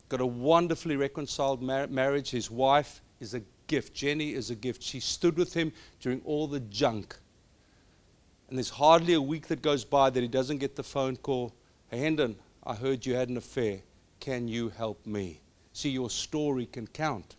Got 0.09 0.21
a 0.21 0.25
wonderfully 0.25 0.95
reconciled 0.95 1.61
mar- 1.61 1.87
marriage. 1.87 2.31
His 2.31 2.49
wife 2.49 3.01
is 3.19 3.33
a 3.33 3.41
gift. 3.67 3.93
Jenny 3.93 4.33
is 4.33 4.49
a 4.49 4.55
gift. 4.55 4.81
She 4.83 4.99
stood 4.99 5.37
with 5.37 5.53
him 5.53 5.71
during 5.99 6.21
all 6.25 6.47
the 6.47 6.59
junk. 6.59 7.15
And 8.49 8.57
there's 8.57 8.69
hardly 8.69 9.13
a 9.13 9.21
week 9.21 9.47
that 9.47 9.61
goes 9.61 9.85
by 9.85 10.09
that 10.09 10.21
he 10.21 10.27
doesn't 10.27 10.59
get 10.59 10.75
the 10.75 10.83
phone 10.83 11.17
call 11.17 11.53
Hey, 11.89 11.99
Hendon, 11.99 12.35
I 12.63 12.73
heard 12.73 13.05
you 13.05 13.13
had 13.13 13.29
an 13.29 13.37
affair. 13.37 13.81
Can 14.19 14.47
you 14.47 14.69
help 14.69 15.05
me? 15.05 15.39
See, 15.71 15.89
your 15.89 16.09
story 16.09 16.65
can 16.65 16.87
count. 16.87 17.35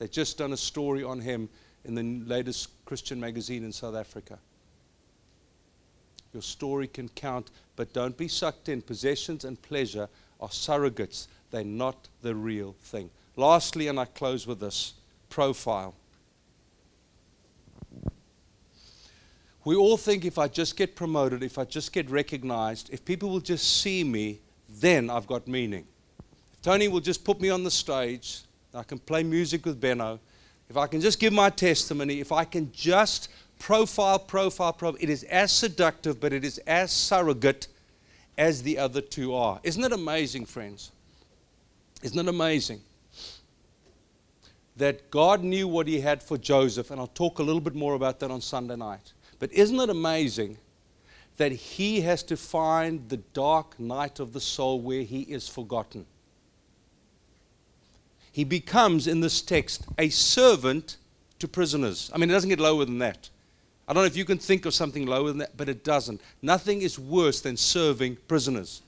They've 0.00 0.10
just 0.10 0.38
done 0.38 0.54
a 0.54 0.56
story 0.56 1.04
on 1.04 1.20
him 1.20 1.50
in 1.84 1.94
the 1.94 2.02
latest 2.26 2.70
Christian 2.86 3.20
magazine 3.20 3.64
in 3.64 3.70
South 3.70 3.94
Africa. 3.94 4.38
Your 6.32 6.42
story 6.42 6.88
can 6.88 7.10
count, 7.10 7.50
but 7.76 7.92
don't 7.92 8.16
be 8.16 8.26
sucked 8.26 8.70
in. 8.70 8.80
Possessions 8.80 9.44
and 9.44 9.60
pleasure 9.60 10.08
are 10.40 10.48
surrogates, 10.48 11.26
they're 11.50 11.64
not 11.64 12.08
the 12.22 12.34
real 12.34 12.74
thing. 12.80 13.10
Lastly, 13.36 13.88
and 13.88 14.00
I 14.00 14.06
close 14.06 14.46
with 14.46 14.60
this 14.60 14.94
profile. 15.28 15.94
We 19.66 19.76
all 19.76 19.98
think 19.98 20.24
if 20.24 20.38
I 20.38 20.48
just 20.48 20.78
get 20.78 20.96
promoted, 20.96 21.42
if 21.42 21.58
I 21.58 21.64
just 21.64 21.92
get 21.92 22.08
recognized, 22.08 22.88
if 22.90 23.04
people 23.04 23.28
will 23.28 23.40
just 23.40 23.82
see 23.82 24.02
me, 24.02 24.40
then 24.66 25.10
I've 25.10 25.26
got 25.26 25.46
meaning. 25.46 25.86
If 26.54 26.62
Tony 26.62 26.88
will 26.88 27.00
just 27.00 27.22
put 27.22 27.38
me 27.38 27.50
on 27.50 27.64
the 27.64 27.70
stage, 27.70 28.44
I 28.74 28.82
can 28.82 28.98
play 28.98 29.22
music 29.22 29.66
with 29.66 29.80
Benno. 29.80 30.20
If 30.68 30.76
I 30.76 30.86
can 30.86 31.00
just 31.00 31.18
give 31.18 31.32
my 31.32 31.50
testimony, 31.50 32.20
if 32.20 32.30
I 32.30 32.44
can 32.44 32.70
just 32.72 33.28
profile, 33.58 34.18
profile, 34.18 34.72
profile, 34.72 34.96
it 35.00 35.10
is 35.10 35.24
as 35.24 35.50
seductive, 35.50 36.20
but 36.20 36.32
it 36.32 36.44
is 36.44 36.58
as 36.58 36.92
surrogate 36.92 37.66
as 38.38 38.62
the 38.62 38.78
other 38.78 39.00
two 39.00 39.34
are. 39.34 39.60
Isn't 39.62 39.82
it 39.82 39.92
amazing, 39.92 40.46
friends? 40.46 40.92
Isn't 42.02 42.18
it 42.18 42.28
amazing? 42.28 42.80
That 44.76 45.10
God 45.10 45.42
knew 45.42 45.66
what 45.66 45.88
He 45.88 46.00
had 46.00 46.22
for 46.22 46.38
Joseph, 46.38 46.90
and 46.90 47.00
I'll 47.00 47.08
talk 47.08 47.38
a 47.38 47.42
little 47.42 47.60
bit 47.60 47.74
more 47.74 47.94
about 47.94 48.20
that 48.20 48.30
on 48.30 48.40
Sunday 48.40 48.76
night. 48.76 49.12
But 49.40 49.52
isn't 49.52 49.78
it 49.78 49.90
amazing 49.90 50.58
that 51.38 51.52
he 51.52 52.02
has 52.02 52.22
to 52.24 52.36
find 52.36 53.08
the 53.08 53.16
dark 53.16 53.80
night 53.80 54.20
of 54.20 54.32
the 54.34 54.40
soul 54.40 54.80
where 54.80 55.02
he 55.02 55.22
is 55.22 55.48
forgotten? 55.48 56.06
He 58.32 58.44
becomes, 58.44 59.06
in 59.06 59.20
this 59.20 59.42
text, 59.42 59.84
a 59.98 60.08
servant 60.08 60.96
to 61.40 61.48
prisoners. 61.48 62.10
I 62.14 62.18
mean, 62.18 62.30
it 62.30 62.32
doesn't 62.32 62.50
get 62.50 62.60
lower 62.60 62.84
than 62.84 62.98
that. 62.98 63.28
I 63.88 63.92
don't 63.92 64.02
know 64.02 64.06
if 64.06 64.16
you 64.16 64.24
can 64.24 64.38
think 64.38 64.66
of 64.66 64.74
something 64.74 65.06
lower 65.06 65.28
than 65.28 65.38
that, 65.38 65.56
but 65.56 65.68
it 65.68 65.82
doesn't. 65.82 66.20
Nothing 66.42 66.82
is 66.82 66.98
worse 66.98 67.40
than 67.40 67.56
serving 67.56 68.18
prisoners. 68.28 68.82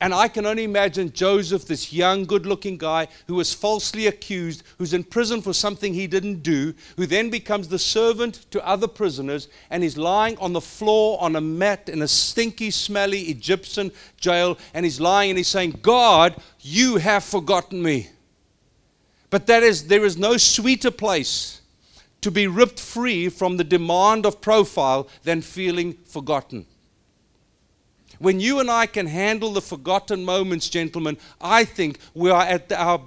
And 0.00 0.14
I 0.14 0.28
can 0.28 0.46
only 0.46 0.64
imagine 0.64 1.12
Joseph, 1.12 1.66
this 1.66 1.92
young, 1.92 2.24
good 2.24 2.46
looking 2.46 2.76
guy 2.76 3.08
who 3.26 3.34
was 3.34 3.52
falsely 3.52 4.06
accused, 4.06 4.62
who's 4.78 4.94
in 4.94 5.04
prison 5.04 5.42
for 5.42 5.52
something 5.52 5.92
he 5.92 6.06
didn't 6.06 6.42
do, 6.42 6.74
who 6.96 7.06
then 7.06 7.30
becomes 7.30 7.68
the 7.68 7.78
servant 7.78 8.46
to 8.50 8.66
other 8.66 8.86
prisoners, 8.86 9.48
and 9.70 9.82
he's 9.82 9.98
lying 9.98 10.36
on 10.38 10.52
the 10.52 10.60
floor 10.60 11.20
on 11.20 11.36
a 11.36 11.40
mat 11.40 11.88
in 11.88 12.02
a 12.02 12.08
stinky, 12.08 12.70
smelly 12.70 13.22
Egyptian 13.22 13.90
jail, 14.18 14.58
and 14.74 14.84
he's 14.84 15.00
lying 15.00 15.30
and 15.30 15.38
he's 15.38 15.48
saying, 15.48 15.78
God, 15.82 16.36
you 16.60 16.98
have 16.98 17.24
forgotten 17.24 17.82
me. 17.82 18.08
But 19.30 19.46
that 19.46 19.62
is, 19.62 19.86
there 19.86 20.04
is 20.04 20.16
no 20.16 20.36
sweeter 20.36 20.90
place 20.90 21.60
to 22.20 22.30
be 22.30 22.46
ripped 22.46 22.78
free 22.78 23.28
from 23.28 23.56
the 23.56 23.64
demand 23.64 24.26
of 24.26 24.40
profile 24.40 25.08
than 25.22 25.40
feeling 25.40 25.94
forgotten. 26.04 26.66
When 28.20 28.38
you 28.38 28.60
and 28.60 28.70
I 28.70 28.84
can 28.84 29.06
handle 29.06 29.54
the 29.54 29.62
forgotten 29.62 30.26
moments, 30.26 30.68
gentlemen, 30.68 31.16
I 31.40 31.64
think 31.64 31.98
we 32.12 32.30
are 32.30 32.42
at 32.42 32.70
our 32.70 33.00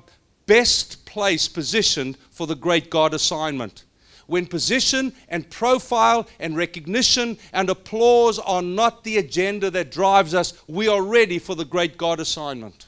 best 0.47 1.05
place 1.05 1.47
positioned 1.47 2.17
for 2.31 2.47
the 2.47 2.55
great 2.55 2.89
God 2.89 3.13
assignment. 3.13 3.85
When 4.25 4.47
position 4.47 5.13
and 5.29 5.47
profile 5.51 6.27
and 6.39 6.57
recognition 6.57 7.37
and 7.51 7.69
applause 7.69 8.39
are 8.39 8.63
not 8.63 9.03
the 9.03 9.19
agenda 9.19 9.69
that 9.69 9.91
drives 9.91 10.33
us, 10.33 10.53
we 10.67 10.87
are 10.87 11.03
ready 11.03 11.37
for 11.37 11.53
the 11.53 11.65
great 11.65 11.95
God 11.95 12.19
assignment. 12.19 12.87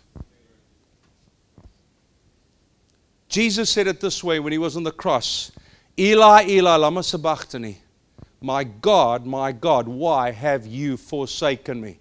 Jesus 3.30 3.70
said 3.70 3.86
it 3.86 4.00
this 4.00 4.24
way 4.24 4.40
when 4.40 4.52
he 4.52 4.58
was 4.58 4.76
on 4.76 4.84
the 4.84 4.92
cross 4.92 5.52
Eli, 6.00 6.48
Eli, 6.48 6.76
lama 6.76 7.04
sabachthani. 7.04 7.78
My 8.42 8.64
God, 8.64 9.28
my 9.28 9.52
God, 9.52 9.88
why 9.88 10.32
have 10.32 10.66
you 10.66 10.98
forsaken 10.98 11.80
me? 11.80 12.00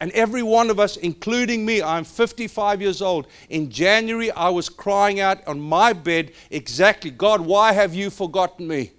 And 0.00 0.10
every 0.12 0.42
one 0.42 0.70
of 0.70 0.80
us, 0.80 0.96
including 0.96 1.66
me, 1.66 1.82
I'm 1.82 2.04
55 2.04 2.80
years 2.80 3.02
old. 3.02 3.26
In 3.50 3.70
January, 3.70 4.30
I 4.30 4.48
was 4.48 4.70
crying 4.70 5.20
out 5.20 5.46
on 5.46 5.60
my 5.60 5.92
bed 5.92 6.32
exactly, 6.50 7.10
God, 7.10 7.42
why 7.42 7.72
have 7.72 7.94
you 7.94 8.08
forgotten 8.08 8.66
me? 8.66 8.92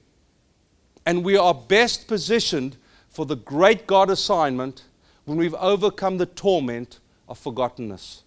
And 1.04 1.24
we 1.24 1.36
are 1.36 1.56
best 1.56 2.08
positioned 2.08 2.78
for 3.10 3.26
the 3.26 3.36
great 3.36 3.88
God 3.88 4.12
assignment 4.12 4.84
when 5.26 5.39
we've 5.39 5.56
overcome 5.56 6.20
the 6.20 6.28
torment 6.28 6.99
of 7.28 7.43
forgottenness. 7.43 8.22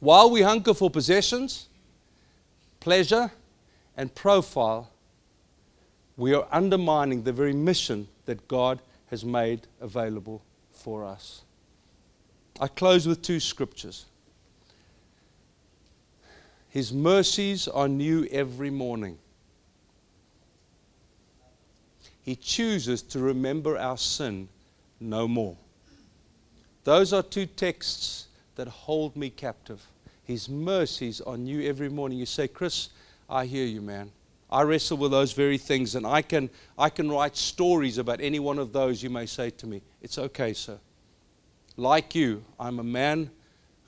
While 0.00 0.30
we 0.30 0.40
hunker 0.40 0.72
for 0.72 0.88
possessions, 0.90 1.68
pleasure, 2.80 3.30
and 3.94 4.14
profile, 4.14 4.90
we 6.16 6.32
are 6.32 6.46
undermining 6.50 7.24
the 7.24 7.32
very 7.32 7.52
mission 7.52 8.08
that 8.24 8.48
God 8.48 8.80
has 9.10 9.24
made 9.24 9.66
available 9.80 10.42
for 10.72 11.04
us. 11.04 11.42
I 12.60 12.68
close 12.68 13.06
with 13.06 13.22
two 13.22 13.40
scriptures. 13.40 14.06
His 16.68 16.92
mercies 16.92 17.68
are 17.68 17.88
new 17.88 18.26
every 18.30 18.70
morning. 18.70 19.18
He 22.22 22.34
chooses 22.34 23.02
to 23.02 23.20
remember 23.20 23.78
our 23.78 23.96
sin 23.96 24.48
no 25.00 25.28
more. 25.28 25.56
Those 26.84 27.12
are 27.12 27.22
two 27.22 27.46
texts 27.46 28.26
that 28.56 28.68
hold 28.68 29.16
me 29.16 29.30
captive. 29.30 29.84
His 30.24 30.48
mercies 30.48 31.20
are 31.20 31.36
new 31.36 31.62
every 31.62 31.88
morning. 31.88 32.18
You 32.18 32.26
say, 32.26 32.48
Chris, 32.48 32.88
I 33.30 33.46
hear 33.46 33.66
you, 33.66 33.80
man. 33.80 34.10
I 34.50 34.62
wrestle 34.62 34.96
with 34.98 35.10
those 35.10 35.32
very 35.32 35.58
things, 35.58 35.94
and 35.94 36.06
I 36.06 36.22
can, 36.22 36.50
I 36.78 36.88
can 36.88 37.10
write 37.10 37.36
stories 37.36 37.98
about 37.98 38.20
any 38.20 38.38
one 38.38 38.58
of 38.58 38.72
those 38.72 39.02
you 39.02 39.10
may 39.10 39.26
say 39.26 39.50
to 39.50 39.66
me. 39.66 39.82
It's 40.00 40.18
okay, 40.18 40.52
sir. 40.52 40.78
Like 41.76 42.14
you, 42.14 42.44
I'm 42.58 42.78
a 42.78 42.84
man 42.84 43.30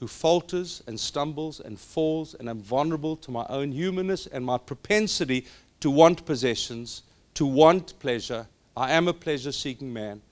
who 0.01 0.07
falters 0.07 0.83
and 0.87 0.99
stumbles 0.99 1.61
and 1.61 1.79
falls, 1.79 2.35
and 2.35 2.49
I'm 2.51 2.61
vulnerable 2.61 3.17
to 3.17 3.31
my 3.31 3.47
own 3.49 3.73
humanness 3.73 4.27
and 4.27 4.45
my 4.45 4.59
propensity 4.59 5.47
to 5.81 5.91
want 5.91 6.27
possessions, 6.27 7.03
to 7.35 7.47
want 7.47 7.99
pleasure. 7.99 8.47
I 8.77 8.93
am 8.93 9.09
a 9.09 9.13
pleasure 9.13 9.53
seeking 9.53 9.93
man, 9.93 10.23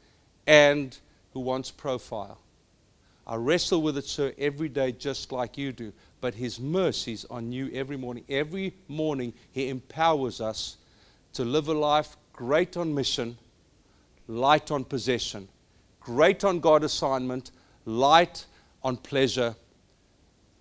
and 0.47 0.97
who 1.33 1.41
wants 1.41 1.71
profile. 1.71 2.39
I 3.27 3.35
wrestle 3.37 3.83
with 3.83 3.99
it, 3.99 4.05
sir, 4.05 4.33
every 4.39 4.69
day, 4.69 4.93
just 4.93 5.33
like 5.33 5.59
you 5.59 5.73
do 5.73 5.93
but 6.21 6.35
His 6.35 6.59
mercies 6.59 7.25
are 7.31 7.43
new 7.43 7.71
every 7.73 7.97
morning. 7.97 8.25
Every 8.29 8.75
morning, 8.89 9.33
He 9.53 9.69
empowers 9.69 10.41
us 10.41 10.77
to 11.35 11.45
live 11.45 11.69
a 11.69 11.75
life 11.75 12.17
great 12.33 12.77
on 12.77 12.95
mission, 12.95 13.39
light 14.27 14.71
on 14.71 14.85
possession, 14.85 15.49
great 16.01 16.45
on 16.45 16.61
God 16.61 16.85
assignment, 16.85 17.51
light 17.85 18.47
on 18.83 18.97
pleasure, 18.97 19.55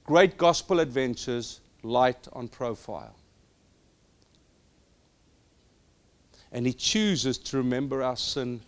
great 0.03 0.37
gospel 0.37 0.79
adventures, 0.79 1.61
light 1.83 2.27
on 2.33 2.47
profile. 2.47 3.15
And 6.51 6.65
He 6.65 6.73
chooses 6.73 7.37
to 7.39 7.57
remember 7.57 8.03
our 8.03 8.17
sin 8.17 8.61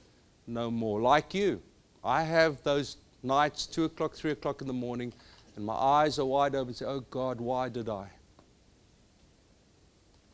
no 0.47 0.71
more. 0.71 0.99
Like 0.99 1.33
you, 1.33 1.61
I 2.03 2.23
have 2.23 2.63
those 2.63 2.97
nights, 3.27 3.65
2 3.67 3.85
o'clock, 3.85 4.13
3 4.15 4.31
o'clock 4.31 4.61
in 4.61 4.67
the 4.67 4.73
morning, 4.73 5.13
and 5.55 5.65
my 5.65 5.73
eyes 5.73 6.17
are 6.17 6.25
wide 6.25 6.55
open 6.55 6.69
and 6.69 6.75
say, 6.75 6.85
Oh 6.85 7.01
God, 7.01 7.39
why 7.39 7.69
did 7.69 7.89
I? 7.89 8.07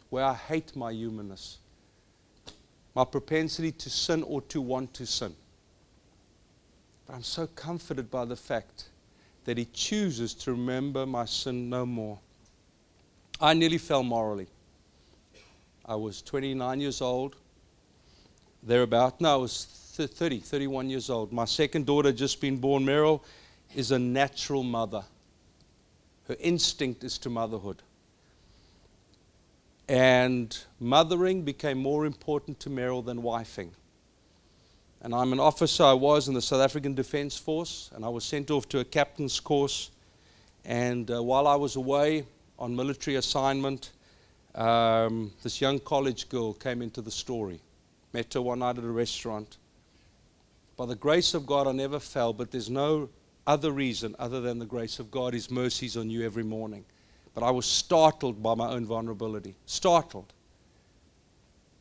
Where 0.09 0.23
I 0.23 0.33
hate 0.33 0.75
my 0.75 0.91
humanness, 0.91 1.57
my 2.93 3.03
propensity 3.03 3.71
to 3.71 3.89
sin 3.89 4.23
or 4.23 4.41
to 4.43 4.61
want 4.61 4.93
to 4.95 5.05
sin. 5.05 5.33
But 7.07 7.15
I'm 7.15 7.23
so 7.23 7.47
comforted 7.47 8.11
by 8.11 8.25
the 8.25 8.35
fact 8.35 8.89
that 9.45 9.57
He 9.57 9.65
chooses 9.73 10.33
to 10.35 10.51
remember 10.51 11.05
my 11.05 11.25
sin 11.25 11.69
no 11.69 11.85
more. 11.85 12.19
I 13.41 13.53
nearly 13.53 13.77
fell 13.77 14.03
morally. 14.03 14.47
I 15.85 15.95
was 15.95 16.21
29 16.21 16.79
years 16.79 17.01
old, 17.01 17.35
thereabout. 18.61 19.19
No, 19.19 19.33
I 19.33 19.35
was 19.35 19.82
30, 19.93 20.39
31 20.39 20.89
years 20.89 21.09
old. 21.11 21.31
My 21.31 21.45
second 21.45 21.85
daughter 21.85 22.11
just 22.11 22.41
been 22.41 22.57
born. 22.57 22.83
Meryl 22.83 23.21
is 23.75 23.91
a 23.91 23.99
natural 23.99 24.63
mother. 24.63 25.03
Her 26.27 26.35
instinct 26.39 27.03
is 27.03 27.19
to 27.19 27.29
motherhood. 27.29 27.83
And 29.87 30.57
mothering 30.79 31.43
became 31.43 31.77
more 31.77 32.07
important 32.07 32.59
to 32.61 32.71
Meryl 32.71 33.05
than 33.05 33.21
wifing. 33.21 33.69
And 35.01 35.13
I'm 35.13 35.31
an 35.31 35.39
officer, 35.39 35.83
I 35.83 35.93
was 35.93 36.27
in 36.27 36.33
the 36.33 36.41
South 36.41 36.61
African 36.61 36.95
Defense 36.95 37.37
Force, 37.37 37.91
and 37.93 38.03
I 38.03 38.09
was 38.09 38.23
sent 38.23 38.49
off 38.49 38.67
to 38.69 38.79
a 38.79 38.85
captain's 38.85 39.39
course. 39.39 39.91
And 40.65 41.11
uh, 41.11 41.21
while 41.21 41.45
I 41.45 41.55
was 41.55 41.75
away 41.75 42.25
on 42.57 42.75
military 42.75 43.17
assignment, 43.17 43.91
um, 44.55 45.31
this 45.43 45.61
young 45.61 45.79
college 45.79 46.29
girl 46.29 46.53
came 46.53 46.81
into 46.81 47.01
the 47.01 47.11
story. 47.11 47.59
Met 48.13 48.33
her 48.33 48.41
one 48.41 48.59
night 48.59 48.77
at 48.77 48.83
a 48.83 48.87
restaurant. 48.87 49.57
By 50.75 50.85
the 50.87 50.95
grace 50.95 51.33
of 51.33 51.45
God, 51.45 51.67
I 51.67 51.71
never 51.71 51.99
fell, 51.99 52.33
but 52.33 52.51
there's 52.51 52.69
no 52.69 53.09
other 53.45 53.71
reason 53.71 54.15
other 54.17 54.41
than 54.41 54.59
the 54.59 54.65
grace 54.65 54.99
of 54.99 55.11
God. 55.11 55.33
His 55.33 55.51
mercies 55.51 55.97
on 55.97 56.09
you 56.09 56.25
every 56.25 56.43
morning. 56.43 56.85
But 57.33 57.43
I 57.43 57.51
was 57.51 57.65
startled 57.65 58.41
by 58.41 58.55
my 58.55 58.69
own 58.69 58.85
vulnerability. 58.85 59.55
Startled. 59.65 60.33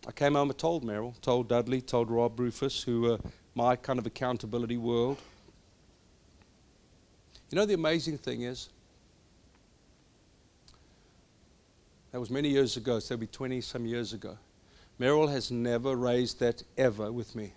I 0.06 0.12
came 0.12 0.34
home 0.34 0.50
and 0.50 0.58
told 0.58 0.84
Meryl, 0.84 1.18
told 1.20 1.48
Dudley, 1.48 1.80
told 1.80 2.10
Rob 2.10 2.38
Rufus, 2.38 2.82
who 2.82 3.02
were 3.02 3.18
my 3.54 3.76
kind 3.76 3.98
of 3.98 4.06
accountability 4.06 4.76
world. 4.76 5.18
You 7.50 7.56
know, 7.56 7.66
the 7.66 7.74
amazing 7.74 8.18
thing 8.18 8.42
is, 8.42 8.70
that 12.10 12.18
was 12.18 12.30
many 12.30 12.48
years 12.48 12.76
ago, 12.76 12.98
so 12.98 13.14
it'll 13.14 13.20
be 13.20 13.26
20 13.26 13.60
some 13.60 13.86
years 13.86 14.12
ago. 14.12 14.36
Meryl 14.98 15.30
has 15.30 15.50
never 15.50 15.94
raised 15.96 16.40
that 16.40 16.62
ever 16.76 17.12
with 17.12 17.34
me. 17.34 17.52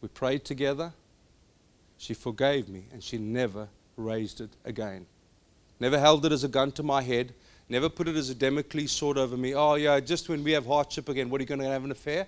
We 0.00 0.08
prayed 0.08 0.44
together. 0.44 0.92
She 1.96 2.14
forgave 2.14 2.68
me, 2.68 2.84
and 2.92 3.02
she 3.02 3.18
never 3.18 3.68
raised 3.96 4.40
it 4.40 4.50
again. 4.64 5.06
Never 5.80 5.98
held 5.98 6.24
it 6.24 6.32
as 6.32 6.44
a 6.44 6.48
gun 6.48 6.72
to 6.72 6.82
my 6.82 7.02
head. 7.02 7.34
Never 7.68 7.88
put 7.88 8.08
it 8.08 8.16
as 8.16 8.30
a 8.30 8.34
Damocles 8.34 8.92
sword 8.92 9.18
over 9.18 9.36
me. 9.36 9.54
Oh, 9.54 9.74
yeah, 9.74 10.00
just 10.00 10.28
when 10.28 10.42
we 10.42 10.52
have 10.52 10.64
hardship 10.64 11.08
again, 11.08 11.28
what 11.28 11.40
are 11.40 11.42
you 11.42 11.48
going 11.48 11.60
to 11.60 11.66
have 11.66 11.84
an 11.84 11.90
affair? 11.90 12.26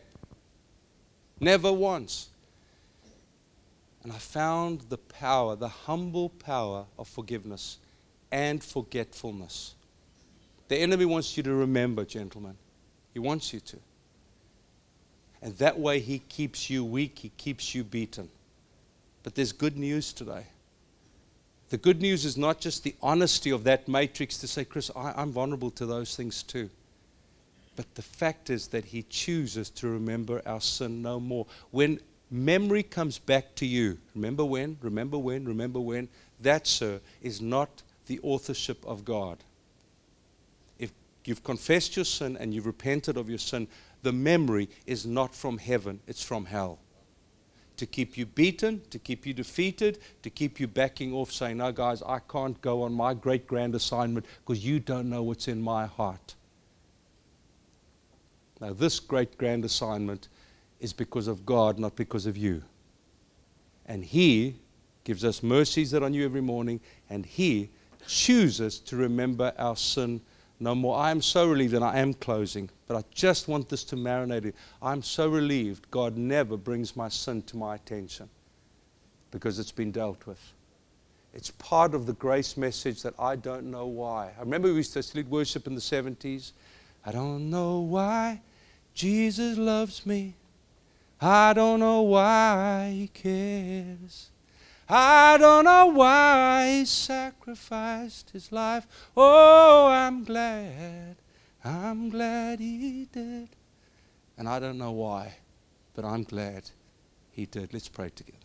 Never 1.38 1.72
once. 1.72 2.28
And 4.02 4.12
I 4.12 4.18
found 4.18 4.82
the 4.82 4.98
power, 4.98 5.56
the 5.56 5.68
humble 5.68 6.28
power 6.30 6.86
of 6.98 7.08
forgiveness 7.08 7.78
and 8.30 8.62
forgetfulness. 8.62 9.74
The 10.68 10.76
enemy 10.76 11.04
wants 11.04 11.36
you 11.36 11.42
to 11.42 11.54
remember, 11.54 12.04
gentlemen. 12.04 12.56
He 13.12 13.18
wants 13.18 13.52
you 13.52 13.60
to. 13.60 13.78
And 15.42 15.56
that 15.58 15.78
way 15.78 16.00
he 16.00 16.18
keeps 16.18 16.68
you 16.68 16.84
weak, 16.84 17.20
he 17.20 17.30
keeps 17.36 17.74
you 17.74 17.84
beaten. 17.84 18.28
But 19.22 19.34
there's 19.34 19.52
good 19.52 19.76
news 19.76 20.12
today. 20.12 20.46
The 21.70 21.78
good 21.78 22.02
news 22.02 22.24
is 22.24 22.36
not 22.36 22.60
just 22.60 22.82
the 22.82 22.96
honesty 23.00 23.50
of 23.50 23.64
that 23.64 23.86
matrix 23.86 24.36
to 24.38 24.48
say, 24.48 24.64
Chris, 24.64 24.90
I, 24.94 25.22
am 25.22 25.30
vulnerable 25.30 25.70
to 25.72 25.86
those 25.86 26.16
things 26.16 26.42
too. 26.42 26.68
But 27.76 27.94
the 27.94 28.02
fact 28.02 28.50
is 28.50 28.68
that 28.68 28.86
He 28.86 29.04
chooses 29.04 29.70
to 29.70 29.88
remember 29.88 30.42
our 30.44 30.60
sin 30.60 31.00
no 31.00 31.20
more. 31.20 31.46
When 31.70 32.00
memory 32.30 32.82
comes 32.82 33.18
back 33.18 33.54
to 33.56 33.66
you, 33.66 33.98
remember 34.14 34.44
when, 34.44 34.78
remember 34.82 35.16
when, 35.16 35.44
remember 35.44 35.78
when, 35.78 36.08
that, 36.40 36.66
sir, 36.66 37.00
is 37.22 37.40
not 37.40 37.82
the 38.06 38.18
authorship 38.22 38.84
of 38.84 39.04
God. 39.04 39.38
If 40.78 40.90
you've 41.24 41.44
confessed 41.44 41.94
your 41.94 42.04
sin 42.04 42.36
and 42.36 42.52
you've 42.52 42.66
repented 42.66 43.16
of 43.16 43.28
your 43.28 43.38
sin, 43.38 43.68
the 44.02 44.12
memory 44.12 44.68
is 44.86 45.06
not 45.06 45.34
from 45.34 45.58
heaven, 45.58 46.00
it's 46.06 46.22
from 46.22 46.46
hell 46.46 46.78
to 47.80 47.86
keep 47.86 48.18
you 48.18 48.26
beaten, 48.26 48.82
to 48.90 48.98
keep 48.98 49.24
you 49.24 49.32
defeated, 49.32 49.98
to 50.22 50.28
keep 50.28 50.60
you 50.60 50.68
backing 50.68 51.14
off, 51.14 51.32
saying, 51.32 51.56
No, 51.56 51.72
guys, 51.72 52.02
I 52.02 52.18
can't 52.18 52.60
go 52.60 52.82
on 52.82 52.92
my 52.92 53.14
great 53.14 53.46
grand 53.46 53.74
assignment 53.74 54.26
because 54.44 54.62
you 54.62 54.80
don't 54.80 55.08
know 55.08 55.22
what's 55.22 55.48
in 55.48 55.62
my 55.62 55.86
heart. 55.86 56.34
Now, 58.60 58.74
this 58.74 59.00
great 59.00 59.38
grand 59.38 59.64
assignment 59.64 60.28
is 60.78 60.92
because 60.92 61.26
of 61.26 61.46
God, 61.46 61.78
not 61.78 61.96
because 61.96 62.26
of 62.26 62.36
you. 62.36 62.62
And 63.86 64.04
He 64.04 64.56
gives 65.04 65.24
us 65.24 65.42
mercies 65.42 65.90
that 65.92 66.02
are 66.02 66.10
new 66.10 66.26
every 66.26 66.42
morning, 66.42 66.80
and 67.08 67.24
He 67.24 67.70
chooses 68.06 68.78
to 68.80 68.96
remember 68.96 69.54
our 69.56 69.76
sin 69.76 70.20
no 70.60 70.74
more. 70.74 70.96
I 70.96 71.10
am 71.10 71.22
so 71.22 71.48
relieved, 71.48 71.74
and 71.74 71.82
I 71.82 71.98
am 71.98 72.14
closing, 72.14 72.68
but 72.86 72.96
I 72.96 73.02
just 73.12 73.48
want 73.48 73.68
this 73.68 73.82
to 73.84 73.96
marinate. 73.96 74.52
I'm 74.82 75.02
so 75.02 75.28
relieved 75.28 75.90
God 75.90 76.16
never 76.16 76.56
brings 76.56 76.94
my 76.94 77.08
sin 77.08 77.42
to 77.42 77.56
my 77.56 77.74
attention 77.74 78.28
because 79.30 79.58
it's 79.58 79.72
been 79.72 79.90
dealt 79.90 80.26
with. 80.26 80.40
It's 81.32 81.50
part 81.52 81.94
of 81.94 82.06
the 82.06 82.12
grace 82.14 82.56
message 82.56 83.02
that 83.02 83.14
I 83.18 83.36
don't 83.36 83.70
know 83.70 83.86
why. 83.86 84.32
I 84.36 84.40
remember 84.40 84.68
we 84.68 84.76
used 84.76 84.92
to 84.94 85.16
lead 85.16 85.30
worship 85.30 85.66
in 85.66 85.74
the 85.74 85.80
70s. 85.80 86.52
I 87.06 87.12
don't 87.12 87.48
know 87.48 87.78
why 87.78 88.42
Jesus 88.94 89.56
loves 89.56 90.04
me. 90.04 90.34
I 91.20 91.52
don't 91.52 91.80
know 91.80 92.02
why 92.02 92.90
he 92.92 93.08
cares. 93.08 94.29
I 94.92 95.38
don't 95.38 95.66
know 95.66 95.86
why 95.86 96.78
he 96.78 96.84
sacrificed 96.84 98.30
his 98.30 98.50
life. 98.50 98.88
Oh, 99.16 99.86
I'm 99.86 100.24
glad. 100.24 101.16
I'm 101.64 102.10
glad 102.10 102.58
he 102.58 103.06
did. 103.12 103.50
And 104.36 104.48
I 104.48 104.58
don't 104.58 104.78
know 104.78 104.90
why, 104.90 105.36
but 105.94 106.04
I'm 106.04 106.24
glad 106.24 106.70
he 107.30 107.46
did. 107.46 107.72
Let's 107.72 107.88
pray 107.88 108.08
together. 108.08 108.38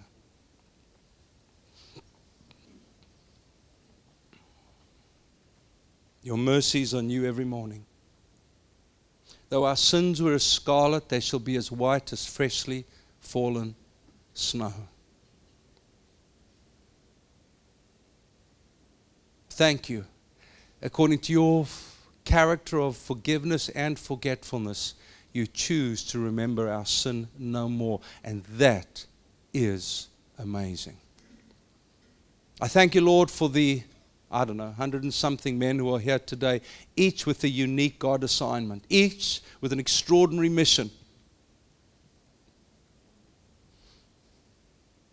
Your 6.21 6.37
mercies 6.37 6.93
are 6.93 7.01
new 7.01 7.25
every 7.25 7.45
morning. 7.45 7.85
Though 9.49 9.65
our 9.65 9.75
sins 9.75 10.21
were 10.21 10.33
as 10.33 10.43
scarlet, 10.43 11.09
they 11.09 11.21
shall 11.21 11.39
be 11.39 11.55
as 11.55 11.71
white 11.71 12.13
as 12.13 12.25
freshly 12.27 12.85
fallen 13.19 13.75
snow. 14.33 14.73
Thank 19.55 19.89
you. 19.89 20.03
According 20.81 21.19
to 21.19 21.31
your 21.31 21.65
character 22.25 22.77
of 22.81 22.97
forgiveness 22.97 23.69
and 23.69 23.97
forgetfulness, 23.97 24.95
you 25.31 25.47
choose 25.47 26.03
to 26.07 26.19
remember 26.19 26.67
our 26.69 26.85
sin 26.85 27.29
no 27.39 27.69
more. 27.69 28.01
And 28.21 28.43
that 28.57 29.05
is 29.53 30.09
amazing. 30.37 30.97
I 32.59 32.67
thank 32.67 32.95
you, 32.95 32.99
Lord, 32.99 33.31
for 33.31 33.47
the, 33.47 33.81
I 34.29 34.43
don't 34.43 34.57
know, 34.57 34.71
hundred 34.71 35.03
and 35.03 35.13
something 35.13 35.57
men 35.57 35.79
who 35.79 35.95
are 35.95 35.99
here 35.99 36.19
today, 36.19 36.59
each 36.97 37.25
with 37.25 37.41
a 37.45 37.49
unique 37.49 37.97
God 37.97 38.25
assignment, 38.25 38.83
each 38.89 39.39
with 39.61 39.71
an 39.71 39.79
extraordinary 39.79 40.49
mission. 40.49 40.91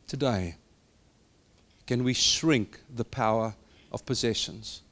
Today, 0.09 0.57
can 1.87 2.03
we 2.03 2.13
shrink 2.13 2.81
the 2.93 3.05
power 3.05 3.55
of 3.93 4.05
possessions? 4.07 4.83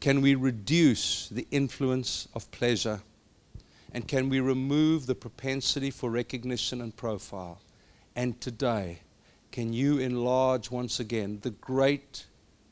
Can 0.00 0.20
we 0.20 0.34
reduce 0.34 1.28
the 1.28 1.46
influence 1.50 2.28
of 2.34 2.50
pleasure? 2.50 3.00
And 3.92 4.06
can 4.06 4.28
we 4.28 4.40
remove 4.40 5.06
the 5.06 5.14
propensity 5.14 5.90
for 5.90 6.10
recognition 6.10 6.80
and 6.80 6.94
profile? 6.94 7.60
And 8.14 8.40
today, 8.40 9.00
can 9.50 9.72
you 9.72 9.98
enlarge 9.98 10.70
once 10.70 11.00
again 11.00 11.38
the 11.42 11.50
great 11.50 12.26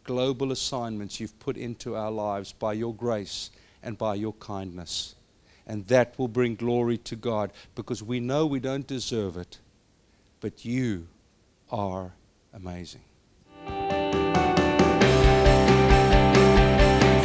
global 0.05 0.53
assignments 0.53 1.19
you've 1.19 1.39
put 1.39 1.57
into 1.57 1.97
our 1.97 2.11
lives 2.11 2.53
by 2.53 2.75
your 2.75 2.95
grace 2.95 3.51
and 3.83 3.97
by 3.97 4.15
your 4.15 4.35
kindness? 4.35 5.15
And 5.67 5.87
that 5.89 6.17
will 6.19 6.29
bring 6.29 6.55
glory 6.55 6.99
to 6.99 7.17
God 7.17 7.53
because 7.75 8.03
we 8.03 8.21
know 8.21 8.47
we 8.47 8.61
don't 8.61 8.87
deserve 8.87 9.37
it, 9.37 9.59
but 10.41 10.65
you 10.65 11.09
are 11.71 12.13
amazing. 12.53 13.03